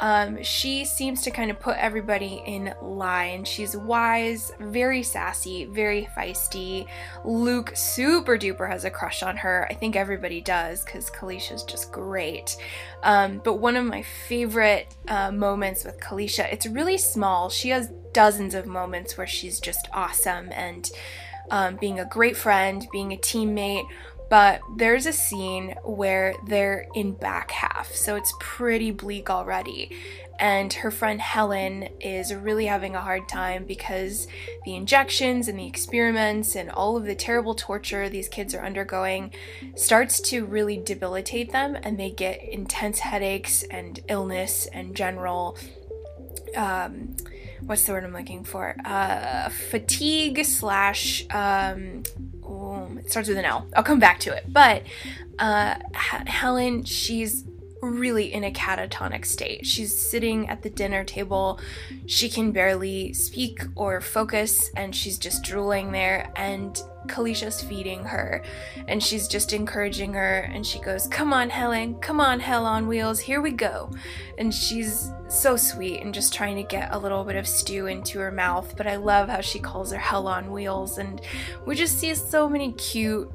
Um, 0.02 0.42
she 0.42 0.84
seems 0.84 1.22
to 1.22 1.30
kind 1.30 1.48
of 1.48 1.60
put 1.60 1.76
everybody 1.76 2.42
in 2.44 2.74
line. 2.82 3.44
She's 3.44 3.76
wise, 3.76 4.50
very 4.58 5.04
sassy, 5.04 5.64
very 5.66 6.08
feisty. 6.16 6.88
Luke 7.24 7.70
super 7.76 8.36
duper 8.36 8.68
has 8.68 8.84
a 8.84 8.90
crush 8.90 9.22
on 9.22 9.36
her. 9.36 9.68
I 9.70 9.74
think 9.74 9.94
everybody 9.94 10.40
does 10.40 10.84
because 10.84 11.08
Kalisha's 11.08 11.62
just 11.62 11.92
great. 11.92 12.56
Um, 13.04 13.40
but 13.44 13.54
one 13.54 13.76
of 13.76 13.86
my 13.86 14.02
favorite 14.02 14.92
uh, 15.06 15.30
moments 15.30 15.84
with 15.84 16.00
Kalisha, 16.00 16.52
it's 16.52 16.66
really 16.66 16.98
small. 16.98 17.48
She 17.48 17.68
has 17.68 17.88
dozens 18.12 18.56
of 18.56 18.66
moments 18.66 19.16
where 19.16 19.28
she's 19.28 19.60
just 19.60 19.88
awesome 19.92 20.50
and 20.50 20.90
um, 21.52 21.76
being 21.76 22.00
a 22.00 22.04
great 22.06 22.36
friend, 22.36 22.86
being 22.90 23.12
a 23.12 23.16
teammate 23.16 23.86
but 24.32 24.62
there's 24.76 25.04
a 25.04 25.12
scene 25.12 25.74
where 25.84 26.34
they're 26.46 26.86
in 26.94 27.12
back 27.12 27.50
half, 27.50 27.94
so 27.94 28.16
it's 28.16 28.32
pretty 28.40 28.90
bleak 28.90 29.28
already. 29.28 29.94
And 30.40 30.72
her 30.72 30.90
friend 30.90 31.20
Helen 31.20 31.90
is 32.00 32.34
really 32.34 32.64
having 32.64 32.96
a 32.96 33.02
hard 33.02 33.28
time 33.28 33.66
because 33.66 34.26
the 34.64 34.74
injections 34.74 35.48
and 35.48 35.58
the 35.58 35.66
experiments 35.66 36.56
and 36.56 36.70
all 36.70 36.96
of 36.96 37.04
the 37.04 37.14
terrible 37.14 37.54
torture 37.54 38.08
these 38.08 38.30
kids 38.30 38.54
are 38.54 38.64
undergoing 38.64 39.34
starts 39.76 40.18
to 40.30 40.46
really 40.46 40.78
debilitate 40.78 41.52
them, 41.52 41.76
and 41.82 42.00
they 42.00 42.10
get 42.10 42.42
intense 42.42 43.00
headaches 43.00 43.64
and 43.64 44.00
illness 44.08 44.64
and 44.72 44.96
general. 44.96 45.58
Um, 46.56 47.16
what's 47.66 47.84
the 47.84 47.92
word 47.92 48.04
I'm 48.04 48.12
looking 48.12 48.44
for? 48.44 48.76
Uh, 48.84 49.48
fatigue 49.48 50.44
slash 50.44 51.24
um, 51.30 52.02
it 52.98 53.10
starts 53.10 53.28
with 53.28 53.38
an 53.38 53.44
L. 53.44 53.66
I'll 53.76 53.82
come 53.82 53.98
back 53.98 54.20
to 54.20 54.34
it. 54.34 54.44
But 54.52 54.84
uh, 55.38 55.76
Helen, 55.92 56.84
she's 56.84 57.44
really 57.80 58.32
in 58.32 58.44
a 58.44 58.50
catatonic 58.50 59.24
state. 59.24 59.66
She's 59.66 59.96
sitting 59.96 60.48
at 60.48 60.62
the 60.62 60.70
dinner 60.70 61.02
table. 61.04 61.60
She 62.06 62.28
can 62.28 62.52
barely 62.52 63.12
speak 63.12 63.62
or 63.74 64.00
focus, 64.00 64.70
and 64.76 64.94
she's 64.94 65.18
just 65.18 65.42
drooling 65.42 65.92
there. 65.92 66.30
And 66.36 66.80
Kalisha's 67.06 67.62
feeding 67.62 68.04
her, 68.04 68.42
and 68.88 69.02
she's 69.02 69.28
just 69.28 69.52
encouraging 69.52 70.14
her. 70.14 70.50
And 70.52 70.66
she 70.66 70.78
goes, 70.78 71.06
Come 71.06 71.32
on, 71.32 71.50
Helen, 71.50 71.96
come 72.00 72.20
on, 72.20 72.40
Hell 72.40 72.66
on 72.66 72.86
Wheels, 72.86 73.20
here 73.20 73.40
we 73.40 73.50
go. 73.50 73.90
And 74.38 74.54
she's 74.54 75.10
so 75.28 75.56
sweet 75.56 76.02
and 76.02 76.12
just 76.12 76.34
trying 76.34 76.56
to 76.56 76.62
get 76.62 76.92
a 76.92 76.98
little 76.98 77.24
bit 77.24 77.36
of 77.36 77.46
stew 77.46 77.86
into 77.86 78.18
her 78.18 78.30
mouth. 78.30 78.74
But 78.76 78.86
I 78.86 78.96
love 78.96 79.28
how 79.28 79.40
she 79.40 79.58
calls 79.58 79.92
her 79.92 79.98
Hell 79.98 80.28
on 80.28 80.50
Wheels, 80.50 80.98
and 80.98 81.20
we 81.66 81.74
just 81.74 81.98
see 81.98 82.14
so 82.14 82.48
many 82.48 82.72
cute, 82.72 83.30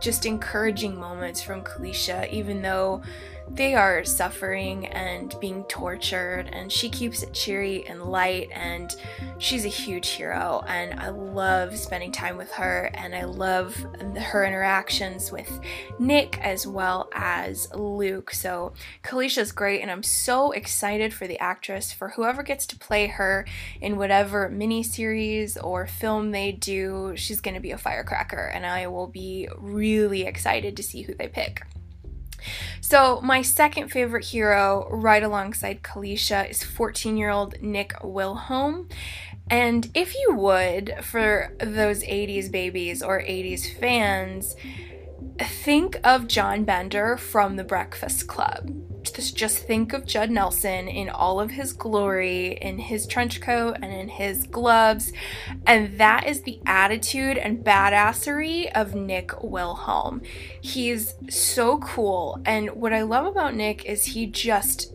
just 0.00 0.26
encouraging 0.26 0.98
moments 0.98 1.42
from 1.42 1.62
Kalisha, 1.62 2.30
even 2.30 2.62
though 2.62 3.02
they 3.52 3.74
are 3.74 4.04
suffering 4.04 4.86
and 4.86 5.34
being 5.40 5.64
tortured, 5.64 6.48
and 6.52 6.70
she 6.70 6.88
keeps 6.88 7.22
it 7.22 7.34
cheery 7.34 7.86
and 7.86 8.04
light, 8.04 8.48
and 8.52 8.94
she's 9.38 9.64
a 9.64 9.68
huge 9.68 10.08
hero. 10.08 10.64
And 10.68 10.98
I 10.98 11.10
love 11.10 11.76
spending 11.76 12.12
time 12.12 12.36
with 12.36 12.50
her, 12.52 12.90
and 12.94 13.14
I 13.14 13.24
love 13.24 13.74
her 14.16 14.44
interactions 14.44 15.32
with 15.32 15.60
Nick 15.98 16.38
as 16.40 16.66
well 16.66 17.08
as 17.12 17.68
Luke. 17.74 18.32
So 18.32 18.72
Kalisha's 19.02 19.52
great, 19.52 19.82
and 19.82 19.90
I'm 19.90 20.04
so 20.04 20.52
excited 20.52 21.12
for 21.12 21.26
the 21.26 21.38
actress 21.38 21.92
for 21.92 22.10
whoever 22.10 22.42
gets 22.42 22.66
to 22.68 22.78
play 22.78 23.08
her 23.08 23.44
in 23.80 23.96
whatever 23.96 24.48
miniseries 24.48 25.62
or 25.62 25.86
film 25.86 26.30
they 26.30 26.52
do. 26.52 27.14
She's 27.16 27.40
going 27.40 27.54
to 27.54 27.60
be 27.60 27.72
a 27.72 27.78
firecracker, 27.78 28.46
and 28.46 28.64
I 28.64 28.86
will 28.86 29.08
be 29.08 29.48
really 29.58 30.22
excited 30.22 30.76
to 30.76 30.82
see 30.82 31.02
who 31.02 31.14
they 31.14 31.28
pick. 31.28 31.62
So, 32.80 33.20
my 33.22 33.42
second 33.42 33.88
favorite 33.88 34.26
hero, 34.26 34.88
right 34.90 35.22
alongside 35.22 35.82
Kalisha, 35.82 36.48
is 36.50 36.62
14 36.62 37.16
year 37.16 37.30
old 37.30 37.60
Nick 37.62 37.92
Wilholm. 38.02 38.90
And 39.50 39.90
if 39.94 40.14
you 40.14 40.34
would, 40.34 40.94
for 41.02 41.54
those 41.58 42.02
80s 42.04 42.50
babies 42.50 43.02
or 43.02 43.20
80s 43.20 43.78
fans, 43.78 44.54
think 45.38 45.98
of 46.04 46.28
John 46.28 46.64
Bender 46.64 47.16
from 47.16 47.56
The 47.56 47.64
Breakfast 47.64 48.26
Club. 48.28 48.89
Just, 49.02 49.58
think 49.58 49.92
of 49.92 50.06
Judd 50.06 50.30
Nelson 50.30 50.88
in 50.88 51.08
all 51.08 51.40
of 51.40 51.50
his 51.50 51.72
glory, 51.72 52.58
in 52.60 52.78
his 52.78 53.06
trench 53.06 53.40
coat 53.40 53.76
and 53.82 53.92
in 53.92 54.08
his 54.08 54.46
gloves. 54.46 55.12
And 55.66 55.98
that 55.98 56.26
is 56.26 56.42
the 56.42 56.60
attitude 56.66 57.38
and 57.38 57.64
badassery 57.64 58.70
of 58.72 58.94
Nick 58.94 59.28
Wilholm. 59.28 60.24
He's 60.60 61.14
so 61.28 61.78
cool. 61.78 62.40
And 62.44 62.70
what 62.70 62.92
I 62.92 63.02
love 63.02 63.26
about 63.26 63.54
Nick 63.54 63.84
is 63.84 64.06
he 64.06 64.26
just 64.26 64.92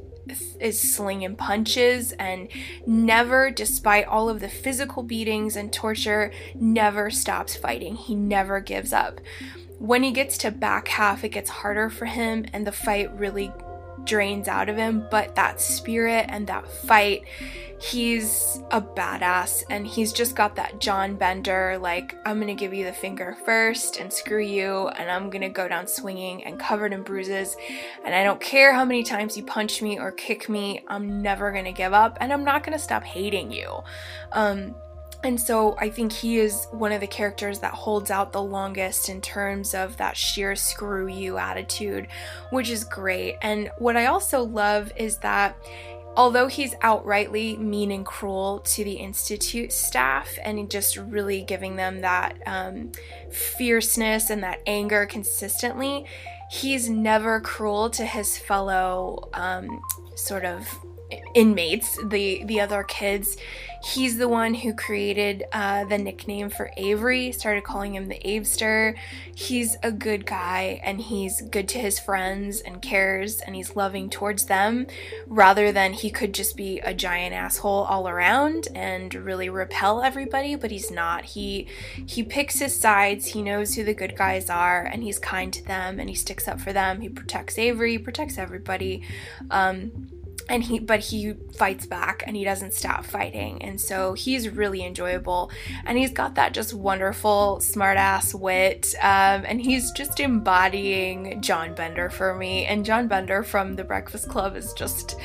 is 0.60 0.80
slinging 0.80 1.36
punches 1.36 2.12
and 2.14 2.48
never, 2.88 3.52
despite 3.52 4.08
all 4.08 4.30
of 4.30 4.40
the 4.40 4.50
physical 4.50 5.04
beatings 5.04 5.56
and 5.56 5.72
torture, 5.72 6.32
never 6.56 7.10
stops 7.10 7.56
fighting. 7.56 7.96
He 7.96 8.16
never 8.16 8.60
gives 8.60 8.94
up. 8.94 9.22
When 9.78 10.04
he 10.04 10.12
gets 10.12 10.38
to 10.40 10.52
back 10.52 10.88
half, 10.88 11.24
it 11.24 11.30
gets 11.30 11.50
harder 11.50 11.90
for 11.90 12.06
him 12.06 12.46
and 12.54 12.66
the 12.66 12.72
fight 12.72 13.14
really 13.18 13.52
drains 14.06 14.48
out 14.48 14.70
of 14.70 14.78
him, 14.78 15.08
but 15.10 15.36
that 15.36 15.60
spirit 15.60 16.26
and 16.30 16.48
that 16.48 16.68
fight, 16.68 17.24
he's 17.80 18.62
a 18.72 18.82
badass 18.82 19.64
and 19.70 19.86
he's 19.86 20.14
just 20.14 20.36
got 20.36 20.56
that 20.56 20.80
John 20.80 21.16
Bender, 21.16 21.78
like, 21.80 22.16
I'm 22.26 22.40
gonna 22.40 22.56
give 22.56 22.74
you 22.74 22.86
the 22.86 22.94
finger 22.94 23.38
first 23.46 23.98
and 23.98 24.12
screw 24.12 24.42
you, 24.42 24.88
and 24.88 25.12
I'm 25.12 25.30
gonna 25.30 25.50
go 25.50 25.68
down 25.68 25.88
swinging 25.88 26.44
and 26.46 26.60
covered 26.60 26.94
in 26.94 27.04
bruises. 27.04 27.56
And 28.06 28.16
I 28.16 28.24
don't 28.24 28.40
care 28.40 28.74
how 28.74 28.86
many 28.86 29.04
times 29.04 29.36
you 29.36 29.44
punch 29.44 29.82
me 29.82 30.00
or 30.00 30.12
kick 30.12 30.48
me, 30.50 30.84
I'm 30.88 31.22
never 31.22 31.52
gonna 31.52 31.74
give 31.74 31.94
up 31.94 32.18
and 32.22 32.32
I'm 32.32 32.44
not 32.44 32.64
gonna 32.64 32.80
stop 32.80 33.04
hating 33.04 33.52
you. 33.52 33.82
Um, 34.32 34.76
and 35.26 35.42
so 35.42 35.76
I 35.80 35.90
think 35.90 36.12
he 36.12 36.38
is 36.38 36.68
one 36.72 36.92
of 36.92 37.02
the 37.02 37.08
characters 37.08 37.60
that 37.60 37.74
holds 37.74 38.12
out 38.12 38.32
the 38.32 38.42
longest 38.42 39.10
in 39.10 39.22
terms 39.22 39.74
of 39.74 39.98
that 39.98 40.16
sheer 40.16 40.56
screw 40.56 41.08
you 41.08 41.38
attitude, 41.38 42.08
which 42.52 42.70
is 42.70 42.84
great. 42.84 43.38
And 43.42 43.72
what 43.80 43.98
I 43.98 44.06
also 44.06 44.44
love 44.44 44.92
is 44.96 45.18
that 45.18 45.58
although 46.16 46.48
he's 46.48 46.76
outrightly 46.76 47.58
mean 47.58 47.92
and 47.92 48.06
cruel 48.06 48.60
to 48.60 48.84
the 48.84 48.94
institute 48.94 49.74
staff 49.74 50.38
and 50.44 50.70
just 50.70 50.96
really 50.96 51.42
giving 51.42 51.76
them 51.76 52.02
that 52.02 52.38
um, 52.46 52.92
fierceness 53.32 54.30
and 54.30 54.44
that 54.44 54.62
anger 54.68 55.08
consistently, 55.08 56.06
he's 56.52 56.88
never 56.88 57.42
cruel 57.42 57.90
to 57.90 58.06
his 58.06 58.38
fellow 58.38 59.28
um, 59.34 59.82
sort 60.16 60.46
of 60.46 60.68
inmates, 61.34 61.98
the 62.06 62.44
the 62.46 62.62
other 62.62 62.84
kids. 62.84 63.38
He's 63.86 64.18
the 64.18 64.28
one 64.28 64.56
who 64.56 64.74
created 64.74 65.44
uh, 65.54 65.86
the 65.86 66.00
nickname 66.00 66.50
for 66.50 66.72
Avery, 66.76 67.32
started 67.32 67.64
calling 67.64 67.94
him 67.94 68.08
the 68.08 68.20
Avester. 68.26 68.96
He's 69.36 69.78
a 69.84 69.92
good 69.92 70.26
guy 70.26 70.82
and 70.84 71.00
he's 71.00 71.44
good 71.44 71.70
to 71.70 71.80
his 71.80 72.00
friends 72.00 72.62
and 72.62 72.82
cares 72.82 73.42
and 73.42 73.56
he's 73.56 73.76
loving 73.76 74.10
towards 74.10 74.46
them 74.46 74.88
rather 75.28 75.72
than 75.72 75.94
he 75.94 76.10
could 76.10 76.34
just 76.34 76.58
be 76.58 76.80
a 76.80 76.96
giant 76.96 77.36
asshole 77.36 77.84
all 77.84 78.10
around 78.10 78.70
and 78.74 79.14
really 79.14 79.50
repel 79.50 80.02
everybody, 80.02 80.56
but 80.56 80.72
he's 80.72 80.90
not. 80.90 81.24
He 81.24 81.68
he 82.08 82.24
picks 82.24 82.58
his 82.58 82.76
sides, 82.76 83.28
he 83.28 83.44
knows 83.44 83.76
who 83.76 83.84
the 83.84 83.94
good 83.94 84.18
guys 84.18 84.50
are 84.50 84.84
and 84.84 85.04
he's 85.04 85.20
kind 85.20 85.54
to 85.54 85.64
them 85.64 86.00
and 86.00 86.10
he 86.10 86.16
sticks 86.16 86.48
up 86.48 86.60
for 86.60 86.74
them. 86.74 87.02
He 87.02 87.10
protects 87.10 87.60
Avery, 87.60 88.00
protects 88.00 88.40
everybody. 88.40 89.04
Um, 89.52 90.10
and 90.50 90.64
he 90.64 90.80
but 90.80 91.00
he 91.00 91.34
fights 91.54 91.86
back 91.86 92.24
and 92.26 92.36
he 92.36 92.44
doesn't 92.44 92.74
stop 92.74 93.06
fighting. 93.06 93.62
And 93.62 93.80
so 93.80 94.14
he's 94.14 94.50
really 94.50 94.86
enjoyable. 94.86 95.52
And 95.86 95.98
he's 95.98 96.12
got 96.12 96.36
that 96.36 96.54
just 96.54 96.74
wonderful 96.74 97.60
smartass 97.62 98.34
wit. 98.40 98.94
Um, 99.02 99.46
and 99.46 99.62
he's 99.62 99.92
just 99.92 100.20
embodying 100.20 101.42
john 101.42 101.74
bender 101.74 102.10
for 102.10 102.36
me. 102.36 102.66
And 102.66 102.86
john 102.86 103.08
bender 103.08 103.44
from 103.44 103.76
the 103.76 103.84
breakfast 103.84 104.30
club 104.30 104.56
is 104.56 104.74
just 104.74 105.18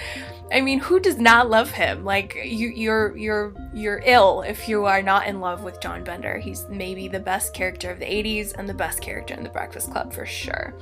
i 0.52 0.60
mean 0.60 0.80
who 0.80 1.00
does 1.00 1.18
not 1.18 1.50
love 1.50 1.70
him? 1.70 2.04
Like 2.04 2.36
you 2.44 2.68
you're 2.68 3.16
you're 3.16 3.54
you're 3.74 4.02
ill 4.04 4.42
if 4.42 4.68
you 4.68 4.84
are 4.86 5.02
not 5.02 5.26
in 5.26 5.40
love 5.40 5.62
with 5.62 5.80
john 5.80 6.02
bender. 6.02 6.38
He's 6.38 6.66
maybe 6.68 7.08
the 7.08 7.20
best 7.20 7.52
character 7.52 7.90
of 7.90 7.98
the 7.98 8.06
80s 8.06 8.54
and 8.56 8.68
the 8.68 8.74
best 8.74 9.00
character 9.00 9.34
in 9.34 9.42
the 9.42 9.50
breakfast 9.50 9.90
club 9.90 10.12
for 10.12 10.24
sure 10.24 10.74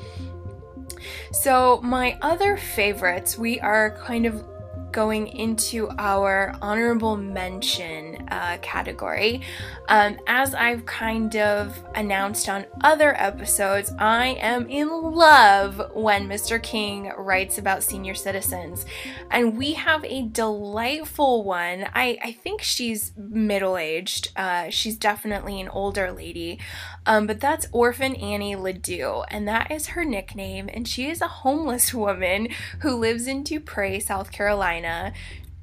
so, 1.33 1.81
my 1.83 2.19
other 2.23 2.57
favorites, 2.57 3.39
we 3.39 3.61
are 3.61 3.97
kind 4.05 4.27
of 4.27 4.45
going 4.93 5.28
into 5.28 5.89
our 5.99 6.57
honorable 6.62 7.16
mention 7.16 8.26
uh, 8.30 8.59
category. 8.62 9.43
Um, 9.89 10.18
as 10.26 10.55
I've 10.55 10.86
kind 10.86 11.34
of 11.36 11.82
announced 11.95 12.49
on 12.49 12.66
other 12.82 13.14
episodes, 13.20 13.93
I 13.99 14.39
am 14.41 14.68
in 14.68 14.89
love 14.89 15.80
when 15.95 16.28
Mr. 16.28 16.62
King 16.62 17.12
writes 17.16 17.59
about 17.59 17.82
senior 17.82 18.14
citizens. 18.14 18.84
And 19.30 19.57
we 19.57 19.74
have 19.74 20.05
a 20.05 20.22
delightful 20.22 21.45
one. 21.45 21.86
I, 21.95 22.18
I 22.22 22.32
think 22.32 22.62
she's 22.62 23.12
middle 23.16 23.76
aged, 23.76 24.32
uh, 24.36 24.70
she's 24.70 24.97
definitely 24.97 25.61
an 25.61 25.68
older 25.68 26.12
lady. 26.12 26.59
Um, 27.07 27.26
but 27.26 27.41
that's 27.41 27.66
Orphan 27.72 28.14
Annie 28.16 28.55
Ledoux, 28.55 29.22
and 29.30 29.49
that 29.49 29.70
is 29.70 29.89
her 29.89 30.05
nickname. 30.05 30.68
And 30.72 30.86
she 30.86 31.09
is 31.09 31.22
a 31.22 31.28
homeless 31.28 31.95
woman 31.99 32.49
who 32.80 32.95
lives 32.95 33.26
in 33.26 33.45
DuPray, 33.45 34.03
South 34.03 34.30
Carolina. 34.30 34.78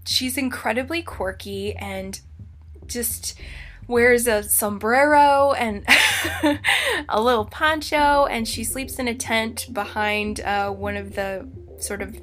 She's 0.05 0.38
incredibly 0.38 1.01
quirky 1.01 1.76
and 1.76 2.20
just 2.86 3.36
wears 3.88 4.28
a 4.28 4.43
sombrero 4.43 5.53
and 5.53 5.86
a 7.09 7.22
little 7.22 7.45
poncho, 7.45 8.26
and 8.26 8.47
she 8.47 8.63
sleeps 8.63 8.99
in 8.99 9.07
a 9.07 9.16
tent 9.16 9.68
behind 9.72 10.39
uh, 10.41 10.72
one 10.72 10.97
of 10.97 11.16
the 11.16 11.47
sort 11.78 12.01
of 12.01 12.18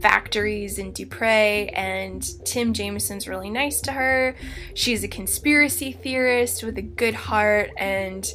factories 0.00 0.78
in 0.78 0.92
DuPray, 0.92 1.70
and 1.74 2.22
Tim 2.44 2.72
Jamieson's 2.72 3.28
really 3.28 3.50
nice 3.50 3.80
to 3.82 3.92
her. 3.92 4.34
She's 4.74 5.04
a 5.04 5.08
conspiracy 5.08 5.92
theorist 5.92 6.62
with 6.62 6.78
a 6.78 6.82
good 6.82 7.14
heart, 7.14 7.70
and 7.76 8.26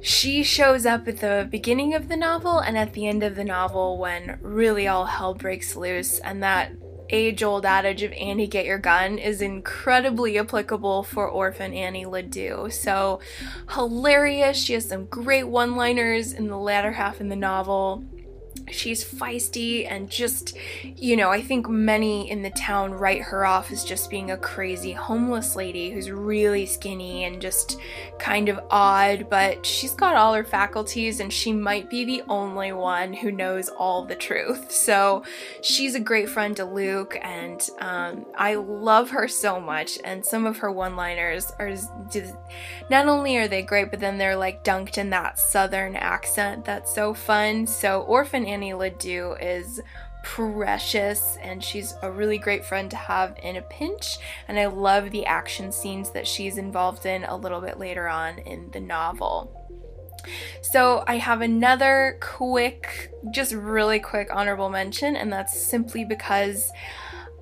she 0.00 0.42
shows 0.42 0.86
up 0.86 1.08
at 1.08 1.18
the 1.18 1.48
beginning 1.50 1.94
of 1.94 2.08
the 2.08 2.16
novel 2.16 2.58
and 2.58 2.76
at 2.76 2.92
the 2.92 3.06
end 3.06 3.22
of 3.22 3.36
the 3.36 3.44
novel 3.44 3.98
when 3.98 4.38
really 4.42 4.86
all 4.86 5.06
hell 5.06 5.34
breaks 5.34 5.76
loose, 5.76 6.18
and 6.20 6.42
that 6.42 6.72
age 7.10 7.42
old 7.42 7.64
adage 7.64 8.02
of 8.02 8.12
Annie 8.12 8.46
get 8.46 8.66
your 8.66 8.78
gun 8.78 9.18
is 9.18 9.40
incredibly 9.40 10.38
applicable 10.38 11.02
for 11.02 11.28
Orphan 11.28 11.72
Annie 11.72 12.06
Ledoux. 12.06 12.68
So 12.70 13.20
hilarious. 13.70 14.56
She 14.56 14.74
has 14.74 14.88
some 14.88 15.06
great 15.06 15.44
one 15.44 15.76
liners 15.76 16.32
in 16.32 16.48
the 16.48 16.58
latter 16.58 16.92
half 16.92 17.20
in 17.20 17.28
the 17.28 17.36
novel 17.36 18.04
she's 18.70 19.04
feisty 19.04 19.90
and 19.90 20.10
just, 20.10 20.56
you 20.82 21.16
know, 21.16 21.30
I 21.30 21.40
think 21.40 21.68
many 21.68 22.30
in 22.30 22.42
the 22.42 22.50
town 22.50 22.92
write 22.92 23.22
her 23.22 23.44
off 23.44 23.70
as 23.70 23.84
just 23.84 24.10
being 24.10 24.30
a 24.30 24.36
crazy 24.36 24.92
homeless 24.92 25.56
lady 25.56 25.90
who's 25.90 26.10
really 26.10 26.66
skinny 26.66 27.24
and 27.24 27.40
just 27.40 27.78
kind 28.18 28.48
of 28.48 28.60
odd, 28.70 29.28
but 29.28 29.64
she's 29.64 29.92
got 29.92 30.16
all 30.16 30.34
her 30.34 30.44
faculties 30.44 31.20
and 31.20 31.32
she 31.32 31.52
might 31.52 31.90
be 31.90 32.04
the 32.04 32.22
only 32.28 32.72
one 32.72 33.12
who 33.12 33.30
knows 33.30 33.68
all 33.68 34.04
the 34.04 34.14
truth. 34.14 34.70
So 34.72 35.24
she's 35.62 35.94
a 35.94 36.00
great 36.00 36.28
friend 36.28 36.56
to 36.56 36.64
Luke 36.64 37.18
and 37.22 37.68
um, 37.80 38.26
I 38.36 38.54
love 38.54 39.10
her 39.10 39.28
so 39.28 39.60
much. 39.60 39.98
And 40.04 40.24
some 40.24 40.46
of 40.46 40.58
her 40.58 40.70
one 40.70 40.96
liners 40.96 41.52
are 41.58 41.74
just, 42.10 42.34
not 42.90 43.08
only 43.08 43.36
are 43.36 43.48
they 43.48 43.62
great, 43.62 43.90
but 43.90 44.00
then 44.00 44.18
they're 44.18 44.36
like 44.36 44.64
dunked 44.64 44.98
in 44.98 45.10
that 45.10 45.38
southern 45.38 45.96
accent 45.96 46.64
that's 46.64 46.94
so 46.94 47.14
fun. 47.14 47.66
So 47.66 48.02
Orphan 48.02 48.43
Annie 48.44 48.74
Ledoux 48.74 49.36
is 49.40 49.80
precious 50.22 51.36
and 51.42 51.62
she's 51.62 51.94
a 52.02 52.10
really 52.10 52.38
great 52.38 52.64
friend 52.64 52.90
to 52.90 52.96
have 52.96 53.36
in 53.42 53.56
a 53.56 53.62
pinch 53.62 54.16
and 54.48 54.58
I 54.58 54.66
love 54.66 55.10
the 55.10 55.26
action 55.26 55.70
scenes 55.70 56.10
that 56.10 56.26
she's 56.26 56.56
involved 56.56 57.04
in 57.04 57.24
a 57.24 57.36
little 57.36 57.60
bit 57.60 57.78
later 57.78 58.08
on 58.08 58.38
in 58.38 58.70
the 58.72 58.80
novel. 58.80 59.60
So 60.62 61.04
I 61.06 61.18
have 61.18 61.42
another 61.42 62.18
quick, 62.20 63.12
just 63.30 63.52
really 63.52 64.00
quick 64.00 64.28
honorable 64.32 64.70
mention, 64.70 65.16
and 65.16 65.32
that's 65.32 65.58
simply 65.60 66.04
because 66.04 66.70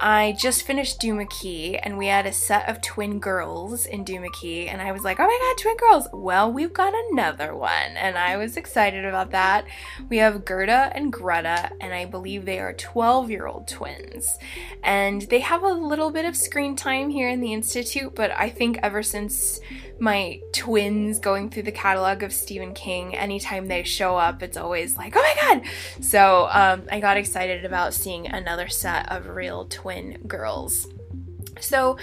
I 0.05 0.33
just 0.37 0.65
finished 0.65 0.99
Duma 0.99 1.27
Key, 1.27 1.79
and 1.79 1.97
we 1.97 2.09
had 2.09 2.27
a 2.27 2.33
set 2.33 2.69
of 2.69 2.81
twin 2.81 3.21
girls 3.21 3.87
in 3.87 4.03
Duma 4.03 4.31
Key, 4.33 4.67
and 4.67 4.83
I 4.83 4.91
was 4.91 5.05
like, 5.05 5.21
oh 5.21 5.27
my 5.27 5.39
god, 5.41 5.63
twin 5.63 5.77
girls! 5.77 6.09
Well, 6.13 6.53
we've 6.53 6.73
got 6.73 6.93
another 7.13 7.55
one, 7.55 7.97
and 7.97 8.19
I 8.19 8.37
was 8.37 8.57
excited 8.57 9.05
about 9.05 9.31
that. 9.31 9.65
We 10.09 10.17
have 10.17 10.45
Gerda 10.45 10.91
and 10.93 11.13
Greta, 11.13 11.71
and 11.81 11.95
I 11.95 12.07
believe 12.07 12.45
they 12.45 12.59
are 12.59 12.73
12 12.73 13.31
year 13.31 13.47
old 13.47 13.69
twins. 13.69 14.39
And 14.83 15.23
they 15.23 15.39
have 15.39 15.63
a 15.63 15.73
little 15.73 16.11
bit 16.11 16.25
of 16.25 16.37
screen 16.37 16.75
time 16.75 17.11
here 17.11 17.29
in 17.29 17.41
the 17.41 17.53
Institute, 17.53 18.17
but 18.17 18.33
I 18.33 18.51
think 18.51 18.81
ever 18.83 19.05
since 19.05 19.61
my 20.03 20.41
twins 20.53 21.21
going 21.21 21.49
through 21.49 21.63
the 21.63 21.71
catalog 21.71 22.25
of 22.25 22.33
Stephen 22.33 22.75
King. 22.75 23.15
Anytime 23.15 23.69
they 23.69 23.85
show 23.85 24.17
up, 24.17 24.43
it's 24.43 24.57
always 24.57 24.97
like, 24.97 25.15
oh 25.15 25.21
my 25.23 25.41
god! 25.41 25.71
So 26.01 26.49
um, 26.51 26.83
I 26.91 26.99
got 26.99 27.17
excited 27.17 27.65
about 27.65 27.95
seeing 27.95 28.27
another 28.27 28.69
set 28.69 29.11
of 29.13 29.29
real 29.29 29.67
girls. 30.27 30.89
So 31.61 31.97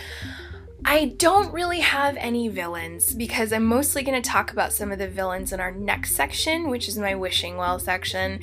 I 0.86 1.14
don't 1.18 1.52
really 1.52 1.82
have 1.82 2.16
any 2.18 2.48
villains 2.48 3.14
because 3.14 3.52
I'm 3.52 3.66
mostly 3.66 4.02
going 4.02 4.22
to 4.22 4.28
talk 4.28 4.52
about 4.52 4.72
some 4.72 4.94
of 4.94 4.98
the 4.98 5.10
villains 5.10 5.52
in 5.52 5.60
our 5.60 5.72
next 5.72 6.16
section, 6.16 6.70
which 6.70 6.88
is 6.88 6.98
my 6.98 7.16
wishing 7.16 7.58
well 7.58 7.80
section. 7.80 8.40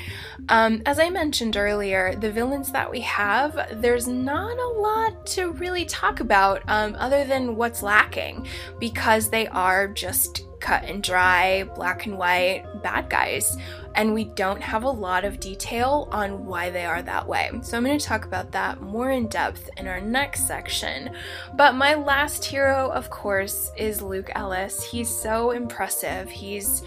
Um, 0.50 0.82
as 0.84 0.98
I 0.98 1.08
mentioned 1.08 1.56
earlier, 1.56 2.14
the 2.14 2.30
villains 2.30 2.72
that 2.72 2.90
we 2.90 3.00
have, 3.00 3.80
there's 3.80 4.06
not 4.06 4.58
a 4.58 4.78
lot 4.78 5.26
to 5.28 5.52
really 5.52 5.86
talk 5.86 6.20
about 6.20 6.62
um, 6.68 6.94
other 6.98 7.24
than 7.24 7.56
what's 7.56 7.82
lacking 7.82 8.46
because 8.78 9.30
they 9.30 9.46
are 9.48 9.88
just 9.88 10.45
cut 10.60 10.84
and 10.84 11.02
dry, 11.02 11.64
black 11.74 12.06
and 12.06 12.18
white 12.18 12.64
bad 12.82 13.08
guys. 13.10 13.56
And 13.94 14.12
we 14.12 14.24
don't 14.24 14.60
have 14.60 14.84
a 14.84 14.90
lot 14.90 15.24
of 15.24 15.40
detail 15.40 16.08
on 16.12 16.44
why 16.44 16.70
they 16.70 16.84
are 16.84 17.02
that 17.02 17.26
way. 17.26 17.50
So 17.62 17.76
I'm 17.76 17.84
going 17.84 17.98
to 17.98 18.04
talk 18.04 18.24
about 18.26 18.52
that 18.52 18.80
more 18.82 19.10
in 19.10 19.26
depth 19.28 19.70
in 19.78 19.88
our 19.88 20.00
next 20.00 20.46
section. 20.46 21.10
But 21.54 21.74
my 21.74 21.94
last 21.94 22.44
hero, 22.44 22.90
of 22.90 23.08
course, 23.08 23.72
is 23.76 24.02
Luke 24.02 24.30
Ellis. 24.34 24.84
He's 24.84 25.08
so 25.08 25.52
impressive. 25.52 26.28
He's 26.28 26.82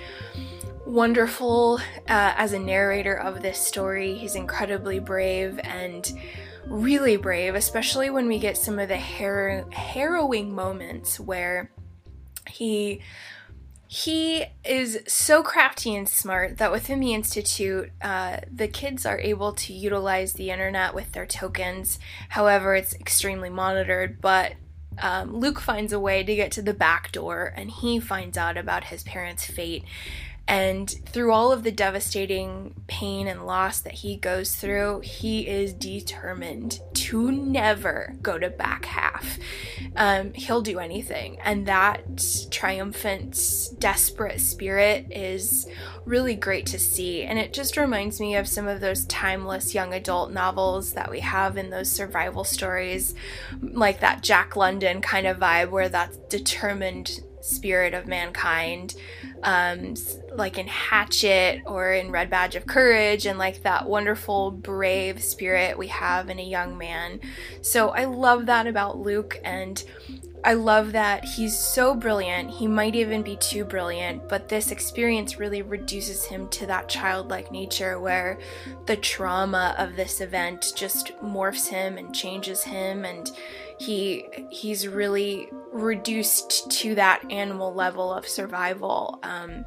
wonderful 0.86 1.80
uh, 2.08 2.34
as 2.38 2.54
a 2.54 2.60
narrator 2.60 3.16
of 3.16 3.42
this 3.42 3.60
story. 3.60 4.16
He's 4.16 4.36
incredibly 4.36 5.00
brave 5.00 5.60
and 5.64 6.12
really 6.68 7.18
brave, 7.18 7.56
especially 7.56 8.10
when 8.10 8.28
we 8.28 8.40
get 8.40 8.58
some 8.58 8.80
of 8.80 8.88
the 8.88 8.98
har- 8.98 9.66
harrowing 9.72 10.54
moments 10.54 11.20
where 11.20 11.72
he 12.50 13.02
he 13.92 14.46
is 14.64 15.00
so 15.08 15.42
crafty 15.42 15.96
and 15.96 16.08
smart 16.08 16.60
that 16.60 16.72
within 16.72 17.00
the 17.00 17.12
Institute, 17.12 17.90
uh, 18.04 18.38
the 18.54 18.68
kids 18.68 19.04
are 19.04 19.18
able 19.18 19.52
to 19.54 19.74
utilize 19.74 20.34
the 20.34 20.52
internet 20.52 20.94
with 20.94 21.12
their 21.14 21.26
tokens. 21.26 21.98
However, 22.30 22.76
it's 22.76 22.94
extremely 22.94 23.50
monitored, 23.50 24.22
but 24.22 24.54
um, 25.00 25.36
Luke 25.36 25.60
finds 25.60 25.92
a 25.92 26.00
way 26.00 26.22
to 26.22 26.36
get 26.36 26.52
to 26.52 26.62
the 26.62 26.74
back 26.74 27.12
door 27.12 27.52
and 27.58 27.72
he 27.72 28.00
finds 28.00 28.38
out 28.38 28.58
about 28.58 28.84
his 28.84 29.02
parents' 29.02 29.46
fate. 29.46 29.84
And 30.50 30.90
through 31.06 31.32
all 31.32 31.52
of 31.52 31.62
the 31.62 31.72
devastating 31.72 32.74
pain 32.88 33.28
and 33.28 33.46
loss 33.46 33.82
that 33.82 33.94
he 33.94 34.18
goes 34.18 34.56
through, 34.56 35.02
he 35.02 35.48
is 35.48 35.74
determined 35.74 36.80
to 36.96 37.32
never 37.32 38.16
go 38.24 38.40
to 38.40 38.50
back 38.50 38.86
half. 38.86 39.38
Um, 39.96 40.34
he'll 40.34 40.64
do 40.64 40.80
anything. 40.80 41.38
And 41.42 41.68
that 41.68 42.26
triumphant, 42.50 43.40
desperate 43.78 44.42
spirit 44.42 45.06
is 45.12 45.68
really 46.04 46.34
great 46.34 46.66
to 46.68 46.80
see. 46.80 47.22
And 47.22 47.38
it 47.38 47.54
just 47.54 47.78
reminds 47.78 48.20
me 48.20 48.36
of 48.36 48.48
some 48.48 48.68
of 48.68 48.82
those 48.82 49.06
timeless 49.06 49.76
young 49.76 49.94
adult 49.94 50.32
novels 50.32 50.94
that 50.94 51.12
we 51.12 51.20
have 51.20 51.58
in 51.58 51.70
those 51.70 51.92
survival 51.92 52.44
stories, 52.44 53.14
like 53.62 54.00
that 54.00 54.24
Jack 54.24 54.56
London 54.56 55.00
kind 55.00 55.28
of 55.28 55.38
vibe 55.38 55.70
where 55.70 55.90
that 55.90 56.32
determined 56.32 57.20
spirit 57.42 57.94
of 57.94 58.08
mankind 58.08 58.96
um, 59.44 59.94
like 60.34 60.58
in 60.58 60.68
Hatchet 60.68 61.62
or 61.66 61.92
in 61.92 62.12
Red 62.12 62.30
Badge 62.30 62.56
of 62.56 62.66
Courage, 62.66 63.26
and 63.26 63.40
like 63.40 63.64
that 63.64 63.88
wonderful, 63.88 64.52
brave 64.52 65.24
spirit 65.24 65.78
we 65.78 65.88
have 65.88 66.30
in 66.30 66.40
a 66.40 66.44
young 66.44 66.78
man. 66.78 67.20
So 67.62 67.90
I 67.90 68.06
love 68.06 68.46
that 68.48 68.68
about 68.68 68.98
Luke, 68.98 69.40
and 69.44 69.84
I 70.44 70.54
love 70.54 70.94
that 70.94 71.26
he's 71.26 71.58
so 71.58 71.94
brilliant. 71.94 72.50
He 72.50 72.68
might 72.68 72.96
even 72.96 73.24
be 73.24 73.36
too 73.36 73.66
brilliant, 73.66 74.30
but 74.30 74.48
this 74.48 74.72
experience 74.72 75.38
really 75.38 75.62
reduces 75.62 76.26
him 76.26 76.48
to 76.50 76.66
that 76.68 76.88
childlike 76.88 77.52
nature 77.52 78.00
where 78.00 78.40
the 78.86 78.96
trauma 78.96 79.76
of 79.78 79.96
this 79.96 80.22
event 80.22 80.72
just 80.76 81.12
morphs 81.18 81.68
him 81.68 81.98
and 81.98 82.16
changes 82.16 82.64
him 82.64 83.04
and 83.04 83.32
he 83.80 84.26
he's 84.50 84.88
really 84.88 85.50
reduced 85.72 86.70
to 86.72 86.96
that 86.96 87.30
animal 87.32 87.74
level 87.74 88.14
of 88.14 88.28
survival. 88.28 89.20
Um, 89.24 89.66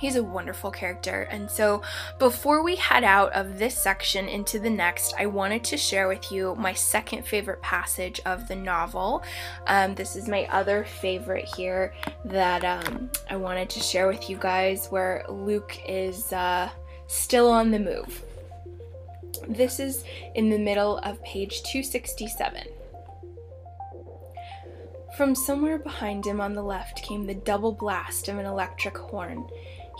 He's 0.00 0.16
a 0.16 0.22
wonderful 0.22 0.70
character. 0.70 1.28
And 1.30 1.50
so, 1.50 1.82
before 2.18 2.62
we 2.62 2.76
head 2.76 3.04
out 3.04 3.34
of 3.34 3.58
this 3.58 3.76
section 3.76 4.30
into 4.30 4.58
the 4.58 4.70
next, 4.70 5.12
I 5.18 5.26
wanted 5.26 5.62
to 5.64 5.76
share 5.76 6.08
with 6.08 6.32
you 6.32 6.54
my 6.54 6.72
second 6.72 7.26
favorite 7.26 7.60
passage 7.60 8.18
of 8.24 8.48
the 8.48 8.56
novel. 8.56 9.22
Um, 9.66 9.94
this 9.94 10.16
is 10.16 10.26
my 10.26 10.46
other 10.46 10.84
favorite 10.84 11.44
here 11.54 11.92
that 12.24 12.64
um, 12.64 13.10
I 13.28 13.36
wanted 13.36 13.68
to 13.70 13.80
share 13.80 14.08
with 14.08 14.30
you 14.30 14.38
guys, 14.38 14.86
where 14.86 15.22
Luke 15.28 15.78
is 15.86 16.32
uh, 16.32 16.70
still 17.06 17.50
on 17.50 17.70
the 17.70 17.78
move. 17.78 18.22
This 19.48 19.78
is 19.78 20.04
in 20.34 20.48
the 20.48 20.58
middle 20.58 20.96
of 20.98 21.22
page 21.24 21.62
267. 21.64 22.64
From 25.14 25.34
somewhere 25.34 25.78
behind 25.78 26.24
him 26.24 26.40
on 26.40 26.54
the 26.54 26.62
left 26.62 27.02
came 27.02 27.26
the 27.26 27.34
double 27.34 27.72
blast 27.72 28.28
of 28.28 28.38
an 28.38 28.46
electric 28.46 28.96
horn. 28.96 29.46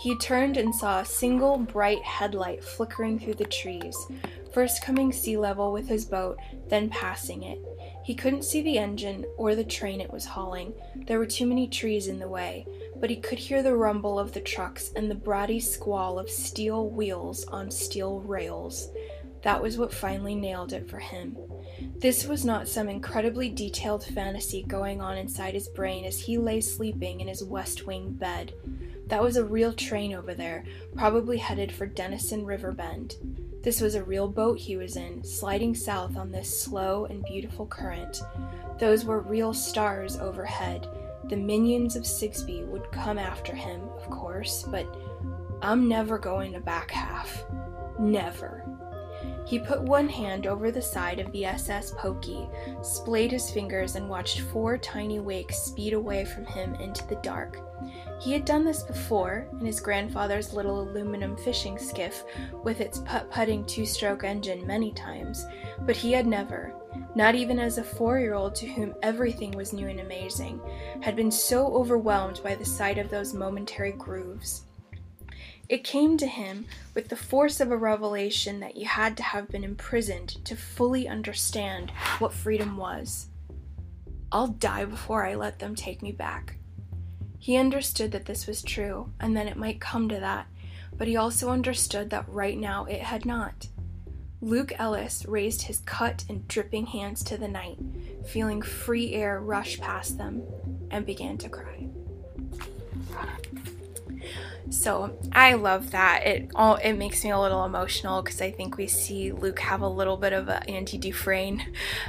He 0.01 0.15
turned 0.15 0.57
and 0.57 0.73
saw 0.73 0.99
a 0.99 1.05
single 1.05 1.59
bright 1.59 2.01
headlight 2.01 2.63
flickering 2.63 3.19
through 3.19 3.35
the 3.35 3.45
trees, 3.45 3.95
first 4.51 4.83
coming 4.83 5.11
sea 5.11 5.37
level 5.37 5.71
with 5.71 5.87
his 5.87 6.05
boat, 6.05 6.39
then 6.69 6.89
passing 6.89 7.43
it. 7.43 7.59
He 8.03 8.15
couldn't 8.15 8.43
see 8.43 8.63
the 8.63 8.79
engine 8.79 9.27
or 9.37 9.53
the 9.53 9.63
train 9.63 10.01
it 10.01 10.11
was 10.11 10.25
hauling. 10.25 10.73
There 11.05 11.19
were 11.19 11.27
too 11.27 11.45
many 11.45 11.67
trees 11.67 12.07
in 12.07 12.17
the 12.17 12.27
way, 12.27 12.65
but 12.99 13.11
he 13.11 13.15
could 13.17 13.37
hear 13.37 13.61
the 13.61 13.75
rumble 13.75 14.17
of 14.17 14.31
the 14.31 14.41
trucks 14.41 14.91
and 14.95 15.09
the 15.09 15.13
bratty 15.13 15.61
squall 15.61 16.17
of 16.17 16.31
steel 16.31 16.89
wheels 16.89 17.45
on 17.45 17.69
steel 17.69 18.21
rails. 18.21 18.89
That 19.43 19.61
was 19.61 19.77
what 19.77 19.93
finally 19.93 20.33
nailed 20.33 20.73
it 20.73 20.89
for 20.89 20.97
him. 20.97 21.37
This 21.97 22.25
was 22.25 22.43
not 22.43 22.67
some 22.67 22.89
incredibly 22.89 23.49
detailed 23.49 24.03
fantasy 24.03 24.63
going 24.63 24.99
on 24.99 25.17
inside 25.17 25.53
his 25.53 25.67
brain 25.67 26.05
as 26.05 26.19
he 26.19 26.39
lay 26.39 26.59
sleeping 26.61 27.21
in 27.21 27.27
his 27.27 27.43
West 27.43 27.85
Wing 27.85 28.13
bed. 28.13 28.53
That 29.11 29.21
was 29.21 29.35
a 29.35 29.43
real 29.43 29.73
train 29.73 30.13
over 30.13 30.33
there, 30.33 30.63
probably 30.95 31.37
headed 31.37 31.69
for 31.69 31.85
Dennison 31.85 32.45
River 32.45 32.71
Bend. 32.71 33.17
This 33.61 33.81
was 33.81 33.93
a 33.93 34.05
real 34.05 34.29
boat 34.29 34.57
he 34.57 34.77
was 34.77 34.95
in, 34.95 35.21
sliding 35.25 35.75
south 35.75 36.15
on 36.15 36.31
this 36.31 36.63
slow 36.63 37.03
and 37.07 37.21
beautiful 37.25 37.65
current. 37.65 38.21
Those 38.79 39.03
were 39.03 39.19
real 39.19 39.53
stars 39.53 40.17
overhead. 40.17 40.87
The 41.25 41.35
minions 41.35 41.97
of 41.97 42.03
Sigsbee 42.03 42.65
would 42.67 42.89
come 42.93 43.17
after 43.17 43.53
him, 43.53 43.81
of 43.97 44.09
course, 44.09 44.63
but 44.63 44.87
I'm 45.61 45.89
never 45.89 46.17
going 46.17 46.53
to 46.53 46.61
back 46.61 46.89
half. 46.91 47.43
Never. 47.99 48.63
He 49.45 49.59
put 49.59 49.81
one 49.81 50.07
hand 50.07 50.47
over 50.47 50.71
the 50.71 50.81
side 50.81 51.19
of 51.19 51.29
the 51.33 51.43
SS 51.43 51.91
Pokey, 51.97 52.47
splayed 52.81 53.33
his 53.33 53.51
fingers, 53.51 53.95
and 53.95 54.07
watched 54.07 54.39
four 54.39 54.77
tiny 54.77 55.19
wakes 55.19 55.57
speed 55.57 55.91
away 55.91 56.23
from 56.23 56.45
him 56.45 56.75
into 56.75 57.05
the 57.07 57.17
dark. 57.17 57.59
He 58.21 58.33
had 58.33 58.45
done 58.45 58.63
this 58.63 58.83
before 58.83 59.47
in 59.59 59.65
his 59.65 59.79
grandfather's 59.79 60.53
little 60.53 60.81
aluminum 60.81 61.35
fishing 61.35 61.79
skiff 61.79 62.23
with 62.63 62.79
its 62.79 62.99
putt 62.99 63.31
putting 63.31 63.65
two 63.65 63.83
stroke 63.83 64.23
engine 64.23 64.67
many 64.67 64.91
times, 64.91 65.47
but 65.87 65.95
he 65.95 66.11
had 66.11 66.27
never, 66.27 66.71
not 67.15 67.33
even 67.33 67.57
as 67.57 67.79
a 67.79 67.83
four 67.83 68.19
year 68.19 68.35
old 68.35 68.53
to 68.53 68.67
whom 68.67 68.93
everything 69.01 69.49
was 69.53 69.73
new 69.73 69.87
and 69.87 69.99
amazing, 69.99 70.61
had 71.01 71.15
been 71.15 71.31
so 71.31 71.73
overwhelmed 71.73 72.41
by 72.43 72.53
the 72.53 72.63
sight 72.63 72.99
of 72.99 73.09
those 73.09 73.33
momentary 73.33 73.93
grooves. 73.93 74.65
It 75.67 75.83
came 75.83 76.15
to 76.17 76.27
him 76.27 76.67
with 76.93 77.09
the 77.09 77.15
force 77.15 77.59
of 77.59 77.71
a 77.71 77.77
revelation 77.77 78.59
that 78.59 78.77
you 78.77 78.85
had 78.85 79.17
to 79.17 79.23
have 79.23 79.49
been 79.49 79.63
imprisoned 79.63 80.45
to 80.45 80.55
fully 80.55 81.07
understand 81.07 81.89
what 82.19 82.33
freedom 82.33 82.77
was. 82.77 83.29
I'll 84.31 84.49
die 84.49 84.85
before 84.85 85.25
I 85.25 85.33
let 85.33 85.57
them 85.57 85.73
take 85.73 86.03
me 86.03 86.11
back. 86.11 86.57
He 87.41 87.57
understood 87.57 88.11
that 88.11 88.25
this 88.25 88.45
was 88.45 88.61
true, 88.61 89.13
and 89.19 89.35
that 89.35 89.47
it 89.47 89.57
might 89.57 89.81
come 89.81 90.07
to 90.09 90.19
that, 90.19 90.45
but 90.95 91.07
he 91.07 91.17
also 91.17 91.49
understood 91.49 92.11
that 92.11 92.29
right 92.29 92.55
now 92.55 92.85
it 92.85 93.01
had 93.01 93.25
not. 93.25 93.67
Luke 94.41 94.71
Ellis 94.77 95.25
raised 95.25 95.63
his 95.63 95.79
cut 95.79 96.23
and 96.29 96.47
dripping 96.47 96.85
hands 96.85 97.23
to 97.23 97.37
the 97.37 97.47
night, 97.47 97.79
feeling 98.27 98.61
free 98.61 99.15
air 99.15 99.41
rush 99.41 99.79
past 99.79 100.19
them, 100.19 100.43
and 100.91 101.03
began 101.03 101.35
to 101.39 101.49
cry. 101.49 101.87
So 104.71 105.19
I 105.33 105.53
love 105.55 105.91
that. 105.91 106.25
It 106.25 106.51
all 106.55 106.75
it 106.75 106.93
makes 106.93 107.23
me 107.25 107.31
a 107.31 107.39
little 107.39 107.65
emotional 107.65 108.21
because 108.21 108.41
I 108.41 108.51
think 108.51 108.77
we 108.77 108.87
see 108.87 109.33
Luke 109.33 109.59
have 109.59 109.81
a 109.81 109.87
little 109.87 110.15
bit 110.15 110.31
of 110.31 110.47
an 110.47 110.63
Andy 110.63 110.97
Dufresne 110.97 111.61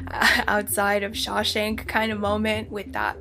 uh, 0.07 0.43
outside 0.47 1.03
of 1.03 1.13
Shawshank 1.13 1.89
kind 1.89 2.13
of 2.13 2.21
moment 2.21 2.71
with 2.71 2.93
that 2.93 3.17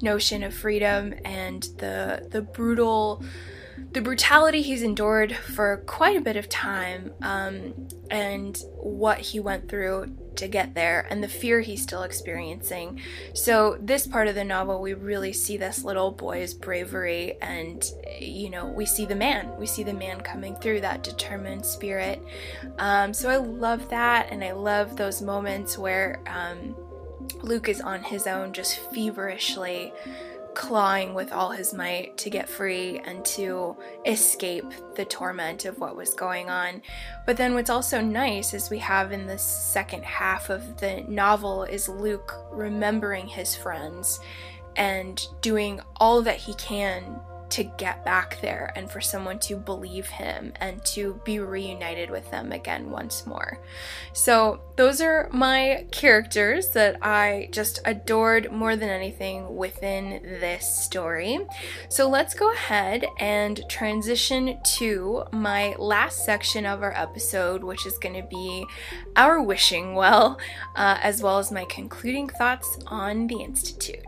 notion 0.00 0.42
of 0.42 0.54
freedom 0.54 1.14
and 1.26 1.62
the 1.76 2.26
the 2.30 2.40
brutal 2.40 3.22
the 3.92 4.00
brutality 4.00 4.62
he's 4.62 4.82
endured 4.82 5.36
for 5.36 5.82
quite 5.86 6.16
a 6.16 6.20
bit 6.20 6.36
of 6.36 6.48
time 6.48 7.12
um, 7.20 7.88
and 8.10 8.62
what 8.76 9.18
he 9.18 9.40
went 9.40 9.68
through 9.68 10.16
to 10.36 10.48
get 10.48 10.74
there 10.74 11.06
and 11.10 11.22
the 11.22 11.28
fear 11.28 11.60
he's 11.60 11.82
still 11.82 12.02
experiencing. 12.02 13.00
So, 13.34 13.78
this 13.80 14.06
part 14.06 14.28
of 14.28 14.34
the 14.34 14.44
novel, 14.44 14.80
we 14.80 14.94
really 14.94 15.32
see 15.32 15.56
this 15.56 15.84
little 15.84 16.10
boy's 16.10 16.54
bravery, 16.54 17.36
and 17.40 17.84
you 18.20 18.50
know, 18.50 18.66
we 18.66 18.86
see 18.86 19.06
the 19.06 19.14
man. 19.14 19.56
We 19.58 19.66
see 19.66 19.82
the 19.82 19.92
man 19.92 20.20
coming 20.20 20.56
through 20.56 20.80
that 20.82 21.02
determined 21.02 21.66
spirit. 21.66 22.22
Um, 22.78 23.12
so, 23.12 23.28
I 23.28 23.36
love 23.36 23.88
that, 23.90 24.28
and 24.30 24.42
I 24.42 24.52
love 24.52 24.96
those 24.96 25.22
moments 25.22 25.78
where 25.78 26.20
um, 26.26 26.74
Luke 27.42 27.68
is 27.68 27.80
on 27.80 28.02
his 28.02 28.26
own, 28.26 28.52
just 28.52 28.78
feverishly 28.92 29.92
clawing 30.56 31.12
with 31.12 31.32
all 31.32 31.50
his 31.50 31.74
might 31.74 32.16
to 32.16 32.30
get 32.30 32.48
free 32.48 32.98
and 33.04 33.22
to 33.26 33.76
escape 34.06 34.64
the 34.94 35.04
torment 35.04 35.66
of 35.66 35.78
what 35.78 35.94
was 35.94 36.14
going 36.14 36.48
on. 36.48 36.80
But 37.26 37.36
then 37.36 37.52
what's 37.52 37.68
also 37.68 38.00
nice 38.00 38.54
is 38.54 38.70
we 38.70 38.78
have 38.78 39.12
in 39.12 39.26
the 39.26 39.36
second 39.36 40.02
half 40.02 40.48
of 40.48 40.80
the 40.80 41.02
novel 41.08 41.64
is 41.64 41.90
Luke 41.90 42.34
remembering 42.50 43.28
his 43.28 43.54
friends 43.54 44.18
and 44.76 45.26
doing 45.42 45.78
all 45.96 46.22
that 46.22 46.38
he 46.38 46.54
can 46.54 47.20
to 47.50 47.64
get 47.64 48.04
back 48.04 48.40
there 48.40 48.72
and 48.74 48.90
for 48.90 49.00
someone 49.00 49.38
to 49.38 49.56
believe 49.56 50.06
him 50.06 50.52
and 50.60 50.84
to 50.84 51.20
be 51.24 51.38
reunited 51.38 52.10
with 52.10 52.30
them 52.30 52.52
again 52.52 52.90
once 52.90 53.26
more. 53.26 53.60
So, 54.12 54.60
those 54.76 55.00
are 55.00 55.28
my 55.32 55.86
characters 55.90 56.68
that 56.70 56.98
I 57.02 57.48
just 57.50 57.80
adored 57.84 58.52
more 58.52 58.76
than 58.76 58.90
anything 58.90 59.56
within 59.56 60.20
this 60.22 60.68
story. 60.68 61.38
So, 61.88 62.08
let's 62.08 62.34
go 62.34 62.52
ahead 62.52 63.06
and 63.18 63.60
transition 63.68 64.58
to 64.76 65.24
my 65.32 65.74
last 65.78 66.24
section 66.24 66.66
of 66.66 66.82
our 66.82 66.92
episode, 66.92 67.62
which 67.62 67.86
is 67.86 67.98
going 67.98 68.20
to 68.20 68.28
be 68.28 68.66
our 69.16 69.40
wishing 69.40 69.94
well, 69.94 70.38
uh, 70.74 70.98
as 71.02 71.22
well 71.22 71.38
as 71.38 71.52
my 71.52 71.64
concluding 71.64 72.28
thoughts 72.28 72.78
on 72.86 73.26
the 73.26 73.36
Institute. 73.36 74.04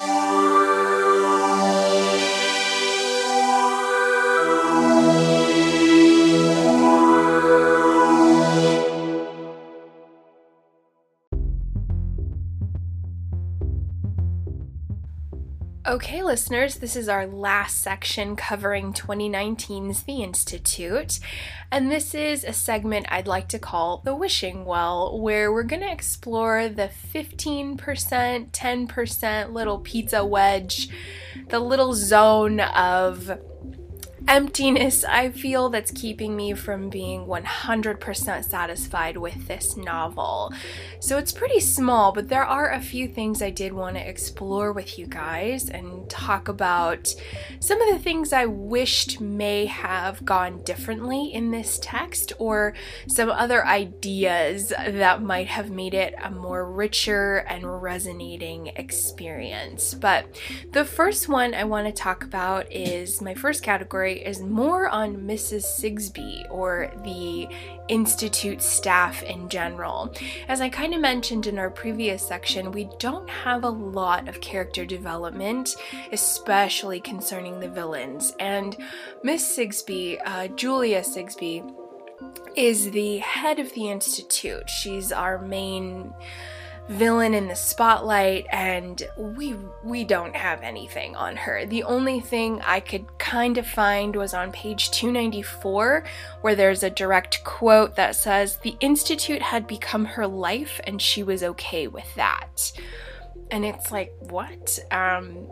Música 0.00 0.57
Okay, 15.88 16.22
listeners, 16.22 16.76
this 16.76 16.94
is 16.94 17.08
our 17.08 17.26
last 17.26 17.80
section 17.80 18.36
covering 18.36 18.92
2019's 18.92 20.02
The 20.02 20.22
Institute. 20.22 21.18
And 21.72 21.90
this 21.90 22.14
is 22.14 22.44
a 22.44 22.52
segment 22.52 23.06
I'd 23.08 23.26
like 23.26 23.48
to 23.48 23.58
call 23.58 24.02
The 24.04 24.14
Wishing 24.14 24.66
Well, 24.66 25.18
where 25.18 25.50
we're 25.50 25.62
going 25.62 25.80
to 25.80 25.90
explore 25.90 26.68
the 26.68 26.90
15%, 27.14 27.78
10% 27.78 29.52
little 29.54 29.78
pizza 29.78 30.26
wedge, 30.26 30.90
the 31.48 31.58
little 31.58 31.94
zone 31.94 32.60
of 32.60 33.38
emptiness 34.28 35.04
I 35.04 35.30
feel 35.30 35.70
that's 35.70 35.90
keeping 35.90 36.36
me 36.36 36.52
from 36.52 36.90
being 36.90 37.26
100% 37.26 38.44
satisfied 38.44 39.16
with 39.16 39.48
this 39.48 39.74
novel. 39.74 40.52
So 41.00 41.16
it's 41.16 41.32
pretty 41.32 41.60
small, 41.60 42.12
but 42.12 42.28
there 42.28 42.44
are 42.44 42.70
a 42.70 42.80
few 42.80 43.08
things 43.08 43.40
I 43.40 43.48
did 43.48 43.72
want 43.72 43.96
to 43.96 44.06
explore 44.06 44.72
with 44.72 44.98
you 44.98 45.06
guys 45.06 45.70
and 45.70 46.08
talk 46.10 46.48
about 46.48 47.14
some 47.58 47.80
of 47.80 47.88
the 47.94 47.98
things 47.98 48.34
I 48.34 48.44
wished 48.44 49.18
may 49.18 49.64
have 49.64 50.24
gone 50.26 50.62
differently 50.62 51.32
in 51.32 51.50
this 51.50 51.78
text 51.82 52.34
or 52.38 52.74
some 53.06 53.30
other 53.30 53.64
ideas 53.66 54.68
that 54.68 55.22
might 55.22 55.46
have 55.46 55.70
made 55.70 55.94
it 55.94 56.14
a 56.22 56.30
more 56.30 56.70
richer 56.70 57.38
and 57.48 57.82
resonating 57.82 58.66
experience. 58.76 59.94
But 59.94 60.38
the 60.72 60.84
first 60.84 61.30
one 61.30 61.54
I 61.54 61.64
want 61.64 61.86
to 61.86 61.92
talk 61.92 62.22
about 62.22 62.70
is 62.70 63.22
my 63.22 63.32
first 63.32 63.62
category 63.62 64.17
is 64.24 64.40
more 64.40 64.88
on 64.88 65.16
Mrs. 65.16 65.64
Sigsbee 65.64 66.46
or 66.50 66.90
the 67.04 67.48
Institute 67.88 68.60
staff 68.60 69.22
in 69.22 69.48
general. 69.48 70.14
As 70.46 70.60
I 70.60 70.68
kind 70.68 70.94
of 70.94 71.00
mentioned 71.00 71.46
in 71.46 71.58
our 71.58 71.70
previous 71.70 72.26
section, 72.26 72.72
we 72.72 72.88
don't 72.98 73.28
have 73.30 73.64
a 73.64 73.70
lot 73.70 74.28
of 74.28 74.40
character 74.40 74.84
development, 74.84 75.74
especially 76.12 77.00
concerning 77.00 77.60
the 77.60 77.68
villains. 77.68 78.34
And 78.38 78.76
Miss 79.22 79.56
Sigsbee, 79.56 80.20
uh, 80.24 80.48
Julia 80.48 81.00
Sigsbee, 81.00 81.74
is 82.56 82.90
the 82.90 83.18
head 83.18 83.58
of 83.58 83.72
the 83.74 83.90
Institute. 83.90 84.68
She's 84.68 85.12
our 85.12 85.38
main 85.38 86.12
villain 86.88 87.34
in 87.34 87.48
the 87.48 87.54
spotlight 87.54 88.46
and 88.50 89.02
we 89.16 89.54
we 89.84 90.04
don't 90.04 90.34
have 90.34 90.62
anything 90.62 91.14
on 91.14 91.36
her. 91.36 91.66
The 91.66 91.82
only 91.82 92.20
thing 92.20 92.60
I 92.62 92.80
could 92.80 93.18
kind 93.18 93.58
of 93.58 93.66
find 93.66 94.16
was 94.16 94.32
on 94.32 94.52
page 94.52 94.90
294 94.90 96.04
where 96.40 96.54
there's 96.54 96.82
a 96.82 96.90
direct 96.90 97.44
quote 97.44 97.96
that 97.96 98.16
says 98.16 98.56
the 98.58 98.76
institute 98.80 99.42
had 99.42 99.66
become 99.66 100.04
her 100.04 100.26
life 100.26 100.80
and 100.84 101.00
she 101.00 101.22
was 101.22 101.42
okay 101.42 101.88
with 101.88 102.14
that. 102.14 102.72
And 103.50 103.64
it's 103.64 103.92
like, 103.92 104.12
what? 104.20 104.78
Um 104.90 105.48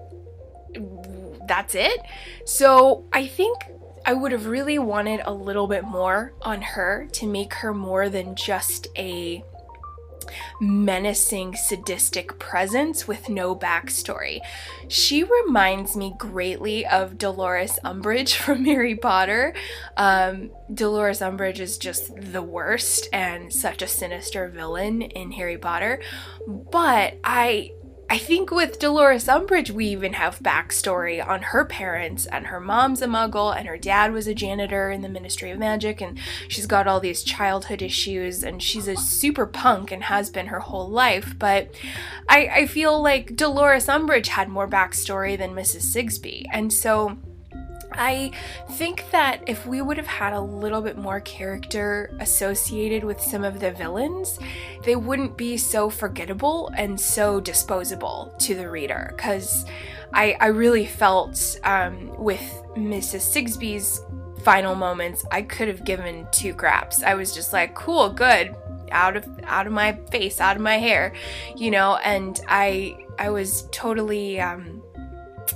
that's 1.47 1.75
it? 1.75 2.01
So, 2.45 3.05
I 3.13 3.27
think 3.27 3.59
I 4.05 4.15
would 4.15 4.33
have 4.33 4.47
really 4.47 4.79
wanted 4.79 5.21
a 5.25 5.33
little 5.33 5.67
bit 5.67 5.85
more 5.85 6.33
on 6.43 6.63
her 6.63 7.09
to 7.13 7.27
make 7.27 7.55
her 7.55 7.75
more 7.75 8.09
than 8.09 8.35
just 8.37 8.89
a 8.97 9.45
menacing, 10.61 11.55
sadistic 11.57 12.39
presence 12.39 13.07
with 13.07 13.29
no 13.29 13.55
backstory. 13.55 14.41
She 14.89 15.23
reminds 15.23 15.97
me 15.97 16.15
greatly 16.19 16.87
of 16.87 17.19
Dolores 17.19 17.79
Umbridge 17.85 18.35
from 18.45 18.65
Harry 18.65 18.97
Potter. 18.97 19.55
Um, 19.97 20.51
Dolores 20.73 21.21
Umbridge 21.21 21.61
is 21.61 21.79
just 21.79 22.15
the 22.17 22.43
worst 22.43 23.09
and 23.13 23.53
such 23.53 23.83
a 23.83 23.87
sinister 23.87 24.49
villain 24.49 25.03
in 25.03 25.33
Harry 25.33 25.59
Potter. 25.59 26.01
But 26.47 27.19
I 27.25 27.73
I 28.09 28.19
think 28.19 28.53
with 28.53 28.79
Dolores 28.79 29.27
Umbridge, 29.27 29.71
we 29.71 29.87
even 29.87 30.13
have 30.13 30.39
backstory 30.39 31.27
on 31.27 31.43
her 31.43 31.65
parents, 31.65 32.27
and 32.27 32.47
her 32.47 32.61
mom's 32.61 33.03
a 33.03 33.07
muggle, 33.07 33.57
and 33.57 33.67
her 33.67 33.77
dad 33.77 34.13
was 34.13 34.29
a 34.29 34.35
janitor 34.35 34.91
in 34.91 35.03
the 35.03 35.09
Ministry 35.09 35.51
of 35.51 35.59
Magic, 35.59 36.01
and 36.01 36.19
she's 36.47 36.67
got 36.67 36.87
all 36.87 37.01
these 37.01 37.25
childhood 37.25 37.83
issues, 37.83 38.45
and 38.45 38.63
she's 38.63 38.87
a 38.87 38.97
super 38.97 39.45
punk 39.45 39.91
and 39.91 40.05
has 40.05 40.31
been 40.31 40.47
her 40.47 40.61
whole 40.61 40.89
life. 40.89 41.35
But 41.37 41.75
I, 42.29 42.47
I 42.47 42.67
feel 42.67 43.03
like 43.03 43.35
Dolores 43.35 43.87
Umbridge 43.87 44.29
had 44.29 44.49
more 44.49 44.69
backstory 44.69 45.37
than 45.37 45.51
Mrs. 45.51 45.83
Sigsbee, 45.83 46.45
and 46.53 46.73
so 46.73 47.19
I 47.93 48.33
think 48.73 49.11
that 49.11 49.43
if 49.47 49.67
we 49.67 49.81
would 49.81 49.97
have 49.97 50.07
had 50.07 50.33
a 50.33 50.41
little 50.41 50.81
bit 50.81 50.97
more 50.97 51.21
character 51.21 52.11
associated 52.21 53.05
with 53.05 53.21
some 53.21 53.45
of 53.45 53.61
the 53.61 53.73
villains, 53.73 54.39
they 54.85 54.97
wouldn't 54.97 55.37
be 55.37 55.57
so 55.57 55.89
forgettable 55.89 56.71
and 56.77 57.01
so 57.01 57.41
disposable 57.41 58.35
to 58.41 58.55
the 58.55 58.69
reader. 58.69 59.13
Because 59.17 59.67
I, 60.13 60.37
I 60.41 60.47
really 60.47 60.87
felt 60.87 61.59
um, 61.65 62.17
with 62.17 62.43
Mrs. 62.77 63.23
Sigsbee's 63.23 64.03
final 64.43 64.75
moments, 64.75 65.25
I 65.31 65.43
could 65.43 65.69
have 65.69 65.85
given 65.85 66.27
two 66.31 66.55
craps. 66.55 67.03
I 67.03 67.15
was 67.15 67.35
just 67.35 67.53
like, 67.53 67.75
cool, 67.75 68.11
good, 68.11 68.55
out 68.93 69.17
of 69.17 69.27
out 69.45 69.67
of 69.67 69.73
my 69.73 69.99
face, 70.11 70.41
out 70.41 70.57
of 70.57 70.63
my 70.63 70.77
hair, 70.77 71.13
you 71.57 71.71
know. 71.71 71.97
And 71.97 72.41
I 72.49 72.97
I 73.19 73.31
was 73.31 73.69
totally. 73.73 74.41
Um, 74.41 74.83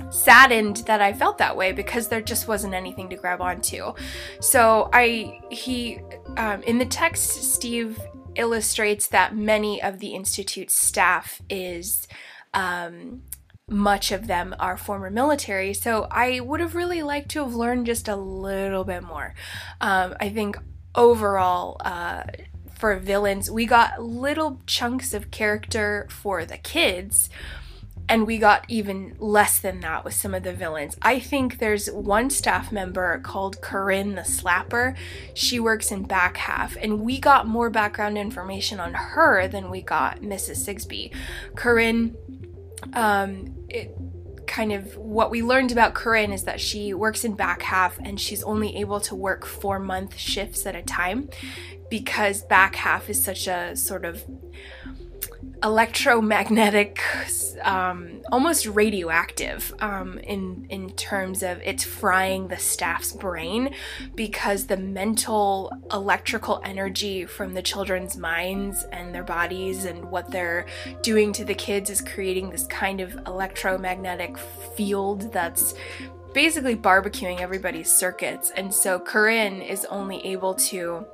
saddened 0.09 0.77
that 0.87 1.01
I 1.01 1.13
felt 1.13 1.37
that 1.37 1.55
way 1.55 1.71
because 1.71 2.07
there 2.07 2.21
just 2.21 2.47
wasn't 2.47 2.73
anything 2.73 3.09
to 3.09 3.15
grab 3.15 3.41
onto. 3.41 3.93
So 4.39 4.89
I 4.93 5.39
he 5.49 5.99
um, 6.37 6.63
in 6.63 6.77
the 6.77 6.85
text 6.85 7.53
Steve 7.53 7.99
illustrates 8.35 9.07
that 9.07 9.35
many 9.35 9.81
of 9.81 9.99
the 9.99 10.09
institute's 10.09 10.73
staff 10.73 11.41
is 11.49 12.07
um, 12.53 13.23
much 13.67 14.11
of 14.11 14.27
them 14.27 14.55
are 14.59 14.77
former 14.77 15.09
military. 15.09 15.73
So 15.73 16.07
I 16.11 16.39
would 16.39 16.59
have 16.59 16.75
really 16.75 17.03
liked 17.03 17.29
to 17.31 17.43
have 17.43 17.53
learned 17.53 17.85
just 17.85 18.07
a 18.07 18.15
little 18.15 18.83
bit 18.83 19.03
more. 19.03 19.33
Um, 19.79 20.15
I 20.19 20.29
think 20.29 20.57
overall. 20.95 21.77
Uh, 21.83 22.23
for 22.81 22.95
villains, 22.95 23.51
we 23.51 23.67
got 23.67 24.01
little 24.01 24.59
chunks 24.65 25.13
of 25.13 25.29
character 25.29 26.07
for 26.09 26.45
the 26.45 26.57
kids, 26.57 27.29
and 28.11 28.27
we 28.27 28.37
got 28.37 28.65
even 28.67 29.15
less 29.19 29.57
than 29.57 29.79
that 29.79 30.03
with 30.03 30.13
some 30.13 30.33
of 30.33 30.43
the 30.43 30.51
villains. 30.51 30.97
I 31.01 31.17
think 31.17 31.59
there's 31.59 31.89
one 31.89 32.29
staff 32.29 32.69
member 32.69 33.17
called 33.19 33.61
Corinne 33.61 34.15
the 34.15 34.23
Slapper. 34.23 34.97
She 35.33 35.61
works 35.61 35.93
in 35.93 36.03
back 36.03 36.35
half, 36.35 36.75
and 36.75 36.99
we 36.99 37.21
got 37.21 37.47
more 37.47 37.69
background 37.69 38.17
information 38.17 38.81
on 38.81 38.93
her 38.93 39.47
than 39.47 39.69
we 39.69 39.81
got 39.81 40.19
Mrs. 40.19 40.67
Sigsbee. 40.67 41.15
Corinne, 41.55 42.17
um, 42.91 43.55
it, 43.69 43.95
kind 44.45 44.73
of 44.73 44.97
what 44.97 45.31
we 45.31 45.41
learned 45.41 45.71
about 45.71 45.93
Corinne 45.93 46.33
is 46.33 46.43
that 46.43 46.59
she 46.59 46.93
works 46.93 47.23
in 47.23 47.35
back 47.35 47.61
half 47.61 47.97
and 47.99 48.19
she's 48.19 48.43
only 48.43 48.75
able 48.75 48.99
to 48.99 49.15
work 49.15 49.45
four 49.45 49.79
month 49.79 50.17
shifts 50.17 50.65
at 50.65 50.75
a 50.75 50.81
time 50.81 51.29
because 51.89 52.41
back 52.43 52.75
half 52.75 53.09
is 53.09 53.23
such 53.23 53.47
a 53.47 53.73
sort 53.77 54.03
of 54.03 54.25
electromagnetic, 55.63 56.99
um, 57.63 58.21
almost 58.31 58.65
radioactive 58.65 59.73
um, 59.79 60.17
in 60.19 60.65
in 60.69 60.89
terms 60.91 61.43
of 61.43 61.61
it's 61.63 61.83
frying 61.83 62.47
the 62.47 62.57
staff's 62.57 63.13
brain 63.13 63.73
because 64.15 64.65
the 64.65 64.77
mental 64.77 65.71
electrical 65.91 66.61
energy 66.65 67.25
from 67.25 67.53
the 67.53 67.61
children's 67.61 68.17
minds 68.17 68.83
and 68.91 69.13
their 69.13 69.23
bodies 69.23 69.85
and 69.85 70.03
what 70.05 70.31
they're 70.31 70.65
doing 71.03 71.31
to 71.33 71.45
the 71.45 71.53
kids 71.53 71.89
is 71.89 72.01
creating 72.01 72.49
this 72.49 72.65
kind 72.67 72.99
of 72.99 73.13
electromagnetic 73.27 74.37
field 74.75 75.31
that's 75.31 75.75
basically 76.33 76.75
barbecuing 76.75 77.39
everybody's 77.39 77.91
circuits. 77.91 78.51
And 78.55 78.73
so 78.73 78.99
Corinne 78.99 79.61
is 79.61 79.85
only 79.85 80.25
able 80.25 80.53
to 80.55 81.05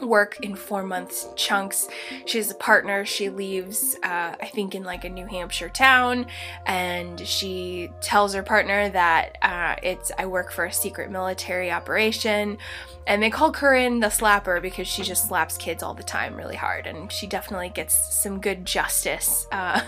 work 0.00 0.38
in 0.40 0.54
four 0.54 0.82
months 0.82 1.28
chunks. 1.36 1.88
She 2.26 2.38
has 2.38 2.50
a 2.50 2.54
partner. 2.54 3.04
She 3.04 3.28
leaves, 3.28 3.96
uh, 4.02 4.34
I 4.40 4.50
think, 4.52 4.74
in 4.74 4.84
like 4.84 5.04
a 5.04 5.08
New 5.08 5.26
Hampshire 5.26 5.68
town, 5.68 6.26
and 6.66 7.20
she 7.20 7.90
tells 8.00 8.34
her 8.34 8.42
partner 8.42 8.88
that 8.90 9.38
uh, 9.42 9.76
it's 9.82 10.10
I 10.18 10.26
work 10.26 10.52
for 10.52 10.64
a 10.64 10.72
secret 10.72 11.10
military 11.10 11.70
operation. 11.70 12.58
And 13.04 13.20
they 13.20 13.30
call 13.30 13.50
Corinne 13.50 13.98
the 13.98 14.06
slapper 14.06 14.62
because 14.62 14.86
she 14.86 15.02
just 15.02 15.26
slaps 15.26 15.58
kids 15.58 15.82
all 15.82 15.92
the 15.92 16.04
time 16.04 16.36
really 16.36 16.56
hard, 16.56 16.86
and 16.86 17.10
she 17.10 17.26
definitely 17.26 17.68
gets 17.68 17.94
some 18.14 18.40
good 18.40 18.64
justice 18.64 19.46
uh, 19.52 19.80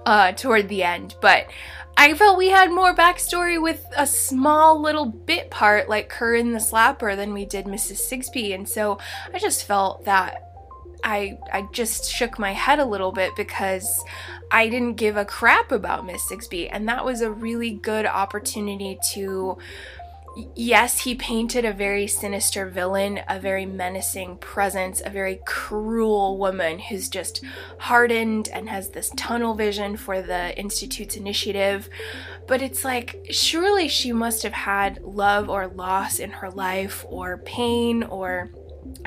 uh 0.06 0.32
toward 0.32 0.68
the 0.68 0.82
end. 0.82 1.16
But 1.20 1.46
I 2.02 2.14
felt 2.14 2.36
we 2.36 2.48
had 2.48 2.72
more 2.72 2.92
backstory 2.92 3.62
with 3.62 3.86
a 3.96 4.08
small 4.08 4.82
little 4.82 5.06
bit 5.06 5.52
part 5.52 5.88
like 5.88 6.08
Corinne 6.08 6.50
the 6.50 6.58
Slapper 6.58 7.14
than 7.14 7.32
we 7.32 7.44
did 7.44 7.66
Mrs. 7.66 8.00
Sigsbee, 8.00 8.52
and 8.52 8.68
so 8.68 8.98
I 9.32 9.38
just 9.38 9.62
felt 9.64 10.04
that 10.04 10.50
I 11.04 11.38
I 11.52 11.68
just 11.72 12.10
shook 12.10 12.40
my 12.40 12.54
head 12.54 12.80
a 12.80 12.84
little 12.84 13.12
bit 13.12 13.36
because 13.36 14.02
I 14.50 14.68
didn't 14.68 14.94
give 14.94 15.16
a 15.16 15.24
crap 15.24 15.70
about 15.70 16.04
Miss 16.04 16.28
Sigsbee, 16.28 16.68
and 16.72 16.88
that 16.88 17.04
was 17.04 17.20
a 17.20 17.30
really 17.30 17.70
good 17.70 18.04
opportunity 18.04 18.98
to 19.12 19.58
yes, 20.54 21.00
he 21.00 21.14
painted 21.14 21.64
a 21.64 21.72
very 21.72 22.06
sinister 22.06 22.68
villain, 22.68 23.20
a 23.28 23.38
very 23.38 23.66
menacing 23.66 24.38
presence, 24.38 25.02
a 25.04 25.10
very 25.10 25.40
cruel 25.46 26.38
woman 26.38 26.78
who's 26.78 27.08
just 27.08 27.44
hardened 27.78 28.48
and 28.52 28.68
has 28.68 28.90
this 28.90 29.10
tunnel 29.16 29.54
vision 29.54 29.96
for 29.96 30.22
the 30.22 30.58
Institute's 30.58 31.16
initiative. 31.16 31.88
But 32.46 32.62
it's 32.62 32.84
like, 32.84 33.26
surely 33.30 33.88
she 33.88 34.12
must 34.12 34.42
have 34.42 34.52
had 34.52 35.02
love 35.02 35.48
or 35.48 35.68
loss 35.68 36.18
in 36.18 36.30
her 36.30 36.50
life, 36.50 37.04
or 37.08 37.38
pain, 37.38 38.02
or 38.02 38.50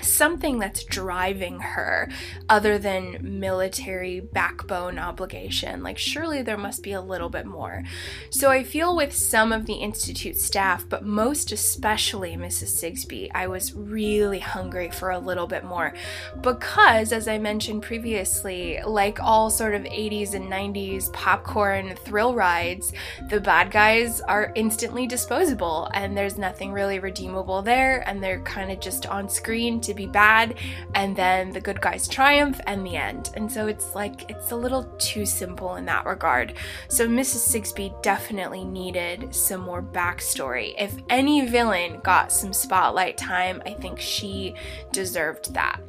something 0.02 0.60
that's 0.60 0.84
driving 0.84 1.60
her 1.60 2.10
other 2.50 2.78
than 2.78 3.40
military 3.40 4.20
backbone 4.20 5.00
obligation. 5.00 5.84
Like, 5.84 5.98
surely 5.98 6.42
there 6.42 6.58
must 6.58 6.84
be 6.84 6.92
a 6.92 7.02
little 7.02 7.30
bit 7.30 7.46
more. 7.46 7.84
So, 8.30 8.52
I 8.52 8.64
feel 8.64 8.96
with 8.96 9.14
some 9.14 9.52
of 9.52 9.66
the 9.66 9.74
Institute 9.74 10.38
staff, 10.38 10.88
but 10.88 11.06
most 11.06 11.52
especially 11.52 12.36
Mrs. 12.36 12.82
Sigsbee, 12.82 13.32
I 13.34 13.48
was 13.48 13.74
really 13.74 14.40
hungry 14.40 14.90
for 14.92 15.12
a 15.12 15.20
little 15.20 15.48
bit 15.48 15.64
more 15.64 15.94
because, 16.42 17.12
as 17.12 17.28
I 17.28 17.38
mentioned 17.38 17.84
previously, 17.84 18.80
like 18.86 19.20
all 19.22 19.50
sort 19.50 19.76
of 19.76 19.84
80s 19.84 20.34
and 20.34 20.52
90s 20.52 21.12
popcorn 21.14 21.96
thrill 21.96 22.34
rides, 22.34 22.94
the 23.30 23.42
bad 23.42 23.72
guys 23.72 24.22
are 24.22 24.52
instantly 24.56 25.08
disposable 25.08 25.90
and 25.94 26.18
there's 26.18 26.38
nothing 26.38 26.72
really 26.72 27.00
redeemable 27.00 27.62
there, 27.62 28.08
and 28.08 28.22
they're 28.24 28.42
kind 28.42 28.72
of 28.72 28.80
just 28.80 29.06
on 29.08 29.28
screen 29.30 29.65
to 29.82 29.94
be 29.94 30.06
bad, 30.06 30.58
and 30.94 31.16
then 31.16 31.52
the 31.52 31.62
good 31.62 31.82
guys 31.82 32.08
triumph 32.08 32.60
and 32.68 32.86
the 32.86 32.96
end. 32.96 33.32
And 33.36 33.52
so 33.52 33.68
it's 33.68 33.96
like, 33.96 34.30
it's 34.30 34.52
a 34.52 34.56
little 34.56 34.84
too 34.98 35.26
simple 35.26 35.76
in 35.76 35.86
that 35.86 36.06
regard. 36.06 36.54
So 36.88 37.08
Mrs. 37.08 37.50
Sigsbee 37.50 38.02
definitely 38.02 38.64
needed 38.64 39.34
some 39.34 39.62
more 39.62 39.82
backstory. 39.82 40.74
If 40.78 40.96
any 41.10 41.48
villain 41.48 42.00
got 42.04 42.32
some 42.32 42.54
spotlight 42.54 43.18
time, 43.18 43.62
I 43.66 43.74
think 43.74 44.00
she 44.00 44.56
deserved 44.92 45.54
that. 45.54 45.82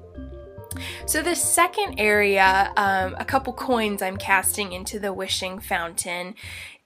So, 1.07 1.22
the 1.22 1.35
second 1.35 1.99
area, 1.99 2.70
um, 2.77 3.16
a 3.18 3.24
couple 3.24 3.53
coins 3.55 4.03
I'm 4.03 4.18
casting 4.18 4.72
into 4.72 4.99
the 4.99 5.12
wishing 5.12 5.59
fountain 5.59 6.35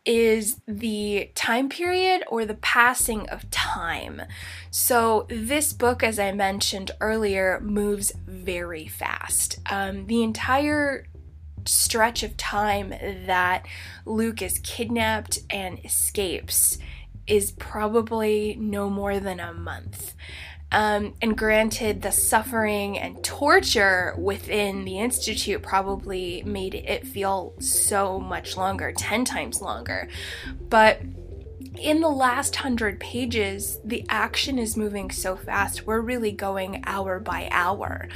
is 0.04 0.60
the 0.66 1.30
time 1.34 1.68
period 1.68 2.22
or 2.28 2.44
the 2.44 2.54
passing 2.54 3.28
of 3.28 3.50
time. 3.50 4.22
So, 4.70 5.26
this 5.28 5.72
book, 5.72 6.02
as 6.02 6.18
I 6.18 6.32
mentioned 6.32 6.92
earlier, 7.00 7.60
moves 7.60 8.12
very 8.26 8.86
fast. 8.86 9.58
Um, 9.70 10.06
the 10.06 10.22
entire 10.22 11.06
stretch 11.66 12.22
of 12.22 12.36
time 12.36 12.90
that 13.26 13.66
Luke 14.06 14.42
is 14.42 14.58
kidnapped 14.60 15.40
and 15.50 15.78
escapes 15.84 16.78
is 17.26 17.52
probably 17.52 18.56
no 18.58 18.90
more 18.90 19.20
than 19.20 19.38
a 19.38 19.52
month. 19.52 20.14
Um, 20.72 21.14
and 21.20 21.36
granted, 21.36 22.02
the 22.02 22.12
suffering 22.12 22.98
and 22.98 23.22
torture 23.24 24.14
within 24.16 24.84
the 24.84 24.98
Institute 25.00 25.62
probably 25.62 26.42
made 26.44 26.74
it 26.74 27.06
feel 27.06 27.54
so 27.58 28.20
much 28.20 28.56
longer, 28.56 28.92
10 28.92 29.24
times 29.24 29.60
longer. 29.60 30.08
But 30.68 31.00
in 31.78 32.00
the 32.00 32.08
last 32.08 32.56
hundred 32.56 32.98
pages, 32.98 33.78
the 33.84 34.04
action 34.08 34.58
is 34.58 34.76
moving 34.76 35.10
so 35.10 35.36
fast. 35.36 35.86
We're 35.86 36.00
really 36.00 36.32
going 36.32 36.82
hour 36.86 37.20
by 37.20 37.48
hour. 37.52 38.08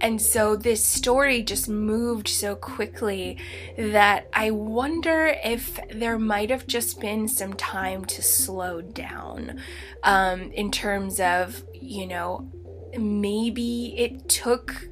And 0.00 0.20
so 0.20 0.56
this 0.56 0.84
story 0.84 1.42
just 1.42 1.68
moved 1.68 2.28
so 2.28 2.56
quickly 2.56 3.38
that 3.78 4.28
I 4.32 4.50
wonder 4.50 5.36
if 5.44 5.78
there 5.90 6.18
might 6.18 6.50
have 6.50 6.66
just 6.66 7.00
been 7.00 7.28
some 7.28 7.54
time 7.54 8.04
to 8.06 8.22
slow 8.22 8.80
down 8.80 9.60
um, 10.02 10.50
in 10.52 10.70
terms 10.70 11.20
of, 11.20 11.64
you 11.74 12.06
know, 12.06 12.50
maybe 12.98 13.94
it 13.96 14.28
took 14.28 14.88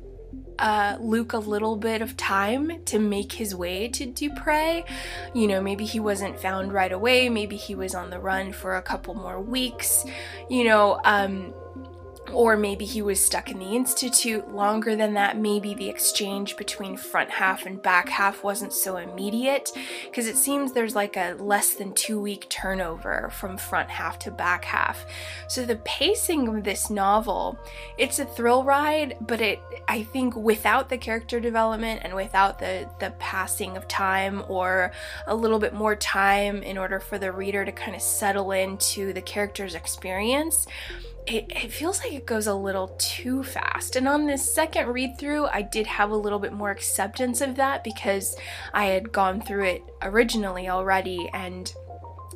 uh, 0.59 0.97
Luke 1.01 1.33
a 1.33 1.39
little 1.39 1.77
bit 1.77 2.03
of 2.03 2.17
time 2.17 2.83
to 2.87 2.99
make 2.99 3.33
his 3.33 3.55
way 3.55 3.89
to 3.89 4.07
DuPray. 4.07 4.85
You 5.35 5.47
know, 5.47 5.61
maybe 5.61 5.85
he 5.85 6.01
wasn't 6.01 6.39
found 6.41 6.73
right 6.73 6.93
away, 6.93 7.29
maybe 7.29 7.57
he 7.57 7.75
was 7.75 7.95
on 7.95 8.11
the 8.11 8.19
run 8.19 8.53
for 8.53 8.77
a 8.77 8.83
couple 8.83 9.15
more 9.15 9.41
weeks. 9.41 10.05
You 10.49 10.65
know, 10.65 11.01
um, 11.05 11.55
or 12.33 12.57
maybe 12.57 12.85
he 12.85 13.03
was 13.03 13.25
stuck 13.25 13.51
in 13.51 13.59
the 13.59 13.77
institute 13.77 14.53
longer 14.53 14.97
than 14.97 15.15
that. 15.15 15.39
Maybe 15.39 15.75
the 15.75 15.89
exchange 15.89 16.57
between 16.57 16.97
front 16.97 17.31
half 17.31 17.67
and 17.67 17.81
back 17.83 18.09
half 18.09 18.43
wasn't 18.43 18.73
so 18.73 18.97
immediate 18.97 19.71
because 20.05 20.27
it 20.27 20.37
seems 20.37 20.73
there's 20.73 20.97
like 20.97 21.17
a 21.17 21.35
less 21.39 21.75
than 21.75 21.93
two 21.93 22.21
week 22.21 22.49
turnover 22.49 23.31
from 23.33 23.57
front 23.57 23.91
half 23.91 24.19
to 24.21 24.31
back 24.31 24.65
half. 24.65 25.05
So 25.49 25.65
the 25.65 25.77
pacing 25.77 26.49
of 26.49 26.65
this 26.65 26.91
novel, 26.91 27.59
it's 27.99 28.19
a 28.19 28.25
thrill 28.25 28.65
ride, 28.65 29.17
but 29.21 29.41
it 29.41 29.61
I 29.89 30.03
think 30.03 30.35
without 30.35 30.89
the 30.89 30.99
character 30.99 31.41
development 31.41 32.01
and 32.05 32.15
without 32.15 32.59
the 32.59 32.89
the 33.01 33.11
passing 33.19 33.77
of 33.77 33.87
time 33.87 34.45
or 34.49 34.93
a 35.27 35.35
little 35.35 35.59
bit 35.59 35.75
more 35.75 35.95
time 35.97 36.63
in 36.63 36.79
order 36.79 37.01
for 37.01 37.19
the 37.19 37.33
reader 37.33 37.65
to 37.65 37.73
kind 37.73 37.95
of 37.95 38.03
settle 38.03 38.53
into 38.53 39.13
the 39.13 39.23
character's 39.23 39.75
experience 39.75 40.67
it, 41.27 41.47
it 41.51 41.73
feels 41.73 42.01
like 42.01 42.13
it 42.13 42.27
goes 42.27 42.47
a 42.47 42.55
little 42.55 42.89
too 42.99 43.43
fast. 43.43 43.97
And 43.97 44.07
on 44.07 44.27
this 44.27 44.53
second 44.53 44.89
read 44.89 45.19
through, 45.19 45.47
I 45.47 45.63
did 45.63 45.87
have 45.87 46.11
a 46.11 46.17
little 46.17 46.39
bit 46.39 46.53
more 46.53 46.71
acceptance 46.71 47.41
of 47.41 47.57
that 47.57 47.83
because 47.83 48.37
I 48.73 48.87
had 48.87 49.13
gone 49.13 49.41
through 49.41 49.65
it 49.65 49.83
originally 50.03 50.69
already 50.69 51.31
and 51.33 51.73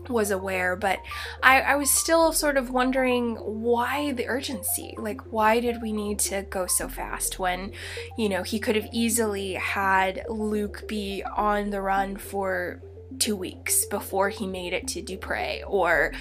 was 0.08 0.30
aware, 0.30 0.74
but 0.76 1.00
I, 1.42 1.60
I, 1.60 1.76
was 1.76 1.90
still 1.90 2.32
sort 2.32 2.56
of 2.56 2.70
wondering 2.70 3.36
why 3.36 4.12
the 4.12 4.26
urgency? 4.26 4.94
Like, 4.96 5.20
why 5.32 5.60
did 5.60 5.82
we 5.82 5.92
need 5.92 6.18
to 6.20 6.42
go 6.42 6.66
so 6.66 6.88
fast 6.88 7.38
when, 7.38 7.72
you 8.16 8.28
know, 8.28 8.42
he 8.42 8.58
could 8.58 8.76
have 8.76 8.88
easily 8.92 9.54
had 9.54 10.24
Luke 10.28 10.88
be 10.88 11.22
on 11.36 11.70
the 11.70 11.82
run 11.82 12.16
for 12.16 12.80
two 13.18 13.36
weeks 13.36 13.84
before 13.86 14.28
he 14.28 14.46
made 14.46 14.72
it 14.72 14.88
to 14.88 15.02
DuPray, 15.02 15.62
or, 15.66 16.12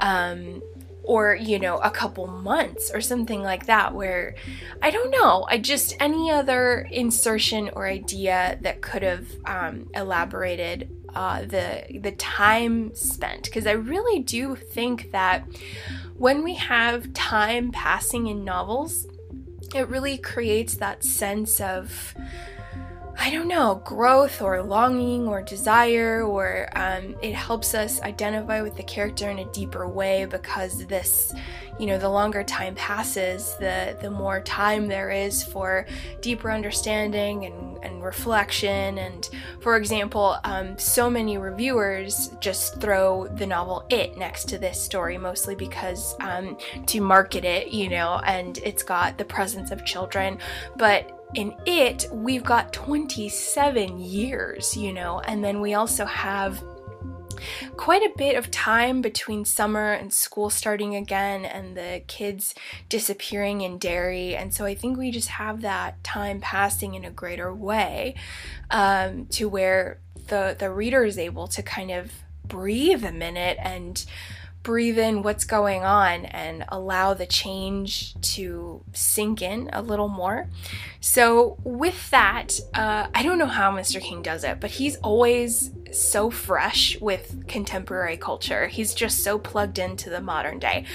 um, 0.00 0.62
or 1.04 1.34
you 1.34 1.58
know 1.58 1.78
a 1.78 1.90
couple 1.90 2.26
months 2.26 2.90
or 2.92 3.00
something 3.00 3.42
like 3.42 3.66
that 3.66 3.94
where 3.94 4.34
i 4.82 4.90
don't 4.90 5.10
know 5.10 5.46
i 5.48 5.58
just 5.58 5.94
any 6.00 6.30
other 6.30 6.88
insertion 6.90 7.70
or 7.74 7.86
idea 7.86 8.58
that 8.62 8.80
could 8.80 9.02
have 9.02 9.26
um, 9.44 9.88
elaborated 9.94 10.90
uh, 11.14 11.42
the 11.42 11.84
the 12.00 12.10
time 12.12 12.92
spent. 12.94 13.44
Because 13.44 13.66
i 13.66 13.72
really 13.72 14.20
do 14.20 14.56
think 14.56 15.12
that 15.12 15.44
when 16.16 16.42
we 16.42 16.54
have 16.54 17.12
time 17.12 17.70
passing 17.70 18.26
in 18.26 18.44
novels 18.44 19.06
it 19.74 19.88
really 19.88 20.16
creates 20.16 20.74
that 20.76 21.04
sense 21.04 21.60
of 21.60 22.14
I 23.16 23.30
don't 23.30 23.48
know, 23.48 23.80
growth 23.84 24.42
or 24.42 24.62
longing 24.62 25.28
or 25.28 25.40
desire, 25.40 26.22
or 26.22 26.68
um, 26.74 27.14
it 27.22 27.34
helps 27.34 27.74
us 27.74 28.02
identify 28.02 28.60
with 28.60 28.76
the 28.76 28.82
character 28.82 29.30
in 29.30 29.38
a 29.38 29.44
deeper 29.52 29.88
way 29.88 30.24
because 30.24 30.84
this, 30.86 31.32
you 31.78 31.86
know, 31.86 31.96
the 31.96 32.08
longer 32.08 32.42
time 32.42 32.74
passes, 32.74 33.56
the 33.60 33.96
the 34.00 34.10
more 34.10 34.40
time 34.40 34.88
there 34.88 35.10
is 35.10 35.42
for 35.42 35.86
deeper 36.20 36.50
understanding 36.50 37.46
and, 37.46 37.78
and 37.84 38.02
reflection. 38.02 38.98
And 38.98 39.28
for 39.60 39.76
example, 39.76 40.36
um, 40.44 40.76
so 40.76 41.08
many 41.08 41.38
reviewers 41.38 42.30
just 42.40 42.80
throw 42.80 43.28
the 43.28 43.46
novel 43.46 43.86
It 43.90 44.18
next 44.18 44.48
to 44.48 44.58
this 44.58 44.80
story, 44.80 45.18
mostly 45.18 45.54
because 45.54 46.16
um, 46.20 46.58
to 46.86 47.00
market 47.00 47.44
it, 47.44 47.68
you 47.68 47.88
know, 47.88 48.20
and 48.26 48.58
it's 48.58 48.82
got 48.82 49.18
the 49.18 49.24
presence 49.24 49.70
of 49.70 49.84
children, 49.84 50.38
but 50.76 51.20
in 51.34 51.54
it, 51.66 52.06
we've 52.12 52.44
got 52.44 52.72
27 52.72 53.98
years, 53.98 54.76
you 54.76 54.92
know, 54.92 55.20
and 55.20 55.44
then 55.44 55.60
we 55.60 55.74
also 55.74 56.04
have 56.04 56.62
quite 57.76 58.02
a 58.02 58.16
bit 58.16 58.36
of 58.36 58.50
time 58.50 59.02
between 59.02 59.44
summer 59.44 59.92
and 59.92 60.12
school 60.12 60.50
starting 60.50 60.94
again 60.94 61.44
and 61.44 61.76
the 61.76 62.02
kids 62.06 62.54
disappearing 62.88 63.60
in 63.60 63.78
Derry. 63.78 64.36
And 64.36 64.54
so 64.54 64.64
I 64.64 64.74
think 64.74 64.96
we 64.96 65.10
just 65.10 65.28
have 65.28 65.60
that 65.62 66.02
time 66.04 66.40
passing 66.40 66.94
in 66.94 67.04
a 67.04 67.10
greater 67.10 67.52
way 67.54 68.14
um, 68.70 69.26
to 69.26 69.48
where 69.48 69.98
the, 70.28 70.56
the 70.58 70.70
reader 70.70 71.04
is 71.04 71.18
able 71.18 71.48
to 71.48 71.62
kind 71.62 71.90
of 71.90 72.12
breathe 72.46 73.04
a 73.04 73.12
minute 73.12 73.58
and 73.60 74.04
breathe 74.64 74.98
in 74.98 75.22
what's 75.22 75.44
going 75.44 75.84
on 75.84 76.24
and 76.24 76.64
allow 76.68 77.14
the 77.14 77.26
change 77.26 78.14
to 78.20 78.82
sink 78.92 79.40
in 79.40 79.70
a 79.72 79.80
little 79.80 80.08
more. 80.08 80.48
So, 81.00 81.58
with 81.62 82.10
that, 82.10 82.58
uh, 82.72 83.06
I 83.14 83.22
don't 83.22 83.38
know 83.38 83.46
how 83.46 83.70
Mr. 83.70 84.00
King 84.00 84.22
does 84.22 84.42
it, 84.42 84.58
but 84.58 84.70
he's 84.70 84.96
always 84.96 85.70
so 85.92 86.30
fresh 86.30 86.98
with 87.00 87.46
contemporary 87.46 88.16
culture. 88.16 88.66
He's 88.66 88.94
just 88.94 89.22
so 89.22 89.38
plugged 89.38 89.78
into 89.78 90.10
the 90.10 90.20
modern 90.20 90.58
day. 90.58 90.86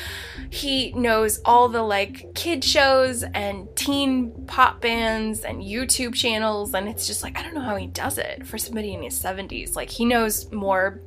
He 0.50 0.92
knows 0.94 1.40
all 1.46 1.70
the 1.70 1.84
like 1.84 2.34
kid 2.36 2.64
shows 2.64 3.24
and 3.24 3.68
teen 3.76 4.46
pop 4.48 4.82
bands 4.82 5.42
and 5.42 5.62
YouTube 5.62 6.16
channels, 6.16 6.74
and 6.74 6.90
it's 6.90 7.08
just 7.08 7.24
like, 7.24 7.38
I 7.38 7.44
don't 7.44 7.54
know 7.54 7.62
how 7.62 7.76
he 7.76 7.88
does 7.88 8.18
it 8.18 8.46
for 8.46 8.58
somebody 8.58 8.94
in 8.94 9.04
his 9.04 9.22
70s. 9.22 9.76
Like, 9.76 9.90
he 9.90 10.06
knows 10.06 10.52
more 10.52 11.02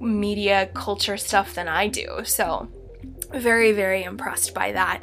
media 0.00 0.70
culture 0.74 1.16
stuff 1.16 1.54
than 1.54 1.68
I 1.68 1.88
do. 1.88 1.95
So, 2.24 2.68
very, 3.34 3.72
very 3.72 4.04
impressed 4.04 4.54
by 4.54 4.72
that. 4.72 5.02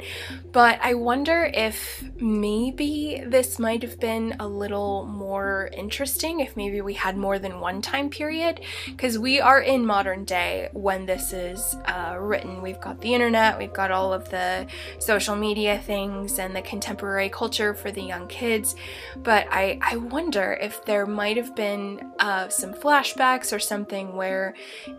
But 0.50 0.78
I 0.82 0.94
wonder 0.94 1.50
if 1.52 2.02
maybe 2.16 3.22
this 3.26 3.58
might 3.58 3.82
have 3.82 4.00
been 4.00 4.36
a 4.40 4.48
little 4.48 5.04
more 5.04 5.68
interesting 5.72 6.40
if 6.40 6.56
maybe 6.56 6.80
we 6.80 6.94
had 6.94 7.16
more 7.16 7.38
than 7.38 7.60
one 7.60 7.82
time 7.82 8.08
period, 8.08 8.60
because 8.86 9.18
we 9.18 9.40
are 9.40 9.60
in 9.60 9.84
modern 9.84 10.24
day 10.24 10.70
when 10.72 11.06
this 11.06 11.32
is 11.32 11.76
uh, 11.86 12.16
written. 12.18 12.62
We've 12.62 12.80
got 12.80 13.00
the 13.00 13.14
internet, 13.14 13.58
we've 13.58 13.72
got 13.72 13.90
all 13.90 14.12
of 14.12 14.30
the 14.30 14.66
social 14.98 15.36
media 15.36 15.78
things, 15.78 16.38
and 16.38 16.56
the 16.56 16.62
contemporary 16.62 17.28
culture 17.28 17.74
for 17.74 17.90
the 17.90 18.02
young 18.02 18.26
kids. 18.28 18.74
But 19.16 19.46
I, 19.50 19.78
I 19.82 19.96
wonder 19.96 20.56
if 20.60 20.84
there 20.84 21.06
might 21.06 21.36
have 21.36 21.54
been 21.54 22.12
uh, 22.18 22.48
some 22.48 22.72
flashbacks 22.72 23.54
or 23.54 23.58
something 23.58 24.16
where 24.16 24.54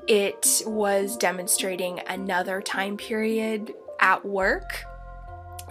it 0.07 0.61
was 0.65 1.17
demonstrating 1.17 2.01
another 2.07 2.61
time 2.61 2.94
period 2.97 3.25
period 3.25 3.73
at 3.99 4.25
work 4.25 4.85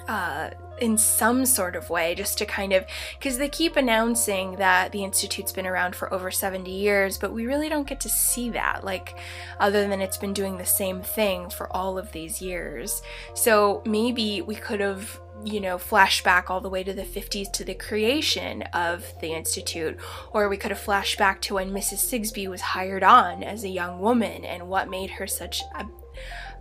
uh, 0.09 0.51
in 0.79 0.99
some 0.99 1.47
sort 1.47 1.77
of 1.77 1.89
way, 1.89 2.15
just 2.15 2.37
to 2.39 2.45
kind 2.45 2.73
of 2.73 2.85
because 3.19 3.39
they 3.39 3.49
keep 3.49 3.77
announcing 3.77 4.57
that 4.57 4.93
the 4.93 5.05
institute's 5.05 5.53
been 5.53 5.67
around 5.67 5.95
for 5.95 6.13
over 6.13 6.31
70 6.31 6.71
years, 6.71 7.17
but 7.17 7.33
we 7.33 7.47
really 7.47 7.69
don't 7.69 7.87
get 7.87 8.01
to 8.01 8.09
see 8.09 8.51
that, 8.51 8.85
like, 8.85 9.17
other 9.61 9.89
than 9.89 10.01
it's 10.01 10.17
been 10.17 10.33
doing 10.33 10.59
the 10.59 10.67
same 10.67 11.01
thing 11.01 11.49
for 11.49 11.75
all 11.75 11.97
of 11.97 12.13
these 12.13 12.43
years. 12.43 13.03
So 13.35 13.83
maybe 13.87 14.43
we 14.43 14.57
could 14.57 14.81
have 14.81 15.21
you 15.45 15.61
know, 15.61 15.77
flashback 15.77 16.49
all 16.49 16.61
the 16.61 16.71
way 16.71 16.83
to 16.83 16.95
the 16.95 17.03
50s 17.03 17.53
to 17.53 17.65
the 17.65 17.75
creation 17.75 18.63
of 18.73 19.05
the 19.21 19.33
Institute, 19.33 19.99
or 20.33 20.49
we 20.49 20.57
could 20.57 20.71
have 20.71 20.81
flashed 20.81 21.19
back 21.19 21.41
to 21.43 21.55
when 21.55 21.71
Mrs. 21.71 21.99
Sigsbee 21.99 22.49
was 22.49 22.61
hired 22.61 23.03
on 23.03 23.43
as 23.43 23.63
a 23.63 23.69
young 23.69 24.01
woman 24.01 24.45
and 24.45 24.69
what 24.69 24.89
made 24.89 25.11
her 25.11 25.27
such 25.27 25.61
a 25.75 25.85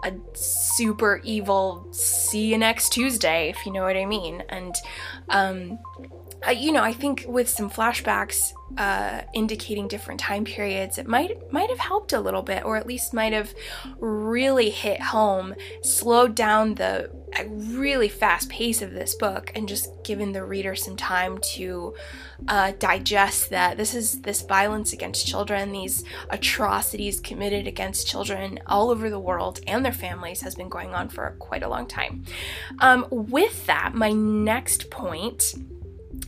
a 0.04 0.14
super 0.34 1.22
evil 1.24 1.88
see 1.92 2.48
you 2.48 2.58
next 2.58 2.90
Tuesday, 2.90 3.50
if 3.50 3.66
you 3.66 3.72
know 3.72 3.84
what 3.84 3.98
I 3.98 4.06
mean. 4.06 4.44
And, 4.50 4.76
um, 5.30 5.80
I, 6.46 6.52
you 6.52 6.72
know, 6.72 6.84
I 6.84 6.94
think 6.94 7.26
with 7.28 7.48
some 7.48 7.70
flashbacks 7.70 8.54
uh, 8.78 9.22
indicating 9.34 9.88
different 9.88 10.20
time 10.20 10.44
periods, 10.44 10.98
it 10.98 11.08
might 11.08 11.52
might 11.54 11.70
have 11.70 11.80
helped 11.80 12.12
a 12.12 12.20
little 12.20 12.42
bit, 12.42 12.66
or 12.66 12.76
at 12.76 12.86
least 12.86 13.14
might 13.14 13.34
have 13.34 13.54
really 14.00 14.70
hit 14.70 15.00
home, 15.02 15.56
slowed 15.82 16.36
down 16.36 16.76
the 16.76 17.10
really 17.48 18.10
fast 18.10 18.50
pace 18.50 18.82
of 18.82 18.92
this 18.92 19.16
book, 19.16 19.52
and 19.56 19.68
just 19.68 19.90
given 20.04 20.32
the 20.32 20.44
reader 20.44 20.76
some 20.76 20.96
time 20.96 21.40
to 21.54 21.96
uh, 22.48 22.74
digest 22.80 23.50
that 23.50 23.78
this 23.78 23.94
is 23.94 24.22
this 24.22 24.42
violence 24.42 24.94
against 24.94 25.28
children, 25.28 25.72
these 25.72 26.04
atrocities 26.30 27.20
committed 27.20 27.68
against 27.68 28.08
children 28.08 28.60
all 28.68 28.90
over 28.90 29.10
the 29.10 29.20
world 29.20 29.60
and 29.68 29.84
their 29.86 29.92
families 29.92 30.42
has 30.42 30.56
been 30.56 30.70
going 30.70 30.94
on 30.94 31.10
for 31.10 31.36
quite 31.40 31.64
a 31.64 31.70
long 31.70 31.88
time. 31.88 32.24
Um, 32.80 33.08
with 33.10 33.66
that, 33.66 33.94
my 33.94 34.12
next 34.12 34.90
point 34.90 35.54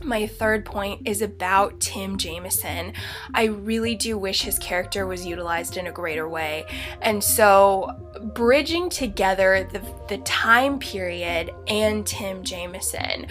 my 0.04 0.26
third 0.26 0.64
point 0.64 1.06
is 1.06 1.22
about 1.22 1.80
Tim 1.80 2.18
Jamieson. 2.18 2.92
I 3.34 3.44
really 3.44 3.94
do 3.94 4.18
wish 4.18 4.42
his 4.42 4.58
character 4.58 5.06
was 5.06 5.26
utilized 5.26 5.76
in 5.76 5.86
a 5.86 5.92
greater 5.92 6.28
way. 6.28 6.64
And 7.02 7.22
so, 7.22 7.90
bridging 8.34 8.88
together 8.88 9.68
the, 9.72 9.82
the 10.08 10.22
time 10.22 10.78
period 10.78 11.50
and 11.68 12.06
Tim 12.06 12.42
Jamieson, 12.44 13.26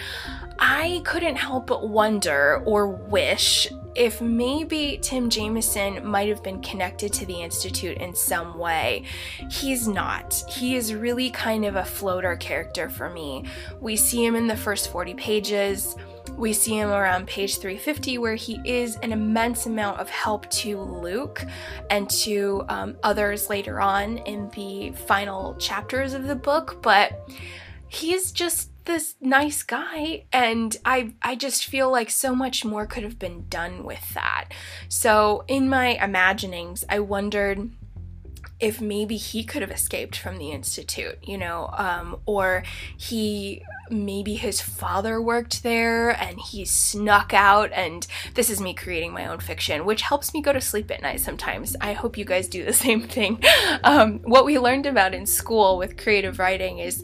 I 0.58 1.02
couldn't 1.04 1.36
help 1.36 1.66
but 1.66 1.88
wonder 1.88 2.62
or 2.64 2.88
wish 2.88 3.68
if 3.94 4.20
maybe 4.20 4.98
Tim 5.00 5.30
Jamieson 5.30 6.06
might 6.06 6.28
have 6.28 6.42
been 6.42 6.60
connected 6.60 7.12
to 7.14 7.26
the 7.26 7.42
Institute 7.42 7.96
in 7.96 8.14
some 8.14 8.58
way. 8.58 9.04
He's 9.50 9.88
not. 9.88 10.34
He 10.50 10.76
is 10.76 10.94
really 10.94 11.30
kind 11.30 11.64
of 11.64 11.76
a 11.76 11.84
floater 11.84 12.36
character 12.36 12.90
for 12.90 13.08
me. 13.08 13.44
We 13.80 13.96
see 13.96 14.24
him 14.24 14.36
in 14.36 14.46
the 14.46 14.56
first 14.56 14.92
40 14.92 15.14
pages 15.14 15.96
we 16.36 16.52
see 16.52 16.78
him 16.78 16.90
around 16.90 17.26
page 17.26 17.58
350, 17.58 18.18
where 18.18 18.34
he 18.34 18.60
is 18.64 18.96
an 18.96 19.12
immense 19.12 19.66
amount 19.66 20.00
of 20.00 20.08
help 20.08 20.48
to 20.50 20.80
Luke 20.80 21.44
and 21.90 22.08
to 22.10 22.64
um, 22.68 22.96
others 23.02 23.48
later 23.48 23.80
on 23.80 24.18
in 24.18 24.50
the 24.50 24.92
final 25.06 25.54
chapters 25.56 26.12
of 26.12 26.26
the 26.26 26.36
book. 26.36 26.82
But 26.82 27.30
he's 27.88 28.32
just 28.32 28.70
this 28.84 29.16
nice 29.20 29.64
guy 29.64 30.24
and 30.32 30.76
I 30.84 31.12
I 31.20 31.34
just 31.34 31.66
feel 31.66 31.90
like 31.90 32.08
so 32.08 32.36
much 32.36 32.64
more 32.64 32.86
could 32.86 33.02
have 33.02 33.18
been 33.18 33.46
done 33.48 33.84
with 33.84 34.14
that. 34.14 34.50
So 34.88 35.44
in 35.48 35.68
my 35.68 36.02
imaginings 36.02 36.84
I 36.88 37.00
wondered 37.00 37.70
if 38.58 38.80
maybe 38.80 39.16
he 39.16 39.44
could 39.44 39.60
have 39.60 39.70
escaped 39.70 40.16
from 40.16 40.38
the 40.38 40.50
institute, 40.50 41.18
you 41.22 41.36
know, 41.36 41.68
um, 41.76 42.18
or 42.24 42.62
he 42.96 43.62
maybe 43.90 44.34
his 44.34 44.60
father 44.60 45.20
worked 45.20 45.62
there 45.62 46.10
and 46.10 46.38
he 46.38 46.64
snuck 46.64 47.32
out 47.32 47.70
and 47.72 48.06
this 48.34 48.50
is 48.50 48.60
me 48.60 48.74
creating 48.74 49.12
my 49.12 49.26
own 49.26 49.38
fiction 49.38 49.84
which 49.84 50.02
helps 50.02 50.32
me 50.34 50.40
go 50.40 50.52
to 50.52 50.60
sleep 50.60 50.90
at 50.90 51.02
night 51.02 51.20
sometimes. 51.20 51.76
I 51.80 51.92
hope 51.92 52.18
you 52.18 52.24
guys 52.24 52.48
do 52.48 52.64
the 52.64 52.72
same 52.86 53.02
thing. 53.02 53.42
Um, 53.84 54.20
what 54.20 54.44
we 54.44 54.58
learned 54.58 54.86
about 54.86 55.14
in 55.14 55.26
school 55.26 55.78
with 55.78 55.96
creative 55.96 56.38
writing 56.38 56.78
is 56.78 57.02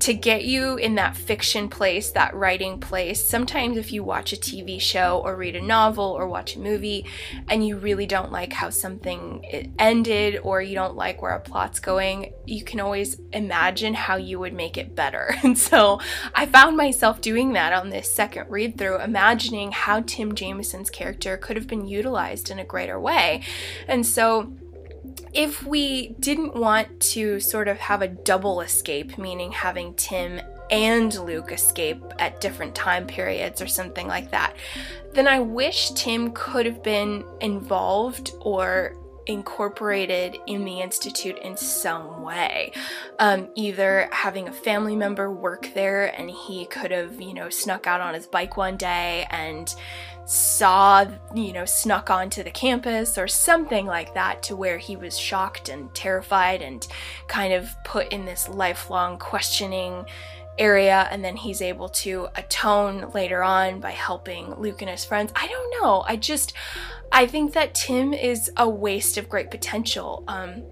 to 0.00 0.14
get 0.14 0.44
you 0.44 0.76
in 0.76 0.94
that 0.96 1.16
fiction 1.16 1.68
place 1.68 2.10
that 2.12 2.34
writing 2.34 2.80
place 2.80 3.24
sometimes 3.24 3.76
if 3.76 3.92
you 3.92 4.02
watch 4.02 4.32
a 4.32 4.36
tv 4.36 4.80
show 4.80 5.20
or 5.24 5.36
read 5.36 5.56
a 5.56 5.60
novel 5.60 6.04
or 6.04 6.26
watch 6.26 6.56
a 6.56 6.58
movie 6.58 7.06
and 7.48 7.66
you 7.66 7.76
really 7.76 8.06
don't 8.06 8.32
like 8.32 8.52
how 8.52 8.70
something 8.70 9.72
ended 9.78 10.40
or 10.42 10.60
you 10.60 10.74
don't 10.74 10.96
like 10.96 11.22
where 11.22 11.32
a 11.32 11.40
plot's 11.40 11.80
going 11.80 12.32
you 12.46 12.62
can 12.62 12.80
always 12.80 13.16
imagine 13.32 13.94
how 13.94 14.16
you 14.16 14.38
would 14.38 14.52
make 14.52 14.76
it 14.76 14.94
better. 14.94 15.34
And 15.44 15.58
so 15.58 16.00
I 16.34 16.46
found 16.46 16.76
myself 16.76 17.20
doing 17.20 17.52
that 17.54 17.72
on 17.72 17.90
this 17.90 18.10
second 18.10 18.46
read 18.48 18.78
through, 18.78 19.00
imagining 19.00 19.72
how 19.72 20.00
Tim 20.00 20.34
Jamieson's 20.34 20.90
character 20.90 21.36
could 21.36 21.56
have 21.56 21.66
been 21.66 21.86
utilized 21.86 22.50
in 22.50 22.58
a 22.58 22.64
greater 22.64 22.98
way. 22.98 23.42
And 23.88 24.06
so 24.06 24.52
if 25.32 25.64
we 25.64 26.10
didn't 26.20 26.54
want 26.54 27.00
to 27.00 27.40
sort 27.40 27.68
of 27.68 27.78
have 27.78 28.02
a 28.02 28.08
double 28.08 28.60
escape, 28.60 29.18
meaning 29.18 29.52
having 29.52 29.94
Tim 29.94 30.40
and 30.70 31.14
Luke 31.14 31.52
escape 31.52 32.02
at 32.18 32.40
different 32.40 32.74
time 32.74 33.06
periods 33.06 33.60
or 33.60 33.66
something 33.66 34.06
like 34.06 34.30
that, 34.30 34.56
then 35.12 35.28
I 35.28 35.40
wish 35.40 35.90
Tim 35.90 36.32
could 36.32 36.66
have 36.66 36.82
been 36.82 37.24
involved 37.40 38.32
or 38.40 38.96
incorporated 39.26 40.38
in 40.46 40.64
the 40.64 40.80
Institute 40.80 41.38
in 41.38 41.56
some 41.56 42.22
way. 42.22 42.72
Um, 43.18 43.48
either 43.54 44.08
having 44.12 44.48
a 44.48 44.52
family 44.52 44.96
member 44.96 45.30
work 45.30 45.70
there 45.74 46.06
and 46.18 46.30
he 46.30 46.66
could 46.66 46.90
have, 46.90 47.20
you 47.20 47.34
know, 47.34 47.48
snuck 47.48 47.86
out 47.86 48.00
on 48.00 48.14
his 48.14 48.26
bike 48.26 48.56
one 48.56 48.76
day 48.76 49.26
and 49.30 49.74
saw, 50.26 51.04
you 51.34 51.52
know, 51.52 51.64
snuck 51.64 52.10
onto 52.10 52.42
the 52.42 52.50
campus 52.50 53.18
or 53.18 53.28
something 53.28 53.86
like 53.86 54.14
that 54.14 54.42
to 54.42 54.56
where 54.56 54.78
he 54.78 54.96
was 54.96 55.18
shocked 55.18 55.68
and 55.68 55.94
terrified 55.94 56.62
and 56.62 56.86
kind 57.28 57.52
of 57.52 57.70
put 57.84 58.10
in 58.12 58.24
this 58.24 58.48
lifelong 58.48 59.18
questioning 59.18 60.06
area 60.58 61.08
and 61.10 61.24
then 61.24 61.36
he's 61.36 61.60
able 61.60 61.88
to 61.88 62.28
atone 62.36 63.10
later 63.12 63.42
on 63.42 63.80
by 63.80 63.90
helping 63.90 64.54
Luke 64.54 64.82
and 64.82 64.90
his 64.90 65.04
friends. 65.04 65.32
I 65.34 65.46
don't 65.48 65.82
know. 65.82 66.04
I 66.06 66.16
just 66.16 66.54
I 67.12 67.26
think 67.26 67.52
that 67.54 67.74
Tim 67.74 68.12
is 68.12 68.50
a 68.56 68.68
waste 68.68 69.16
of 69.18 69.28
great 69.28 69.50
potential. 69.50 70.24
Um 70.28 70.64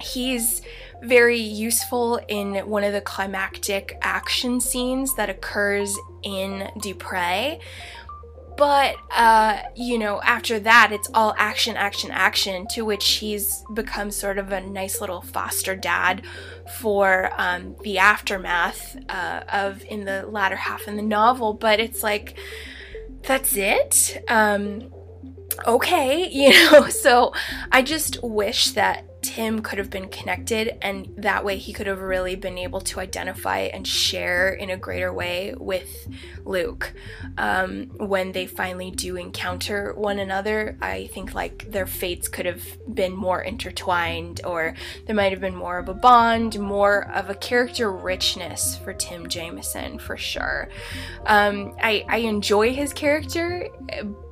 he's 0.00 0.62
very 1.02 1.38
useful 1.38 2.18
in 2.28 2.54
one 2.68 2.84
of 2.84 2.94
the 2.94 3.00
climactic 3.02 3.98
action 4.00 4.60
scenes 4.60 5.14
that 5.16 5.28
occurs 5.28 5.94
in 6.22 6.70
DuPray 6.78 7.60
but, 8.60 8.96
uh, 9.16 9.58
you 9.74 9.96
know, 9.96 10.20
after 10.20 10.60
that, 10.60 10.92
it's 10.92 11.08
all 11.14 11.34
action, 11.38 11.78
action, 11.78 12.10
action, 12.10 12.66
to 12.72 12.84
which 12.84 13.12
he's 13.12 13.64
become 13.72 14.10
sort 14.10 14.36
of 14.36 14.52
a 14.52 14.60
nice 14.60 15.00
little 15.00 15.22
foster 15.22 15.74
dad 15.74 16.26
for 16.78 17.30
um, 17.38 17.74
the 17.82 17.96
aftermath 17.96 18.98
uh, 19.08 19.44
of 19.50 19.82
in 19.86 20.04
the 20.04 20.26
latter 20.26 20.56
half 20.56 20.86
in 20.86 20.96
the 20.96 21.02
novel. 21.02 21.54
But 21.54 21.80
it's 21.80 22.02
like, 22.02 22.38
that's 23.22 23.56
it. 23.56 24.22
Um, 24.28 24.92
okay, 25.66 26.28
you 26.32 26.50
know, 26.50 26.88
so 26.88 27.32
I 27.72 27.82
just 27.82 28.22
wish 28.22 28.72
that 28.72 29.04
Tim 29.22 29.60
could 29.60 29.78
have 29.78 29.90
been 29.90 30.08
connected, 30.08 30.76
and 30.82 31.12
that 31.18 31.44
way 31.44 31.56
he 31.56 31.72
could 31.72 31.86
have 31.86 32.00
really 32.00 32.36
been 32.36 32.58
able 32.58 32.80
to 32.82 33.00
identify 33.00 33.60
and 33.60 33.86
share 33.86 34.50
in 34.50 34.70
a 34.70 34.76
greater 34.76 35.12
way 35.12 35.54
with 35.58 36.08
Luke. 36.44 36.92
Um, 37.36 37.86
when 37.96 38.32
they 38.32 38.46
finally 38.46 38.90
do 38.90 39.16
encounter 39.16 39.92
one 39.94 40.18
another, 40.18 40.76
I 40.80 41.08
think 41.08 41.34
like 41.34 41.70
their 41.70 41.86
fates 41.86 42.28
could 42.28 42.46
have 42.46 42.64
been 42.92 43.14
more 43.14 43.42
intertwined, 43.42 44.40
or 44.44 44.74
there 45.06 45.16
might 45.16 45.32
have 45.32 45.40
been 45.40 45.56
more 45.56 45.78
of 45.78 45.88
a 45.88 45.94
bond, 45.94 46.58
more 46.58 47.10
of 47.10 47.28
a 47.30 47.34
character 47.34 47.92
richness 47.92 48.76
for 48.76 48.92
Tim 48.94 49.28
Jamieson 49.28 49.98
for 49.98 50.16
sure. 50.16 50.68
Um, 51.26 51.74
I, 51.82 52.04
I 52.08 52.18
enjoy 52.18 52.72
his 52.72 52.92
character 52.92 53.68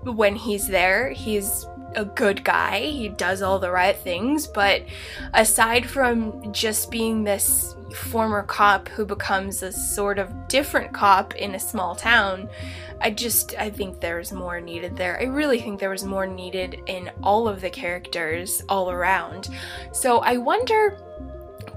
when 0.05 0.37
he's 0.37 0.67
there. 0.67 1.11
He's 1.11 1.67
a 1.99 2.05
good 2.05 2.45
guy. 2.45 2.81
He 2.81 3.09
does 3.09 3.43
all 3.43 3.59
the 3.59 3.73
right 3.73 3.97
things, 3.97 4.47
but 4.47 4.83
aside 5.35 5.85
from 5.85 6.53
just 6.53 6.93
being 6.93 7.25
this 7.25 7.75
former 7.95 8.45
cop 8.45 8.89
who 8.89 9.05
becomes 9.05 9.63
a 9.63 9.73
sort 9.73 10.19
of 10.19 10.47
different 10.47 10.93
cop 10.93 11.35
in 11.35 11.57
a 11.57 11.61
small 11.61 11.97
town, 11.97 12.49
I 13.01 13.11
just 13.11 13.55
I 13.59 13.69
think 13.71 14.01
there's 14.01 14.33
more 14.33 14.61
needed 14.61 14.97
there. 14.97 15.21
I 15.21 15.25
really 15.25 15.61
think 15.61 15.81
there 15.81 15.91
was 15.91 16.05
more 16.05 16.27
needed 16.27 16.81
in 16.87 17.11
all 17.23 17.49
of 17.49 17.61
the 17.61 17.71
characters 17.71 18.63
all 18.69 18.91
around. 18.91 19.49
So 19.93 20.19
I 20.21 20.37
wonder 20.37 20.99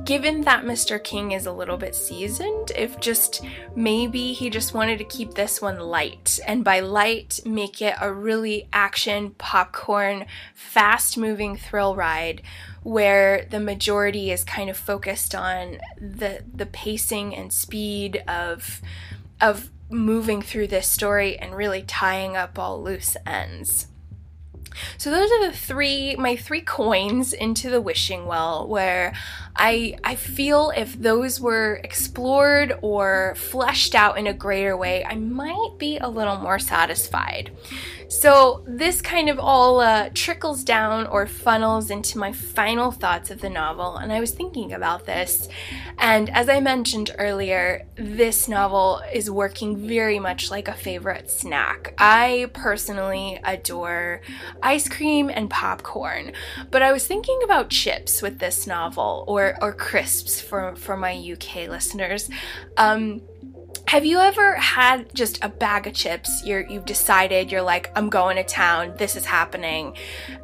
given 0.04 0.42
that 0.42 0.64
Mr. 0.64 1.04
King 1.04 1.32
is 1.32 1.46
a 1.46 1.52
little 1.52 1.78
bit 1.78 1.96
seasoned, 1.96 2.72
if 2.76 3.00
just 3.00 3.44
maybe 3.76 4.34
he 4.34 4.50
just 4.50 4.74
wanted 4.74 4.98
to 4.98 5.04
keep 5.04 5.34
this 5.34 5.62
one 5.62 5.80
light, 5.80 6.40
and 6.48 6.64
by 6.64 6.80
light, 6.80 7.40
make 7.46 7.82
it 7.82 7.96
a 8.02 8.12
really 8.12 8.68
action, 8.74 9.32
popcorn, 9.32 10.26
fast 10.54 11.18
moving 11.18 11.56
thrill 11.56 11.96
ride 11.96 12.42
where 12.84 13.46
the 13.52 13.60
majority 13.60 14.32
is 14.32 14.44
kind 14.44 14.70
of 14.70 14.78
focused 14.78 15.36
on 15.36 15.78
the 16.00 16.44
the 16.54 16.66
pacing 16.66 17.36
and 17.36 17.54
speed 17.54 18.24
of 18.28 18.82
of 19.40 19.70
moving 19.90 20.42
through 20.42 20.68
this 20.68 20.88
story 20.88 21.38
and 21.38 21.56
really 21.56 21.84
tying 21.84 22.36
up 22.36 22.58
all 22.58 22.82
loose 22.82 23.16
ends. 23.26 23.88
So 24.98 25.12
those 25.12 25.30
are 25.32 25.48
the 25.48 25.56
three 25.56 26.16
my 26.16 26.36
three 26.36 26.62
coins 26.62 27.34
into 27.34 27.70
the 27.70 27.82
wishing 27.82 28.26
well 28.26 28.68
where 28.68 29.14
I 29.56 29.98
I 30.04 30.16
feel 30.16 30.72
if 30.76 31.00
those 31.00 31.40
were 31.40 31.80
explored 31.84 32.78
or 32.82 33.36
fleshed 33.36 33.96
out 33.96 34.18
in 34.18 34.28
a 34.28 34.34
greater 34.34 34.76
way, 34.78 35.04
I 35.06 35.16
might 35.16 35.76
be 35.78 35.98
a 35.98 36.10
little 36.10 36.38
more 36.38 36.60
satisfied. 36.60 37.52
So 38.12 38.66
this 38.68 39.02
kind 39.02 39.30
of 39.30 39.40
all 39.40 39.80
uh, 39.80 40.10
trickles 40.14 40.66
down 40.66 41.08
or 41.08 41.26
funnels 41.28 41.90
into 41.90 42.18
my 42.18 42.34
final 42.34 42.92
thoughts 42.92 43.32
of 43.32 43.40
the 43.40 43.50
novel, 43.50 43.96
and 43.96 44.12
I 44.12 44.20
was 44.20 44.32
thinking 44.32 44.74
about 44.74 45.06
this. 45.06 45.48
And 45.98 46.30
as 46.30 46.50
I 46.50 46.60
mentioned 46.60 47.16
earlier, 47.18 47.88
this 47.96 48.50
novel 48.50 49.02
is 49.14 49.32
working 49.32 49.88
very 49.88 50.20
much 50.20 50.52
like 50.52 50.68
a 50.68 50.74
favorite 50.74 51.32
snack. 51.32 51.94
I 51.98 52.50
personally 52.54 53.40
adore 53.46 54.20
ice 54.62 54.90
cream 54.90 55.30
and 55.30 55.50
popcorn, 55.50 56.34
but 56.70 56.82
I 56.82 56.92
was 56.92 57.08
thinking 57.08 57.40
about 57.46 57.70
chips 57.70 58.22
with 58.22 58.40
this 58.40 58.68
novel, 58.68 59.24
or 59.26 59.41
or 59.62 59.74
crisps 59.74 60.40
for 60.42 60.76
for 60.76 60.96
my 60.98 61.14
UK 61.14 61.68
listeners. 61.68 62.30
Um, 62.78 63.22
have 63.92 64.06
you 64.06 64.20
ever 64.20 64.56
had 64.56 65.14
just 65.14 65.44
a 65.44 65.50
bag 65.50 65.86
of 65.86 65.94
chips? 65.94 66.46
You're 66.46 66.66
you've 66.66 66.86
decided 66.86 67.52
you're 67.52 67.62
like 67.62 67.92
I'm 67.94 68.08
going 68.08 68.38
to 68.38 68.44
town. 68.46 68.94
This 68.96 69.18
is 69.18 69.26
happening. 69.26 69.98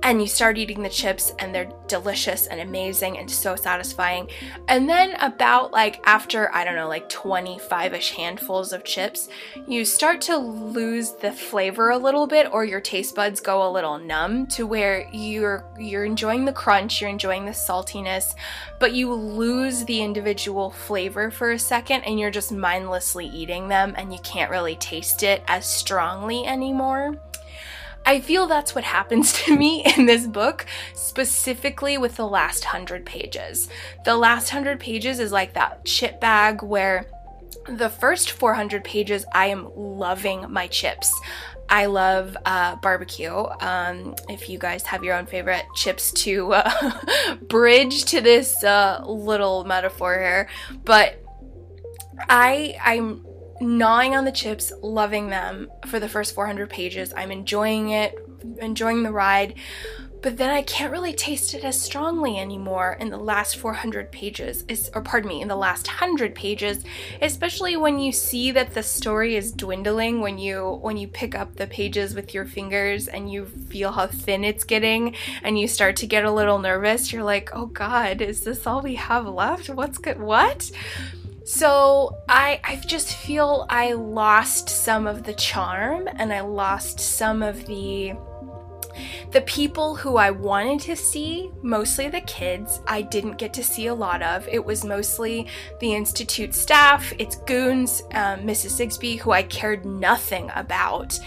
And 0.03 0.19
you 0.19 0.27
start 0.27 0.57
eating 0.57 0.83
the 0.83 0.89
chips 0.89 1.31
and 1.39 1.55
they're 1.55 1.71
delicious 1.87 2.47
and 2.47 2.59
amazing 2.59 3.17
and 3.17 3.31
so 3.31 3.55
satisfying. 3.55 4.29
And 4.67 4.89
then 4.89 5.15
about 5.21 5.71
like 5.71 6.05
after 6.05 6.53
I 6.53 6.65
don't 6.65 6.75
know 6.75 6.89
like 6.89 7.07
25ish 7.07 8.15
handfuls 8.15 8.73
of 8.73 8.83
chips, 8.83 9.29
you 9.65 9.85
start 9.85 10.19
to 10.23 10.35
lose 10.35 11.13
the 11.13 11.31
flavor 11.31 11.91
a 11.91 11.97
little 11.97 12.27
bit 12.27 12.51
or 12.51 12.65
your 12.65 12.81
taste 12.81 13.15
buds 13.15 13.39
go 13.39 13.65
a 13.65 13.71
little 13.71 13.97
numb 13.97 14.47
to 14.47 14.67
where 14.67 15.07
you're 15.13 15.63
you're 15.79 16.03
enjoying 16.03 16.43
the 16.43 16.51
crunch, 16.51 16.99
you're 16.99 17.09
enjoying 17.09 17.45
the 17.45 17.51
saltiness, 17.51 18.35
but 18.77 18.91
you 18.91 19.13
lose 19.13 19.85
the 19.85 20.01
individual 20.01 20.69
flavor 20.69 21.31
for 21.31 21.51
a 21.51 21.59
second 21.59 22.01
and 22.03 22.19
you're 22.19 22.29
just 22.29 22.51
mindlessly 22.51 23.16
eating 23.25 23.67
them 23.67 23.93
and 23.97 24.13
you 24.13 24.19
can't 24.19 24.51
really 24.51 24.75
taste 24.75 25.23
it 25.23 25.43
as 25.47 25.65
strongly 25.65 26.45
anymore. 26.45 27.15
I 28.05 28.21
feel 28.21 28.47
that's 28.47 28.73
what 28.73 28.85
happens 28.85 29.33
to 29.43 29.57
me 29.57 29.83
in 29.97 30.05
this 30.05 30.25
book, 30.27 30.65
specifically 30.93 31.97
with 31.97 32.15
the 32.15 32.27
last 32.27 32.63
hundred 32.63 33.05
pages. 33.05 33.67
The 34.05 34.15
last 34.15 34.49
hundred 34.49 34.79
pages 34.79 35.19
is 35.19 35.31
like 35.31 35.53
that 35.53 35.83
chip 35.83 36.21
bag 36.21 36.63
where 36.63 37.07
the 37.67 37.89
first 37.89 38.31
400 38.31 38.83
pages, 38.83 39.25
I 39.33 39.47
am 39.47 39.69
loving 39.75 40.45
my 40.49 40.67
chips. 40.67 41.13
I 41.69 41.87
love 41.87 42.37
uh, 42.45 42.77
barbecue. 42.77 43.33
Um, 43.59 44.15
if 44.29 44.49
you 44.49 44.57
guys 44.57 44.83
have 44.83 45.03
your 45.03 45.15
own 45.15 45.25
favorite 45.25 45.65
chips 45.75 46.11
to 46.23 46.53
uh, 46.53 47.35
bridge 47.41 48.05
to 48.05 48.21
this 48.21 48.63
uh, 48.63 49.03
little 49.05 49.65
metaphor 49.65 50.17
here, 50.17 50.49
but 50.85 51.21
I 52.19 52.77
I'm 52.83 53.25
gnawing 53.59 54.15
on 54.15 54.25
the 54.25 54.31
chips, 54.31 54.71
loving 54.81 55.29
them 55.29 55.69
for 55.87 55.99
the 55.99 56.09
first 56.09 56.35
400 56.35 56.69
pages. 56.69 57.13
I'm 57.15 57.31
enjoying 57.31 57.89
it, 57.89 58.15
enjoying 58.59 59.03
the 59.03 59.11
ride, 59.11 59.55
but 60.21 60.37
then 60.37 60.49
I 60.49 60.61
can't 60.63 60.91
really 60.91 61.13
taste 61.13 61.53
it 61.53 61.63
as 61.63 61.79
strongly 61.79 62.37
anymore 62.37 62.97
in 62.99 63.09
the 63.09 63.17
last 63.17 63.57
400 63.57 64.11
pages, 64.11 64.63
is, 64.67 64.89
or 64.93 65.01
pardon 65.01 65.29
me, 65.29 65.41
in 65.41 65.47
the 65.47 65.55
last 65.55 65.87
100 65.87 66.35
pages, 66.35 66.83
especially 67.21 67.77
when 67.77 67.99
you 67.99 68.11
see 68.11 68.51
that 68.51 68.73
the 68.73 68.83
story 68.83 69.35
is 69.35 69.51
dwindling 69.51 70.19
when 70.21 70.37
you 70.37 70.79
when 70.81 70.97
you 70.97 71.07
pick 71.07 71.35
up 71.35 71.55
the 71.55 71.67
pages 71.67 72.13
with 72.15 72.33
your 72.33 72.45
fingers 72.45 73.07
and 73.07 73.31
you 73.31 73.45
feel 73.45 73.91
how 73.91 74.07
thin 74.07 74.43
it's 74.43 74.63
getting 74.63 75.15
and 75.43 75.57
you 75.59 75.67
start 75.67 75.95
to 75.97 76.07
get 76.07 76.25
a 76.25 76.31
little 76.31 76.59
nervous. 76.59 77.13
You're 77.13 77.23
like, 77.23 77.49
"Oh 77.53 77.67
god, 77.67 78.21
is 78.21 78.41
this 78.41 78.67
all 78.67 78.81
we 78.81 78.95
have 78.95 79.27
left? 79.27 79.69
What's 79.69 79.97
good? 79.97 80.19
What?" 80.19 80.71
So 81.47 82.17
I 82.27 82.59
I 82.61 82.75
just 82.75 83.15
feel 83.15 83.65
I 83.69 83.93
lost 83.93 84.67
some 84.67 85.07
of 85.07 85.23
the 85.23 85.33
charm 85.33 86.09
and 86.17 86.33
I 86.33 86.41
lost 86.41 86.99
some 86.99 87.41
of 87.41 87.65
the 87.67 88.17
the 89.31 89.41
people 89.41 89.95
who 89.95 90.17
I 90.17 90.31
wanted 90.31 90.79
to 90.81 90.95
see, 90.95 91.51
mostly 91.61 92.09
the 92.09 92.21
kids, 92.21 92.81
I 92.87 93.01
didn't 93.01 93.37
get 93.37 93.53
to 93.53 93.63
see 93.63 93.87
a 93.87 93.93
lot 93.93 94.21
of. 94.21 94.47
It 94.47 94.63
was 94.63 94.83
mostly 94.83 95.47
the 95.79 95.93
Institute 95.93 96.53
staff, 96.53 97.13
its 97.19 97.35
goons, 97.35 98.01
um, 98.11 98.41
Mrs. 98.41 98.71
Sigsbee, 98.79 99.19
who 99.19 99.31
I 99.31 99.43
cared 99.43 99.85
nothing 99.85 100.49
about. 100.55 101.19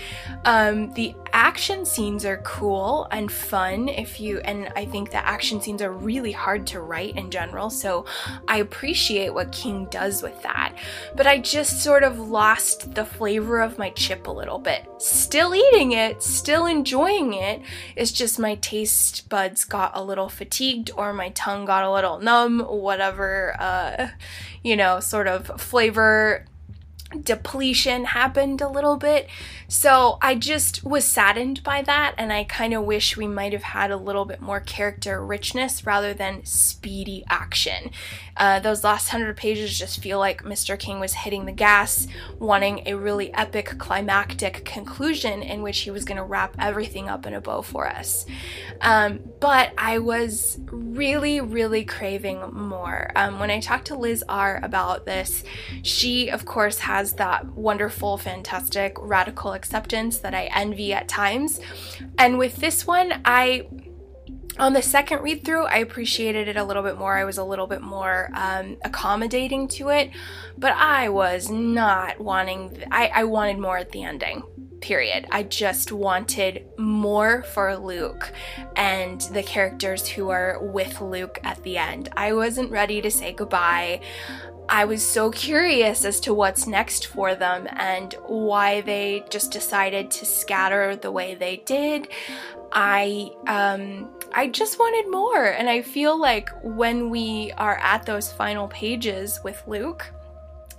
Um, 0.45 0.93
the 0.95 1.15
action 1.33 1.85
scenes 1.85 2.25
are 2.25 2.39
cool 2.39 3.07
and 3.11 3.31
fun 3.31 3.89
if 3.89 4.21
you 4.21 4.39
and 4.41 4.71
I 4.77 4.85
think 4.85 5.11
the 5.11 5.25
action 5.25 5.61
scenes 5.61 5.83
are 5.83 5.93
really 5.93 6.33
hard 6.33 6.67
to 6.69 6.81
write 6.81 7.17
in 7.17 7.31
general, 7.31 7.71
so 7.71 8.05
I 8.49 8.59
appreciate 8.59 9.35
what 9.35 9.53
King 9.53 9.87
does 9.91 10.23
with 10.23 10.43
that. 10.43 10.75
But 11.17 11.27
I 11.27 11.39
just 11.39 11.83
sort 11.83 12.03
of 12.03 12.19
lost 12.19 12.95
the 12.95 13.05
flavor 13.05 13.61
of 13.61 13.79
my 13.79 13.91
chip 13.91 14.27
a 14.27 14.31
little 14.31 14.59
bit. 14.59 14.87
Still 14.99 15.55
eating 15.55 15.93
it, 15.93 16.23
still 16.23 16.67
enjoying 16.67 17.35
it. 17.35 17.63
It's 17.97 18.13
just 18.13 18.39
my 18.39 18.57
taste 18.57 19.29
buds 19.29 19.65
got 19.65 19.93
a 19.95 20.03
little 20.03 20.29
fatigued 20.29 20.91
or 20.97 21.13
my 21.13 21.31
tongue 21.31 21.65
got 21.65 21.85
a 21.85 21.93
little 21.93 22.19
numb, 22.19 22.61
whatever 22.61 23.57
uh 23.59 24.09
you 24.63 24.77
know, 24.77 25.01
sort 25.01 25.27
of 25.27 25.61
flavor 25.61 26.45
depletion 27.23 28.05
happened 28.05 28.61
a 28.61 28.69
little 28.69 28.97
bit. 28.97 29.29
So 29.71 30.19
I 30.21 30.35
just 30.35 30.83
was 30.83 31.05
saddened 31.05 31.63
by 31.63 31.83
that, 31.83 32.17
and 32.19 32.33
I 32.33 32.43
kind 32.43 32.75
of 32.75 32.83
wish 32.83 33.17
we 33.17 33.29
might 33.29 33.53
have 33.53 33.63
had 33.63 33.93
a 33.93 33.97
little 33.97 34.25
bit 34.25 34.41
more 34.41 34.59
character 34.59 35.25
richness 35.25 35.87
rather 35.87 36.13
than 36.13 36.45
speedy 36.45 37.23
action. 37.31 37.93
Uh, 38.37 38.59
those 38.59 38.83
last 38.83 39.11
hundred 39.11 39.37
pages 39.37 39.79
just 39.79 40.03
feel 40.03 40.19
like 40.19 40.43
Mr. 40.43 40.77
King 40.77 40.99
was 40.99 41.15
hitting 41.15 41.45
the 41.45 41.53
gas, 41.53 42.09
wanting 42.41 42.83
a 42.85 42.95
really 42.95 43.33
epic 43.33 43.79
climactic 43.79 44.65
conclusion 44.65 45.41
in 45.41 45.63
which 45.63 45.79
he 45.81 45.93
was 45.93 46.05
going 46.05 46.17
to 46.17 46.25
wrap 46.25 46.57
everything 46.59 47.09
up 47.09 47.25
in 47.25 47.33
a 47.33 47.41
bow 47.41 47.63
for 47.63 47.87
us. 47.87 48.27
Um, 48.81 49.21
but 49.39 49.73
I 49.79 49.99
was 49.99 50.59
really, 50.73 51.41
really 51.41 51.85
craving 51.85 52.41
more. 52.53 53.13
Um, 53.15 53.39
when 53.39 53.53
I 53.53 53.61
talked 53.61 53.87
to 53.87 53.95
Liz 53.95 54.25
R 54.29 54.59
about 54.65 55.07
this, 55.07 55.45
she, 55.83 56.29
of 56.29 56.45
course, 56.45 56.81
has 56.81 57.13
that 57.15 57.47
wonderful, 57.51 58.19
fantastic, 58.19 58.97
radical 58.99 59.60
acceptance 59.61 60.19
that 60.19 60.35
I 60.35 60.45
envy 60.63 60.93
at 60.93 61.07
times. 61.07 61.61
And 62.17 62.39
with 62.39 62.57
this 62.57 62.87
one, 62.87 63.21
I 63.25 63.69
on 64.59 64.75
the 64.75 64.83
second 64.83 65.23
read 65.23 65.45
through, 65.45 65.65
I 65.65 65.79
appreciated 65.79 66.47
it 66.49 66.57
a 66.57 66.65
little 66.65 66.83
bit 66.83 66.99
more. 66.99 67.17
I 67.17 67.25
was 67.25 67.39
a 67.39 67.45
little 67.45 67.67
bit 67.67 67.81
more 67.81 68.31
um, 68.35 68.77
accommodating 68.85 69.69
to 69.69 69.89
it, 69.89 70.11
but 70.59 70.73
I 70.73 71.09
was 71.09 71.49
not 71.51 72.21
wanting, 72.21 72.71
th- 72.71 72.87
I, 72.91 73.11
I 73.15 73.25
wanted 73.25 73.59
more 73.59 73.79
at 73.79 73.91
the 73.91 74.03
ending. 74.03 74.43
Period. 74.83 75.27
I 75.31 75.43
just 75.43 75.93
wanted 75.93 76.67
more 76.79 77.43
for 77.43 77.77
Luke 77.77 78.33
and 78.77 79.21
the 79.21 79.43
characters 79.43 80.09
who 80.09 80.31
are 80.31 80.59
with 80.61 81.01
Luke 81.03 81.39
at 81.45 81.63
the 81.65 81.77
end. 81.77 82.09
I 82.17 82.33
wasn't 82.33 82.71
ready 82.71 83.03
to 83.03 83.11
say 83.11 83.33
goodbye. 83.33 84.01
I 84.69 84.85
was 84.85 85.07
so 85.07 85.31
curious 85.31 86.05
as 86.05 86.21
to 86.21 86.35
what's 86.35 86.67
next 86.67 87.07
for 87.07 87.35
them 87.35 87.67
and 87.73 88.15
why 88.27 88.83
they 88.83 89.25
just 89.31 89.51
decided 89.51 90.11
to 90.13 90.27
scatter 90.27 90.97
the 90.97 91.11
way 91.11 91.35
they 91.35 91.57
did. 91.59 92.09
I 92.73 93.31
um 93.47 94.11
I 94.33 94.47
just 94.49 94.79
wanted 94.79 95.11
more 95.11 95.45
and 95.45 95.69
I 95.69 95.83
feel 95.83 96.17
like 96.19 96.51
when 96.63 97.11
we 97.11 97.53
are 97.59 97.79
at 97.79 98.07
those 98.07 98.33
final 98.33 98.69
pages 98.69 99.41
with 99.43 99.61
Luke, 99.67 100.07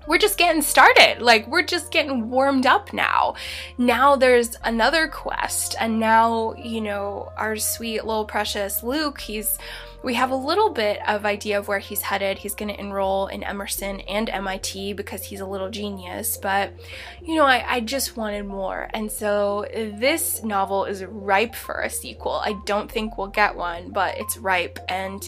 we're 0.08 0.18
just 0.18 0.38
getting 0.38 0.62
started. 0.62 1.22
Like, 1.22 1.48
we're 1.48 1.64
just 1.64 1.92
getting 1.92 2.30
warmed 2.30 2.66
up 2.66 2.94
now. 2.94 3.36
Now 3.78 4.16
there's 4.16 4.56
another 4.64 5.08
quest, 5.08 5.76
and 5.80 6.00
now, 6.00 6.54
you 6.56 6.82
know, 6.82 7.32
our 7.38 7.56
sweet 7.58 8.04
little 8.06 8.26
precious 8.26 8.84
Luke, 8.84 9.22
he's 9.22 9.60
we 10.04 10.16
have 10.16 10.32
a 10.32 10.36
little 10.36 10.72
bit 10.72 11.00
of 11.08 11.26
idea 11.26 11.60
of 11.60 11.68
where 11.68 11.80
he's 11.80 12.02
headed. 12.02 12.40
He's 12.40 12.56
going 12.56 12.74
to 12.74 12.80
enroll 12.80 13.28
in 13.28 13.44
Emerson 13.44 14.00
and 14.02 14.30
MIT 14.30 14.94
because 14.94 15.24
he's 15.24 15.42
a 15.42 15.46
little 15.46 15.70
genius, 15.70 16.38
but 16.38 16.74
you 17.22 17.36
know, 17.36 17.46
I, 17.46 17.64
I 17.68 17.80
just 17.82 18.18
wanted 18.18 18.48
more. 18.48 18.90
And 18.94 19.12
so 19.12 19.68
this 19.72 20.44
novel 20.44 20.86
is 20.86 21.04
ripe 21.04 21.54
for 21.54 21.82
a 21.82 21.90
sequel. 21.90 22.42
I 22.44 22.56
don't 22.66 22.92
think 22.92 23.18
we'll 23.18 23.28
get 23.28 23.56
one, 23.56 23.92
but 23.92 24.18
it's 24.18 24.38
ripe. 24.38 24.80
And 24.90 25.28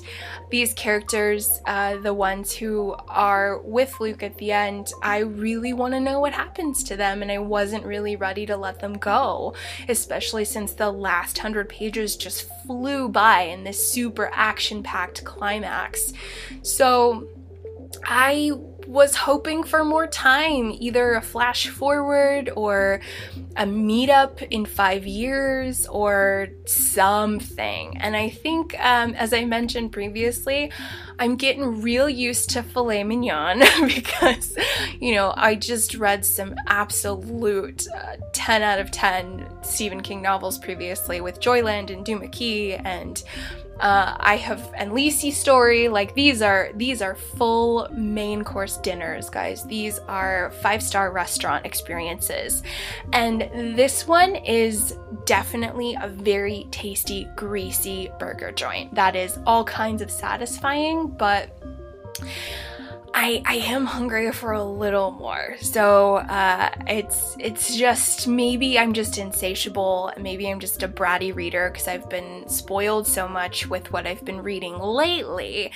these 0.49 0.73
characters, 0.73 1.61
uh, 1.67 1.97
the 1.97 2.13
ones 2.13 2.51
who 2.51 2.95
are 3.07 3.59
with 3.59 3.99
Luke 3.99 4.23
at 4.23 4.37
the 4.37 4.51
end, 4.51 4.91
I 5.03 5.19
really 5.19 5.73
want 5.73 5.93
to 5.93 5.99
know 5.99 6.19
what 6.19 6.33
happens 6.33 6.83
to 6.85 6.95
them, 6.95 7.21
and 7.21 7.31
I 7.31 7.37
wasn't 7.37 7.85
really 7.85 8.15
ready 8.15 8.47
to 8.47 8.57
let 8.57 8.79
them 8.79 8.93
go, 8.93 9.53
especially 9.87 10.45
since 10.45 10.73
the 10.73 10.91
last 10.91 11.37
hundred 11.37 11.69
pages 11.69 12.15
just 12.15 12.49
flew 12.65 13.07
by 13.07 13.41
in 13.41 13.63
this 13.63 13.91
super 13.91 14.31
action 14.33 14.62
packed 14.83 15.23
climax. 15.23 16.13
So 16.61 17.27
I 18.05 18.51
was 18.87 19.15
hoping 19.15 19.63
for 19.63 19.83
more 19.83 20.07
time, 20.07 20.71
either 20.77 21.13
a 21.13 21.21
flash 21.21 21.69
forward 21.69 22.51
or 22.55 22.99
a 23.55 23.65
meetup 23.65 24.41
in 24.49 24.65
five 24.65 25.05
years 25.05 25.87
or 25.87 26.49
something. 26.65 27.97
And 27.97 28.15
I 28.15 28.29
think, 28.29 28.77
um, 28.79 29.13
as 29.13 29.33
I 29.33 29.45
mentioned 29.45 29.91
previously, 29.91 30.71
I'm 31.19 31.35
getting 31.35 31.81
real 31.81 32.09
used 32.09 32.49
to 32.51 32.63
filet 32.63 33.03
mignon 33.03 33.59
because, 33.87 34.57
you 34.99 35.13
know, 35.13 35.33
I 35.35 35.55
just 35.55 35.95
read 35.95 36.25
some 36.25 36.55
absolute 36.67 37.87
uh, 37.95 38.17
10 38.33 38.61
out 38.61 38.79
of 38.79 38.91
10 38.91 39.47
Stephen 39.61 40.01
King 40.01 40.21
novels 40.21 40.57
previously 40.57 41.21
with 41.21 41.39
Joyland 41.39 41.91
and 41.91 42.03
Duma 42.03 42.27
Key 42.27 42.73
and 42.73 43.23
uh, 43.79 44.15
I 44.19 44.37
have 44.37 44.71
and 44.75 44.91
Lisey 44.91 45.31
story. 45.31 45.87
Like 45.87 46.13
these 46.13 46.41
are 46.41 46.69
these 46.75 47.01
are 47.01 47.15
full 47.15 47.87
main 47.91 48.43
course 48.43 48.77
dinners, 48.77 49.29
guys. 49.29 49.65
These 49.65 49.99
are 50.07 50.51
five 50.61 50.83
star 50.83 51.11
restaurant 51.11 51.65
experiences, 51.65 52.63
and 53.13 53.49
this 53.75 54.07
one 54.07 54.35
is 54.35 54.97
definitely 55.25 55.97
a 55.99 56.07
very 56.07 56.67
tasty, 56.71 57.27
greasy 57.35 58.11
burger 58.19 58.51
joint 58.51 58.93
that 58.95 59.15
is 59.15 59.39
all 59.45 59.63
kinds 59.63 60.01
of 60.01 60.11
satisfying, 60.11 61.07
but. 61.07 61.49
I, 63.15 63.43
I 63.45 63.55
am 63.55 63.85
hungry 63.85 64.31
for 64.31 64.53
a 64.53 64.63
little 64.63 65.11
more. 65.11 65.55
So 65.61 66.15
uh, 66.15 66.71
it's 66.87 67.35
it's 67.39 67.75
just 67.75 68.27
maybe 68.27 68.79
I'm 68.79 68.93
just 68.93 69.19
insatiable. 69.19 70.11
Maybe 70.19 70.49
I'm 70.49 70.59
just 70.59 70.81
a 70.81 70.87
bratty 70.87 71.33
reader 71.33 71.69
because 71.71 71.87
I've 71.87 72.09
been 72.09 72.49
spoiled 72.49 73.05
so 73.05 73.27
much 73.27 73.67
with 73.67 73.91
what 73.91 74.07
I've 74.07 74.25
been 74.25 74.41
reading 74.41 74.79
lately. 74.79 75.71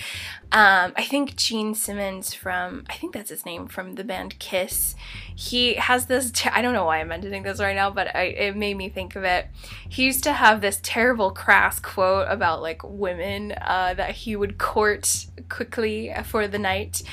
Um, 0.51 0.93
I 0.95 1.03
think 1.03 1.35
Gene 1.35 1.75
Simmons 1.75 2.33
from 2.33 2.85
I 2.89 2.93
think 2.93 3.13
that's 3.13 3.29
his 3.29 3.45
name 3.45 3.67
from 3.67 3.93
the 3.93 4.03
band 4.03 4.39
Kiss. 4.39 4.95
He 5.35 5.75
has 5.75 6.07
this. 6.07 6.31
Ter- 6.31 6.51
I 6.53 6.63
don't 6.63 6.73
know 6.73 6.85
why 6.85 7.01
I'm 7.01 7.09
mentioning 7.09 7.43
this 7.43 7.59
right 7.59 7.75
now, 7.75 7.91
but 7.91 8.15
I, 8.15 8.23
it 8.23 8.55
made 8.57 8.77
me 8.77 8.89
think 8.89 9.15
of 9.15 9.23
it. 9.23 9.47
He 9.87 10.03
used 10.05 10.23
to 10.23 10.33
have 10.33 10.61
this 10.61 10.79
terrible 10.81 11.29
crass 11.31 11.79
quote 11.79 12.27
about 12.29 12.63
like 12.63 12.81
women 12.83 13.53
uh, 13.61 13.93
that 13.93 14.11
he 14.11 14.35
would 14.35 14.57
court 14.57 15.27
quickly 15.49 16.11
for 16.25 16.47
the 16.47 16.59
night 16.59 17.03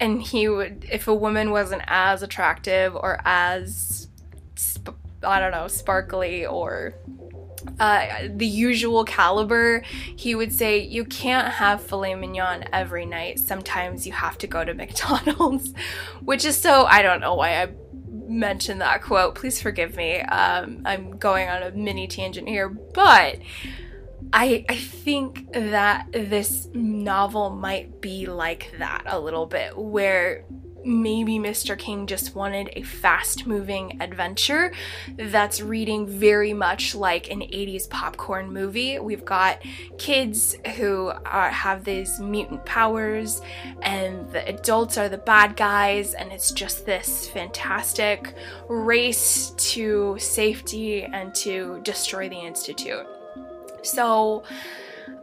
and 0.00 0.22
he 0.22 0.48
would 0.48 0.86
if 0.90 1.06
a 1.06 1.14
woman 1.14 1.50
wasn't 1.50 1.82
as 1.86 2.22
attractive 2.22 2.96
or 2.96 3.20
as 3.24 4.08
sp- 4.56 4.98
i 5.22 5.38
don't 5.38 5.52
know 5.52 5.68
sparkly 5.68 6.44
or 6.46 6.94
uh, 7.78 8.28
the 8.28 8.46
usual 8.46 9.04
caliber, 9.04 9.82
he 10.16 10.34
would 10.34 10.52
say, 10.52 10.78
You 10.78 11.04
can't 11.04 11.48
have 11.54 11.82
filet 11.82 12.14
mignon 12.14 12.64
every 12.72 13.06
night. 13.06 13.38
Sometimes 13.38 14.06
you 14.06 14.12
have 14.12 14.38
to 14.38 14.46
go 14.46 14.64
to 14.64 14.74
McDonald's, 14.74 15.74
which 16.20 16.44
is 16.44 16.56
so, 16.56 16.84
I 16.86 17.02
don't 17.02 17.20
know 17.20 17.34
why 17.34 17.62
I 17.62 17.68
mentioned 18.10 18.80
that 18.80 19.02
quote. 19.02 19.34
Please 19.34 19.60
forgive 19.60 19.96
me. 19.96 20.20
Um, 20.20 20.82
I'm 20.84 21.16
going 21.18 21.48
on 21.48 21.62
a 21.62 21.70
mini 21.72 22.06
tangent 22.06 22.48
here, 22.48 22.68
but 22.68 23.38
I, 24.32 24.64
I 24.68 24.76
think 24.76 25.52
that 25.52 26.06
this 26.12 26.68
novel 26.72 27.50
might 27.50 28.00
be 28.00 28.26
like 28.26 28.72
that 28.78 29.02
a 29.06 29.18
little 29.18 29.46
bit, 29.46 29.76
where 29.76 30.44
maybe 30.84 31.38
Mr. 31.38 31.78
King 31.78 32.06
just 32.06 32.34
wanted 32.34 32.70
a 32.74 32.82
fast 32.82 33.46
moving 33.46 34.00
adventure 34.00 34.72
that's 35.16 35.60
reading 35.60 36.06
very 36.06 36.52
much 36.52 36.94
like 36.94 37.30
an 37.30 37.40
80s 37.40 37.88
popcorn 37.90 38.52
movie. 38.52 38.98
We've 38.98 39.24
got 39.24 39.62
kids 39.98 40.56
who 40.76 41.12
are, 41.26 41.50
have 41.50 41.84
these 41.84 42.18
mutant 42.20 42.64
powers, 42.64 43.42
and 43.82 44.30
the 44.32 44.46
adults 44.48 44.96
are 44.96 45.08
the 45.08 45.18
bad 45.18 45.56
guys, 45.56 46.14
and 46.14 46.32
it's 46.32 46.52
just 46.52 46.86
this 46.86 47.28
fantastic 47.28 48.34
race 48.68 49.50
to 49.56 50.16
safety 50.18 51.02
and 51.02 51.34
to 51.36 51.80
destroy 51.82 52.28
the 52.28 52.38
Institute. 52.38 53.06
So 53.82 54.44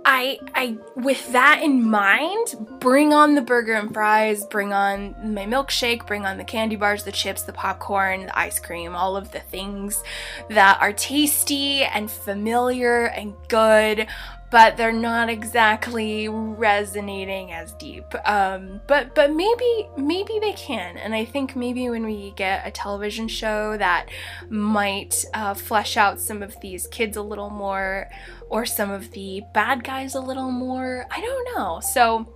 I 0.09 0.39
I 0.55 0.77
with 0.95 1.33
that 1.33 1.61
in 1.61 1.83
mind, 1.83 2.55
bring 2.79 3.13
on 3.13 3.35
the 3.35 3.41
burger 3.41 3.73
and 3.73 3.93
fries, 3.93 4.45
bring 4.45 4.71
on 4.71 5.33
my 5.33 5.45
milkshake, 5.45 6.07
bring 6.07 6.25
on 6.25 6.37
the 6.37 6.45
candy 6.45 6.77
bars, 6.77 7.03
the 7.03 7.11
chips, 7.11 7.43
the 7.43 7.51
popcorn, 7.51 8.27
the 8.27 8.39
ice 8.39 8.57
cream, 8.57 8.95
all 8.95 9.17
of 9.17 9.31
the 9.31 9.41
things 9.41 10.01
that 10.49 10.77
are 10.79 10.93
tasty 10.93 11.83
and 11.83 12.09
familiar 12.09 13.07
and 13.07 13.33
good, 13.49 14.07
but 14.49 14.77
they're 14.77 14.93
not 14.93 15.29
exactly 15.29 16.29
resonating 16.29 17.51
as 17.51 17.73
deep. 17.73 18.05
Um, 18.25 18.81
but 18.87 19.13
but 19.13 19.33
maybe 19.33 19.89
maybe 19.97 20.39
they 20.39 20.53
can, 20.53 20.97
and 20.97 21.13
I 21.13 21.25
think 21.25 21.55
maybe 21.55 21.89
when 21.89 22.05
we 22.05 22.31
get 22.35 22.65
a 22.65 22.71
television 22.71 23.27
show 23.27 23.77
that 23.77 24.07
might 24.49 25.25
uh, 25.33 25.53
flesh 25.53 25.97
out 25.97 26.21
some 26.21 26.41
of 26.41 26.59
these 26.61 26.87
kids 26.87 27.17
a 27.17 27.21
little 27.21 27.49
more, 27.49 28.09
or 28.49 28.65
some 28.65 28.91
of 28.91 29.11
the 29.11 29.43
bad 29.53 29.83
guys 29.83 30.15
a 30.15 30.21
little 30.21 30.51
more, 30.51 31.05
I 31.11 31.19
don't 31.19 31.55
know. 31.55 31.81
So 31.81 32.33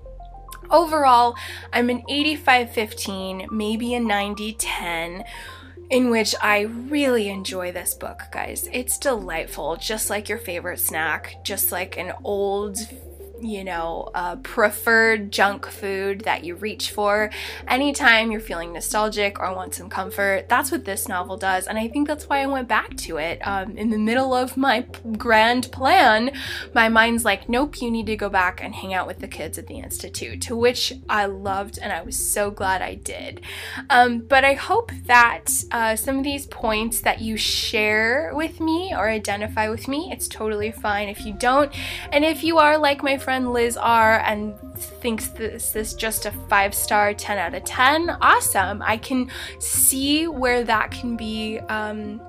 overall, 0.70 1.36
I'm 1.72 1.90
an 1.90 2.04
85 2.10 2.72
15, 2.72 3.48
maybe 3.52 3.94
a 3.94 4.00
90 4.00 4.54
10 4.54 5.24
in 5.92 6.10
which 6.10 6.34
I 6.42 6.62
really 6.62 7.28
enjoy 7.28 7.74
this 7.74 7.94
book, 7.94 8.24
guys. 8.32 8.68
It's 8.72 8.98
delightful, 8.98 9.76
just 9.76 10.10
like 10.10 10.30
your 10.30 10.38
favorite 10.38 10.80
snack, 10.80 11.44
just 11.44 11.72
like 11.72 11.98
an 11.98 12.14
old 12.24 12.78
you 13.42 13.64
know, 13.64 14.10
uh, 14.14 14.36
preferred 14.38 15.32
junk 15.32 15.66
food 15.68 16.22
that 16.22 16.44
you 16.44 16.56
reach 16.56 16.92
for 16.92 17.30
anytime 17.68 18.32
you're 18.32 18.40
feeling 18.40 18.74
nostalgic 18.74 19.40
or 19.40 19.54
want 19.56 19.74
some 19.74 19.90
comfort. 19.90 20.48
That's 20.48 20.72
what 20.72 20.86
this 20.86 21.08
novel 21.08 21.38
does, 21.38 21.68
and 21.68 21.78
I 21.78 21.88
think 21.88 22.08
that's 22.08 22.30
why 22.30 22.42
I 22.42 22.48
went 22.48 22.68
back 22.68 22.96
to 22.98 23.18
it. 23.18 23.40
Um, 23.46 23.78
in 23.78 23.90
the 23.90 23.98
middle 23.98 24.34
of 24.34 24.58
my 24.58 24.82
p- 24.82 25.00
grand 25.18 25.72
plan, 25.72 26.32
my 26.74 26.90
mind's 26.90 27.26
like, 27.26 27.50
nope, 27.50 27.82
you 27.82 27.90
need 27.90 28.06
to 28.08 28.16
go 28.16 28.30
back 28.30 28.64
and 28.64 28.76
hang 28.76 28.94
out 28.94 29.08
with 29.08 29.20
the 29.20 29.28
kids 29.28 29.58
at 29.58 29.68
the 29.68 29.80
Institute, 29.80 30.42
to 30.44 30.56
which 30.56 30.94
I 31.10 31.26
loved 31.26 31.80
and 31.82 31.92
I 31.92 32.02
was 32.02 32.18
so 32.18 32.52
glad 32.52 32.82
I 32.82 32.96
did. 32.96 33.42
Um, 33.90 34.20
but 34.20 34.44
I 34.44 34.54
hope 34.54 34.92
that 35.06 35.50
uh, 35.72 35.96
some 35.96 36.18
of 36.20 36.24
these 36.24 36.46
points 36.46 37.02
that 37.02 37.22
you 37.22 37.38
share 37.38 38.32
with 38.34 38.60
me 38.60 38.94
or 38.96 39.10
identify 39.10 39.70
with 39.70 39.88
me, 39.88 40.10
it's 40.12 40.28
totally 40.28 40.72
fine 40.72 41.10
if 41.10 41.26
you 41.26 41.34
don't. 41.34 41.74
And 42.12 42.24
if 42.24 42.44
you 42.44 42.58
are 42.58 42.78
like 42.78 43.04
my 43.04 43.18
friend, 43.18 43.31
friend 43.32 43.54
Liz 43.54 43.78
R 43.78 44.20
and 44.26 44.60
thinks 44.76 45.30
this 45.30 45.74
is 45.78 45.94
just 45.94 46.26
a 46.26 46.34
five 46.50 46.76
star, 46.76 47.14
10 47.14 47.38
out 47.38 47.54
of 47.54 47.64
10, 47.64 48.10
awesome. 48.20 48.82
I 48.82 48.98
can 48.98 49.32
see 49.58 50.28
where 50.28 50.66
that 50.66 50.92
can 50.92 51.16
be. 51.16 51.60
Um, 51.70 52.20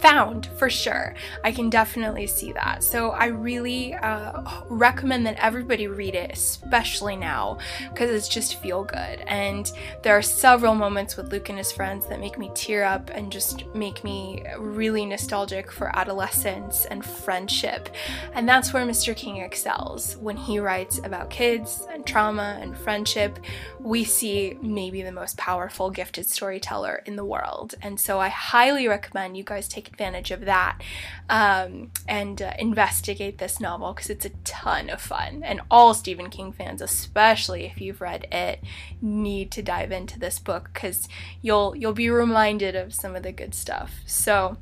found 0.00 0.46
for 0.56 0.70
sure. 0.70 1.14
I 1.44 1.52
can 1.52 1.70
definitely 1.70 2.26
see 2.26 2.52
that. 2.52 2.84
So 2.84 3.10
I 3.10 3.26
really 3.26 3.94
uh, 3.94 4.42
recommend 4.68 5.26
that 5.26 5.36
everybody 5.38 5.86
read 5.86 6.14
it, 6.14 6.30
especially 6.32 7.16
now, 7.16 7.58
because 7.92 8.10
it's 8.10 8.28
just 8.28 8.60
feel 8.60 8.84
good. 8.84 9.20
And 9.26 9.70
there 10.02 10.16
are 10.16 10.22
several 10.22 10.74
moments 10.74 11.16
with 11.16 11.32
Luke 11.32 11.48
and 11.48 11.58
his 11.58 11.72
friends 11.72 12.06
that 12.06 12.20
make 12.20 12.38
me 12.38 12.50
tear 12.54 12.84
up 12.84 13.10
and 13.10 13.30
just 13.30 13.66
make 13.74 14.04
me 14.04 14.44
really 14.58 15.04
nostalgic 15.04 15.70
for 15.70 15.96
adolescence 15.96 16.84
and 16.86 17.04
friendship. 17.04 17.88
And 18.34 18.48
that's 18.48 18.72
where 18.72 18.86
Mr. 18.86 19.14
King 19.16 19.38
excels. 19.38 20.16
When 20.16 20.36
he 20.36 20.58
writes 20.58 20.98
about 21.04 21.30
kids 21.30 21.86
and 21.92 22.06
trauma 22.06 22.58
and 22.60 22.76
friendship, 22.76 23.38
we 23.80 24.04
see 24.04 24.58
maybe 24.60 25.02
the 25.02 25.12
most 25.12 25.36
powerful, 25.36 25.90
gifted 25.90 26.26
storyteller 26.26 27.02
in 27.06 27.16
the 27.16 27.24
world. 27.24 27.74
And 27.82 27.98
so 27.98 28.20
I 28.20 28.28
highly 28.28 28.88
recommend 28.88 29.36
you 29.36 29.44
guys 29.44 29.67
take 29.68 29.88
advantage 29.88 30.30
of 30.30 30.44
that 30.44 30.80
um, 31.28 31.90
and 32.06 32.40
uh, 32.42 32.52
investigate 32.58 33.38
this 33.38 33.60
novel 33.60 33.92
because 33.92 34.10
it's 34.10 34.24
a 34.24 34.30
ton 34.44 34.90
of 34.90 35.00
fun. 35.00 35.42
And 35.44 35.60
all 35.70 35.94
Stephen 35.94 36.30
King 36.30 36.52
fans, 36.52 36.80
especially 36.80 37.64
if 37.64 37.80
you've 37.80 38.00
read 38.00 38.26
it, 38.32 38.60
need 39.00 39.50
to 39.52 39.62
dive 39.62 39.92
into 39.92 40.18
this 40.18 40.38
book 40.38 40.70
because 40.72 41.08
you'll 41.42 41.76
you'll 41.76 41.92
be 41.92 42.10
reminded 42.10 42.74
of 42.74 42.94
some 42.94 43.14
of 43.14 43.22
the 43.22 43.32
good 43.32 43.54
stuff. 43.54 44.00
So 44.06 44.56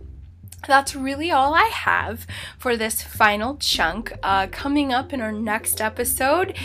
that's 0.66 0.96
really 0.96 1.30
all 1.30 1.54
I 1.54 1.70
have 1.72 2.26
for 2.58 2.76
this 2.76 3.02
final 3.02 3.56
chunk. 3.56 4.12
Uh, 4.22 4.46
coming 4.50 4.92
up 4.92 5.12
in 5.12 5.20
our 5.20 5.32
next 5.32 5.80
episode, 5.80 6.56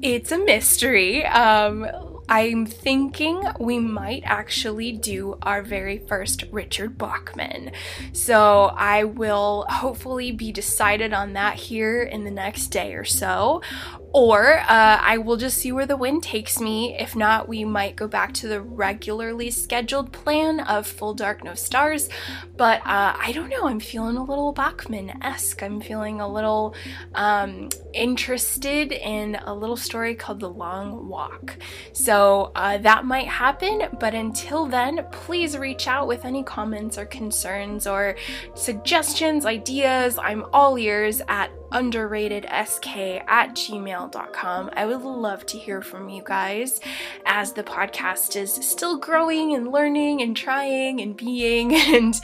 it's 0.00 0.30
a 0.32 0.38
mystery. 0.38 1.24
Um, 1.24 1.86
I'm 2.28 2.66
thinking 2.66 3.42
we 3.58 3.78
might 3.78 4.22
actually 4.24 4.92
do 4.92 5.38
our 5.42 5.62
very 5.62 5.98
first 5.98 6.44
Richard 6.50 6.98
Bachman. 6.98 7.72
So 8.12 8.66
I 8.76 9.04
will 9.04 9.64
hopefully 9.68 10.32
be 10.32 10.52
decided 10.52 11.14
on 11.14 11.32
that 11.32 11.56
here 11.56 12.02
in 12.02 12.24
the 12.24 12.30
next 12.30 12.68
day 12.68 12.94
or 12.94 13.04
so. 13.04 13.62
Or 14.12 14.58
uh, 14.58 14.64
I 14.68 15.18
will 15.18 15.36
just 15.36 15.58
see 15.58 15.70
where 15.70 15.86
the 15.86 15.96
wind 15.96 16.22
takes 16.22 16.60
me. 16.60 16.96
If 16.98 17.14
not, 17.14 17.46
we 17.46 17.64
might 17.64 17.94
go 17.94 18.08
back 18.08 18.32
to 18.34 18.48
the 18.48 18.60
regularly 18.60 19.50
scheduled 19.50 20.12
plan 20.12 20.60
of 20.60 20.86
Full 20.86 21.12
Dark 21.12 21.44
No 21.44 21.54
Stars. 21.54 22.08
But 22.56 22.80
uh, 22.80 23.14
I 23.20 23.32
don't 23.34 23.50
know, 23.50 23.68
I'm 23.68 23.80
feeling 23.80 24.16
a 24.16 24.24
little 24.24 24.52
Bachman 24.52 25.22
esque. 25.22 25.62
I'm 25.62 25.80
feeling 25.80 26.20
a 26.20 26.28
little 26.28 26.74
um, 27.14 27.68
interested 27.92 28.92
in 28.92 29.36
a 29.44 29.54
little 29.54 29.76
story 29.76 30.14
called 30.14 30.40
The 30.40 30.48
Long 30.48 31.08
Walk. 31.08 31.58
So 31.92 32.50
uh, 32.54 32.78
that 32.78 33.04
might 33.04 33.28
happen. 33.28 33.88
But 34.00 34.14
until 34.14 34.66
then, 34.66 35.06
please 35.12 35.56
reach 35.56 35.86
out 35.86 36.08
with 36.08 36.24
any 36.24 36.42
comments 36.42 36.96
or 36.96 37.04
concerns 37.04 37.86
or 37.86 38.16
suggestions, 38.54 39.44
ideas. 39.44 40.18
I'm 40.18 40.46
all 40.52 40.78
ears 40.78 41.20
at 41.28 41.50
underratedsk 41.70 42.86
at 43.28 43.54
gmail.com. 43.98 44.70
I 44.74 44.86
would 44.86 45.02
love 45.02 45.46
to 45.46 45.58
hear 45.58 45.82
from 45.82 46.08
you 46.08 46.22
guys 46.24 46.80
as 47.26 47.52
the 47.52 47.62
podcast 47.62 48.36
is 48.36 48.52
still 48.52 48.98
growing 48.98 49.54
and 49.54 49.72
learning 49.72 50.22
and 50.22 50.36
trying 50.36 51.00
and 51.00 51.16
being. 51.16 51.76
And 51.88 52.14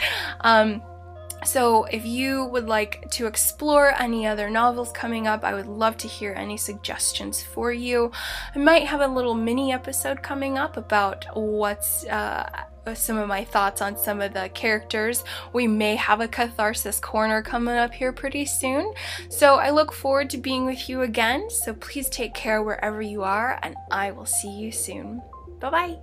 um, 0.43 0.83
so, 1.45 1.85
if 1.85 2.05
you 2.05 2.45
would 2.47 2.67
like 2.67 3.11
to 3.13 3.27
explore 3.27 3.91
any 4.01 4.27
other 4.27 4.51
novels 4.51 4.93
coming 4.93 5.27
up, 5.27 5.43
I 5.43 5.55
would 5.55 5.67
love 5.67 5.97
to 5.99 6.09
hear 6.09 6.33
any 6.35 6.57
suggestions 6.57 7.43
for 7.43 7.73
you. 7.73 8.13
I 8.55 8.59
might 8.59 8.87
have 8.87 9.01
a 9.01 9.09
little 9.09 9.35
mini 9.35 9.73
episode 9.73 10.23
coming 10.23 10.59
up 10.59 10.77
about 10.77 11.25
what's. 11.35 12.05
Uh, 12.07 12.65
some 12.93 13.17
of 13.17 13.29
my 13.29 13.45
thoughts 13.45 13.81
on 13.81 13.97
some 13.97 14.21
of 14.21 14.35
the 14.35 14.51
characters. 14.51 15.25
We 15.53 15.67
may 15.67 15.97
have 15.97 16.21
a 16.21 16.29
catharsis 16.29 17.01
corner 17.01 17.41
coming 17.41 17.77
up 17.77 17.95
here 17.95 18.13
pretty 18.13 18.45
soon. 18.45 18.93
So 19.31 19.55
I 19.55 19.71
look 19.71 19.93
forward 19.93 20.29
to 20.31 20.39
being 20.39 20.67
with 20.67 20.89
you 20.89 21.01
again. 21.03 21.49
So 21.49 21.73
please 21.73 22.11
take 22.11 22.35
care 22.35 22.63
wherever 22.63 23.01
you 23.01 23.23
are, 23.23 23.59
and 23.63 23.77
I 23.91 24.11
will 24.11 24.27
see 24.27 24.51
you 24.51 24.71
soon. 24.73 25.23
Bye 25.61 25.97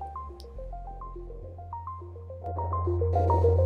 bye. 3.27 3.57